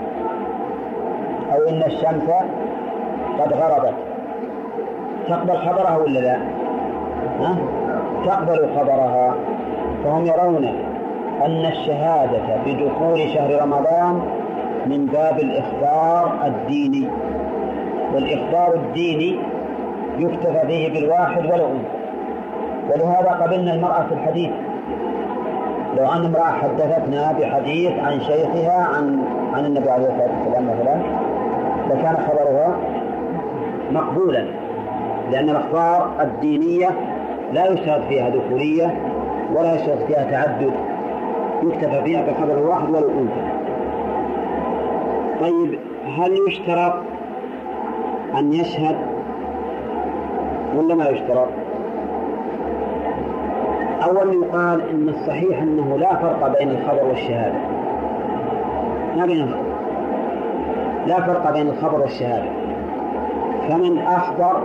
أو 1.53 1.69
إن 1.69 1.83
الشمس 1.83 2.29
قد 3.39 3.53
غربت. 3.53 3.93
تقبل 5.27 5.57
خبرها 5.57 5.97
ولا 5.97 6.19
لا؟ 6.19 6.37
ها؟ 7.39 7.55
تقبل 8.25 8.69
خبرها. 8.79 9.35
فهم 10.03 10.25
يرون 10.25 10.65
أن 11.45 11.65
الشهادة 11.65 12.41
بدخول 12.65 13.29
شهر 13.33 13.61
رمضان 13.61 14.21
من 14.85 15.05
باب 15.05 15.39
الإخبار 15.39 16.31
الديني. 16.45 17.07
والإخبار 18.13 18.73
الديني 18.73 19.39
يكتفى 20.17 20.67
فيه 20.67 20.93
بالواحد 20.93 21.45
ولو 21.45 21.65
أنثى 21.65 21.97
ولهذا 22.89 23.29
قبلنا 23.31 23.73
المرأة 23.73 24.03
في 24.07 24.13
الحديث 24.13 24.51
لو 25.97 26.05
أن 26.05 26.25
امرأة 26.25 26.51
حدثتنا 26.51 27.31
بحديث 27.31 27.91
عن 27.99 28.21
شيخها 28.21 28.83
عن 28.83 29.23
عن 29.53 29.65
النبي 29.65 29.89
عليه 29.89 30.07
الصلاة 30.07 30.29
والسلام 30.39 30.65
مثلا 30.65 31.01
لكان 31.89 32.17
خبرها 32.27 32.77
مقبولا 33.91 34.45
لأن 35.31 35.49
الأخبار 35.49 36.11
الدينية 36.21 36.89
لا 37.53 37.67
يشترط 37.67 38.01
فيها 38.07 38.29
ذكورية 38.29 38.97
ولا 39.53 39.75
يشترط 39.75 40.03
فيها 40.07 40.23
تعدد 40.31 40.73
يكتفى 41.63 42.03
فيها 42.03 42.21
بخبر 42.21 42.59
واحد 42.59 42.89
ولو 42.89 43.09
أنثى 43.09 43.47
طيب 45.41 45.79
هل 46.17 46.37
يشترط 46.47 46.93
أن 48.37 48.53
يشهد 48.53 48.95
ولا 50.75 50.95
ما 50.95 51.09
يشترط؟ 51.09 51.66
أولا 54.07 54.33
يقال 54.33 54.89
إن 54.89 55.09
الصحيح 55.09 55.61
أنه 55.61 55.97
لا 55.97 56.15
فرق 56.15 56.57
بين 56.59 56.69
الخبر 56.71 57.03
والشهادة. 57.03 57.59
ما 59.17 59.25
بين 59.25 59.51
لا 61.07 61.21
فرق 61.21 61.53
بين 61.53 61.67
الخبر 61.67 62.01
والشهادة. 62.01 62.49
فمن 63.69 63.97
أخبر 63.97 64.61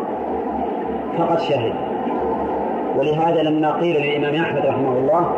فقد 1.18 1.38
شهد. 1.38 1.72
ولهذا 2.98 3.42
لما 3.42 3.72
قيل 3.72 3.96
للإمام 3.96 4.42
أحمد 4.42 4.66
رحمه 4.66 4.98
الله 4.98 5.32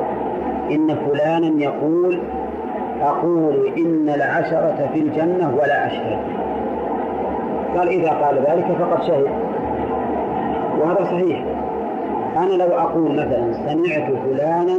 إن 0.71 0.97
فلانا 0.97 1.63
يقول 1.63 2.21
أقول 3.03 3.73
إن 3.77 4.09
العشرة 4.09 4.89
في 4.93 4.99
الجنة 4.99 5.55
ولا 5.61 5.87
أشهد. 5.87 6.19
قال 7.77 7.89
إذا 7.89 8.11
قال 8.11 8.39
ذلك 8.39 8.67
فقد 8.79 9.03
شهد. 9.03 9.27
وهذا 10.81 11.05
صحيح. 11.05 11.54
أنا 12.45 12.63
لو 12.63 12.79
أقول 12.79 13.13
مثلا 13.13 13.53
سمعت 13.53 14.13
فلانا 14.13 14.79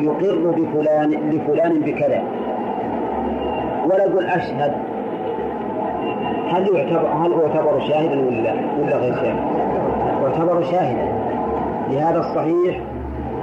يقر 0.00 0.50
بفلان 0.56 1.10
لفلان 1.10 1.80
بكذا 1.80 2.22
ولا 3.84 4.06
أقول 4.06 4.24
أشهد 4.24 4.72
هل 6.50 6.76
يعتبر 6.76 7.08
هل 7.08 7.32
يعتبر 7.32 7.80
شاهدا 7.88 8.20
ولا 8.20 8.54
ولا 8.82 8.96
غير 8.96 9.14
شاهد؟ 9.14 9.36
يعتبر 10.22 10.62
شاهدا. 10.62 11.08
لهذا 11.90 12.18
الصحيح 12.18 12.80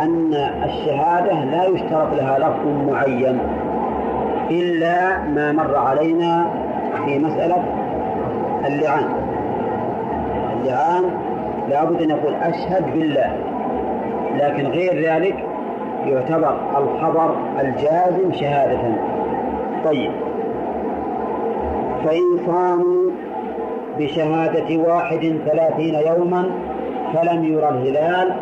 أن 0.01 0.33
الشهادة 0.63 1.43
لا 1.43 1.65
يشترط 1.65 2.13
لها 2.13 2.39
لفظ 2.39 2.91
معين 2.91 3.39
إلا 4.51 5.17
ما 5.23 5.51
مر 5.51 5.75
علينا 5.75 6.47
في 7.05 7.19
مسألة 7.19 7.63
اللعان. 8.67 9.09
اللعان 10.53 11.03
لابد 11.69 12.01
أن 12.01 12.09
يقول 12.09 12.33
أشهد 12.33 12.93
بالله. 12.93 13.37
لكن 14.35 14.67
غير 14.67 15.11
ذلك 15.11 15.35
يعتبر 16.05 16.57
الخبر 16.77 17.35
الجازم 17.59 18.31
شهادة. 18.33 18.79
طيب. 19.85 20.11
فإن 22.05 22.39
صاموا 22.45 23.11
بشهادة 23.99 24.77
واحد 24.77 25.39
ثلاثين 25.45 25.95
يوما 25.95 26.45
فلم 27.13 27.43
يرى 27.43 27.69
الهلال 27.69 28.33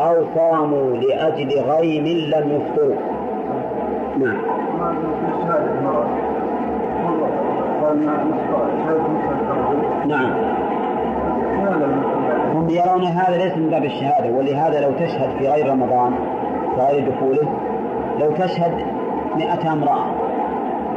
أو 0.00 0.24
صاموا 0.34 0.96
لأجل 0.96 1.60
غيم 1.60 2.04
لم 2.04 2.50
يفطروا. 2.50 2.96
نعم. 4.18 4.36
نعم. 10.06 10.59
يرون 12.70 13.04
هذا 13.04 13.36
ليس 13.36 13.56
من 13.56 13.68
باب 13.70 13.84
الشهادة 13.84 14.36
ولهذا 14.36 14.80
لو 14.80 14.92
تشهد 14.92 15.38
في 15.38 15.48
غير 15.48 15.70
رمضان 15.70 16.14
في 16.74 16.80
غير 16.80 17.10
دخوله 17.10 17.48
لو 18.20 18.30
تشهد 18.30 18.72
مئة 19.36 19.72
امرأة 19.72 20.04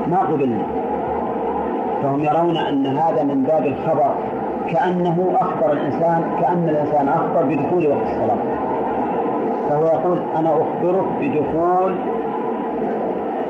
ما 0.07 0.19
قبلنا. 0.19 0.63
فهم 2.03 2.23
يرون 2.23 2.57
أن 2.57 2.87
هذا 2.87 3.23
من 3.23 3.43
باب 3.43 3.65
الخبر 3.65 4.13
كأنه 4.69 5.35
أخبر 5.41 5.71
الإنسان 5.71 6.23
كأن 6.41 6.69
الإنسان 6.69 7.07
أخبر 7.09 7.43
بدخول 7.43 7.87
وقت 7.87 8.01
الصلاة. 8.01 8.37
فهو 9.69 9.85
يقول 9.85 10.19
أنا 10.35 10.49
أخبرك 10.53 11.05
بدخول 11.21 11.95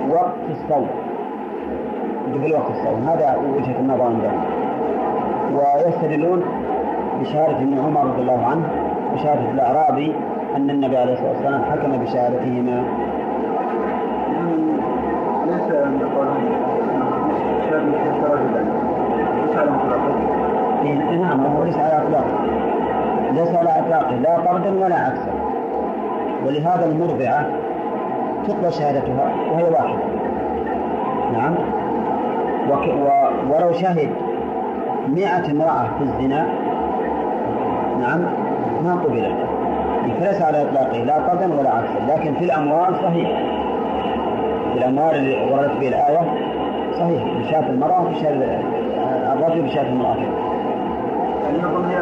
وقت 0.10 0.36
الصوم. 0.50 0.88
دخول 2.28 2.54
وقت 2.54 2.72
الصوم. 2.72 3.08
هذا 3.08 3.38
وجهة 3.56 3.80
النظر 3.80 4.04
عندهم 4.04 4.64
ويستدلون 5.56 6.44
بشهادة 7.24 7.58
ابن 7.58 7.80
عمر 7.80 8.06
رضي 8.06 8.22
الله 8.22 8.46
عنه 8.46 8.70
وشهادة 9.14 9.52
الأعرابي 9.52 10.14
أن 10.56 10.70
النبي 10.70 10.98
عليه 10.98 11.14
الصلاة 11.14 11.32
والسلام 11.32 11.64
حكم 11.64 11.92
بشهادتهما 11.92 12.84
ليس 20.84 21.20
نعم 21.22 21.46
هو 21.46 21.64
ليس 21.64 21.78
على 21.78 21.98
اطلاقه 21.98 22.36
ليس 23.32 23.56
على 23.56 23.80
اطلاقه 23.80 24.16
لا 24.16 24.40
طردا 24.46 24.86
ولا 24.86 24.96
عكسا 24.96 25.32
ولهذا 26.46 26.86
المرضعه 26.86 27.46
تقبل 28.48 28.74
شهادتها 28.74 29.32
وهي 29.52 29.64
واحدة. 29.64 30.00
نعم. 31.34 31.56
وك 32.70 32.88
و 32.88 33.10
ولو 33.54 33.74
شهد 33.74 34.10
مئة 35.08 35.52
امرأة 35.52 35.88
في 35.98 36.04
الزنا 36.04 36.63
نعم 38.04 38.20
ما 38.84 38.94
قبلت. 38.96 39.36
فليس 40.20 40.42
على 40.42 40.62
إطلاقه 40.62 40.98
لا 40.98 41.28
طردا 41.28 41.60
ولا 41.60 41.70
عكسا 41.70 42.14
لكن 42.14 42.34
في 42.34 42.46
الأموال 42.46 42.96
صحيح. 43.04 43.30
في 44.74 44.80
الأموال 44.80 45.16
اللي 45.16 45.52
وردت 45.52 45.80
به 45.80 45.88
الآية 45.88 46.22
صحيح 47.00 47.24
بشاة 47.40 47.70
المرأة 47.70 48.02
وبشاة 48.02 48.60
الرجل 49.34 49.62
بشاة 49.62 49.90
المرأة. 49.90 50.16
يعني 51.44 51.58
يقول 51.62 51.84
هي 51.86 52.00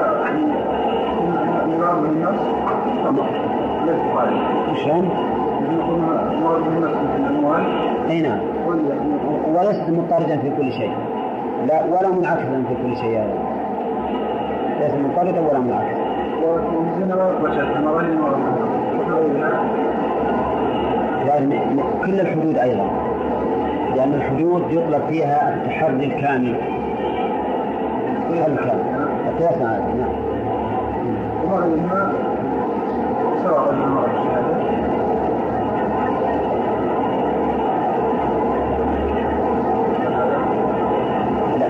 مراد 1.80 1.98
من 2.04 2.10
النص 2.10 2.42
ليس 3.86 4.02
قائل 4.16 4.78
شلون؟ 4.84 5.10
مراد 6.44 6.62
من 6.62 6.78
النص 6.78 6.98
في 7.16 7.18
الأموال 7.18 7.64
أي 8.10 8.22
نعم. 8.22 8.40
وليست 9.56 9.90
مضطردا 9.90 10.38
في 10.38 10.50
كل 10.58 10.72
شيء. 10.72 10.92
لا 11.68 11.84
ولا 11.86 12.10
منعكسا 12.10 12.64
في 12.70 12.76
كل 12.84 12.98
شيء. 12.98 13.18
هذا 13.20 13.51
ليس 14.82 14.94
مضطردا 14.94 15.40
ولا 15.40 15.58
الموالي 15.58 15.96
يعني 21.28 21.60
كل 22.06 22.20
الحدود 22.20 22.58
أيضا. 22.58 22.88
لأن 23.96 24.14
الحدود 24.14 24.64
يطلب 24.72 25.02
فيها 25.10 25.56
التحري 25.56 26.06
الكامل. 26.06 26.56
الكامل. 28.30 28.72
نعم. 29.98 30.12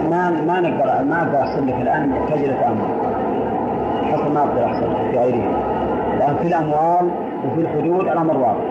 ما 0.10 0.30
ما 0.30 0.60
نقدر 0.60 1.04
ما 1.04 1.22
أقدر 1.22 1.66
لك 1.68 1.82
الآن 1.82 2.14
تجربة 2.30 2.68
أمر. 2.68 3.01
ما 4.34 4.40
أقدر 4.40 4.66
أحصل 4.66 4.96
في 5.12 5.18
غيره 5.18 5.44
لأن 6.20 6.36
في 6.36 6.48
الأموال 6.48 7.10
وفي 7.46 7.62
الحدود 7.62 8.02
الأمر 8.02 8.38
واضح. 8.38 8.64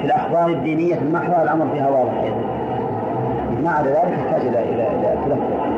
في 0.00 0.04
الأخبار 0.06 0.48
الدينية 0.48 0.94
المحضة 0.94 1.42
الأمر 1.42 1.66
فيها 1.72 1.88
واضح. 1.88 2.22
أيضا 2.22 3.70
عدا 3.70 3.90
ذلك 3.90 4.18
يحتاج 4.18 4.40
إلى 4.46 4.58
إلى 4.58 4.88
إلى 4.88 5.16
تلفظ. 5.24 5.76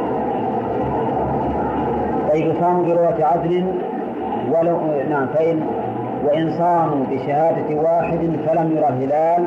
طيب 2.30 2.54
صاموا 2.60 2.84
برواة 2.84 3.24
عدل 3.24 3.64
ولو 4.50 4.78
نعم 5.10 5.26
فإن 5.26 5.60
وإن 6.24 6.52
صاموا 6.58 7.04
بشهادة 7.10 7.80
واحد 7.80 8.18
فلم 8.46 8.72
يرى 8.76 8.88
الهلال 8.88 9.44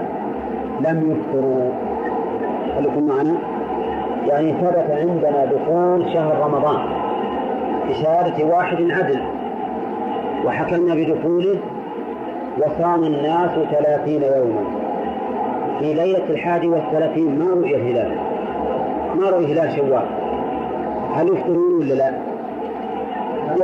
لم 0.82 1.12
يفطروا. 1.12 1.72
خليكم 2.76 3.04
معنا؟ 3.04 3.36
يعني 4.28 4.54
ثبت 4.54 4.92
عندنا 4.92 5.46
دخول 5.46 6.14
شهر 6.14 6.38
رمضان 6.44 6.80
بشهادة 7.90 8.46
واحد 8.46 8.78
عدل. 8.82 9.20
وحكمنا 10.46 10.96
بدخوله 10.96 11.58
وصام 12.58 13.04
الناس 13.04 13.52
ثلاثين 13.72 14.22
يوما. 14.24 14.64
في 15.80 15.94
ليلة 15.94 16.24
الحادي 16.30 16.68
والثلاثين 16.68 17.40
ما 17.40 17.46
رؤي 17.46 17.76
الهلال. 17.76 18.12
ما 19.20 19.30
رؤي 19.30 19.54
هلال 19.54 19.76
شوال. 19.76 20.06
هل 21.16 21.28
يفطرون 21.28 21.74
ولا 21.80 21.94
لا؟ 21.94 22.14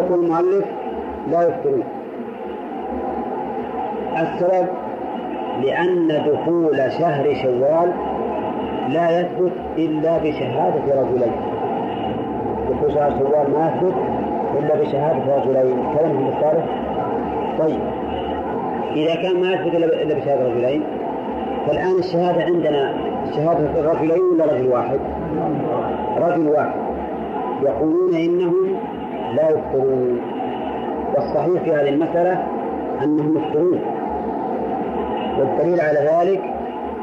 يقول 0.01 0.25
المؤلف 0.25 0.65
لا 1.31 1.47
يفطرون 1.47 1.83
السبب 4.21 4.67
لأن 5.63 6.07
دخول 6.07 6.91
شهر 6.91 7.33
شوال 7.43 7.91
لا 8.89 9.19
يثبت 9.19 9.51
إلا 9.77 10.17
بشهادة 10.17 11.01
رجلين. 11.01 11.31
دخول 12.69 12.93
شهر 12.93 13.11
شوال 13.19 13.51
ما 13.51 13.71
يثبت 13.75 13.93
إلا 14.59 14.75
بشهادة 14.75 15.35
رجلين 15.35 15.77
كلام 15.97 16.27
الصالح. 16.27 16.65
طيب. 17.59 17.79
إذا 18.95 19.15
كان 19.15 19.41
ما 19.41 19.53
يثبت 19.53 19.75
إلا 19.75 20.15
بشهادة 20.15 20.47
رجلين 20.47 20.83
فالآن 21.67 21.99
الشهادة 21.99 22.43
عندنا 22.43 22.93
شهادة 23.35 23.91
رجلين 23.91 24.21
ولا 24.33 24.45
رجل 24.45 24.67
واحد؟ 24.67 24.99
رجل 26.17 26.47
واحد. 26.47 26.79
يقولون 27.63 28.15
إنهم 28.15 28.55
لا 29.35 29.49
يفطرون. 29.49 30.21
والصحيح 31.15 31.63
في 31.63 31.71
هذه 31.71 31.89
المسألة 31.89 32.43
أنهم 33.03 33.37
يفطرون. 33.37 33.81
والدليل 35.39 35.81
على 35.81 35.99
ذلك 35.99 36.41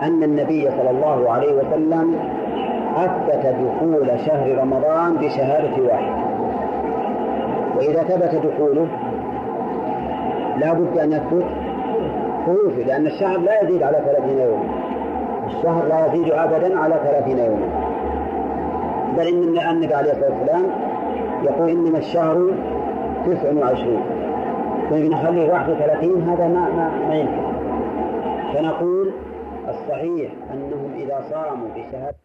أن 0.02 0.22
النبي 0.22 0.70
صلى 0.70 0.90
الله 0.90 1.30
عليه 1.30 1.52
وسلم 1.52 2.14
أثبت 2.96 3.46
دخول 3.46 4.20
شهر 4.26 4.58
رمضان 4.58 5.16
بشهادة 5.16 5.82
واحد. 5.82 6.33
وإذا 7.86 8.02
ثبت 8.02 8.46
دخوله 8.46 8.86
لا 10.58 10.72
بد 10.72 10.98
أن 10.98 11.12
يثبت 11.12 11.44
خروجه 12.46 12.86
لأن 12.86 13.06
الشهر 13.06 13.38
لا 13.38 13.62
يزيد 13.62 13.82
على 13.82 13.98
ثلاثين 14.06 14.38
يوما. 14.38 14.64
الشهر 15.46 15.84
لا 15.88 16.06
يزيد 16.06 16.32
أبدا 16.32 16.78
على 16.78 16.94
ثلاثين 17.04 17.38
يوما. 17.38 17.66
بل 19.16 19.26
إن 19.26 19.70
النبي 19.70 19.94
عليه 19.94 20.12
الصلاة 20.12 20.30
والسلام 20.30 20.66
يقول 21.42 21.70
إنما 21.70 21.98
الشهر 21.98 22.50
تسع 23.26 23.52
وعشرون. 23.52 24.02
طيب 24.90 25.10
نخليه 25.10 25.52
واحد 25.52 25.70
وثلاثين 25.70 26.28
هذا 26.28 26.48
ما 26.48 26.68
ما, 26.70 26.90
ما 27.08 27.14
يمكن 27.14 27.54
فنقول 28.54 29.12
الصحيح 29.68 30.32
أنهم 30.52 30.92
إذا 30.96 31.24
صاموا 31.30 31.68
بشهادة 31.76 32.23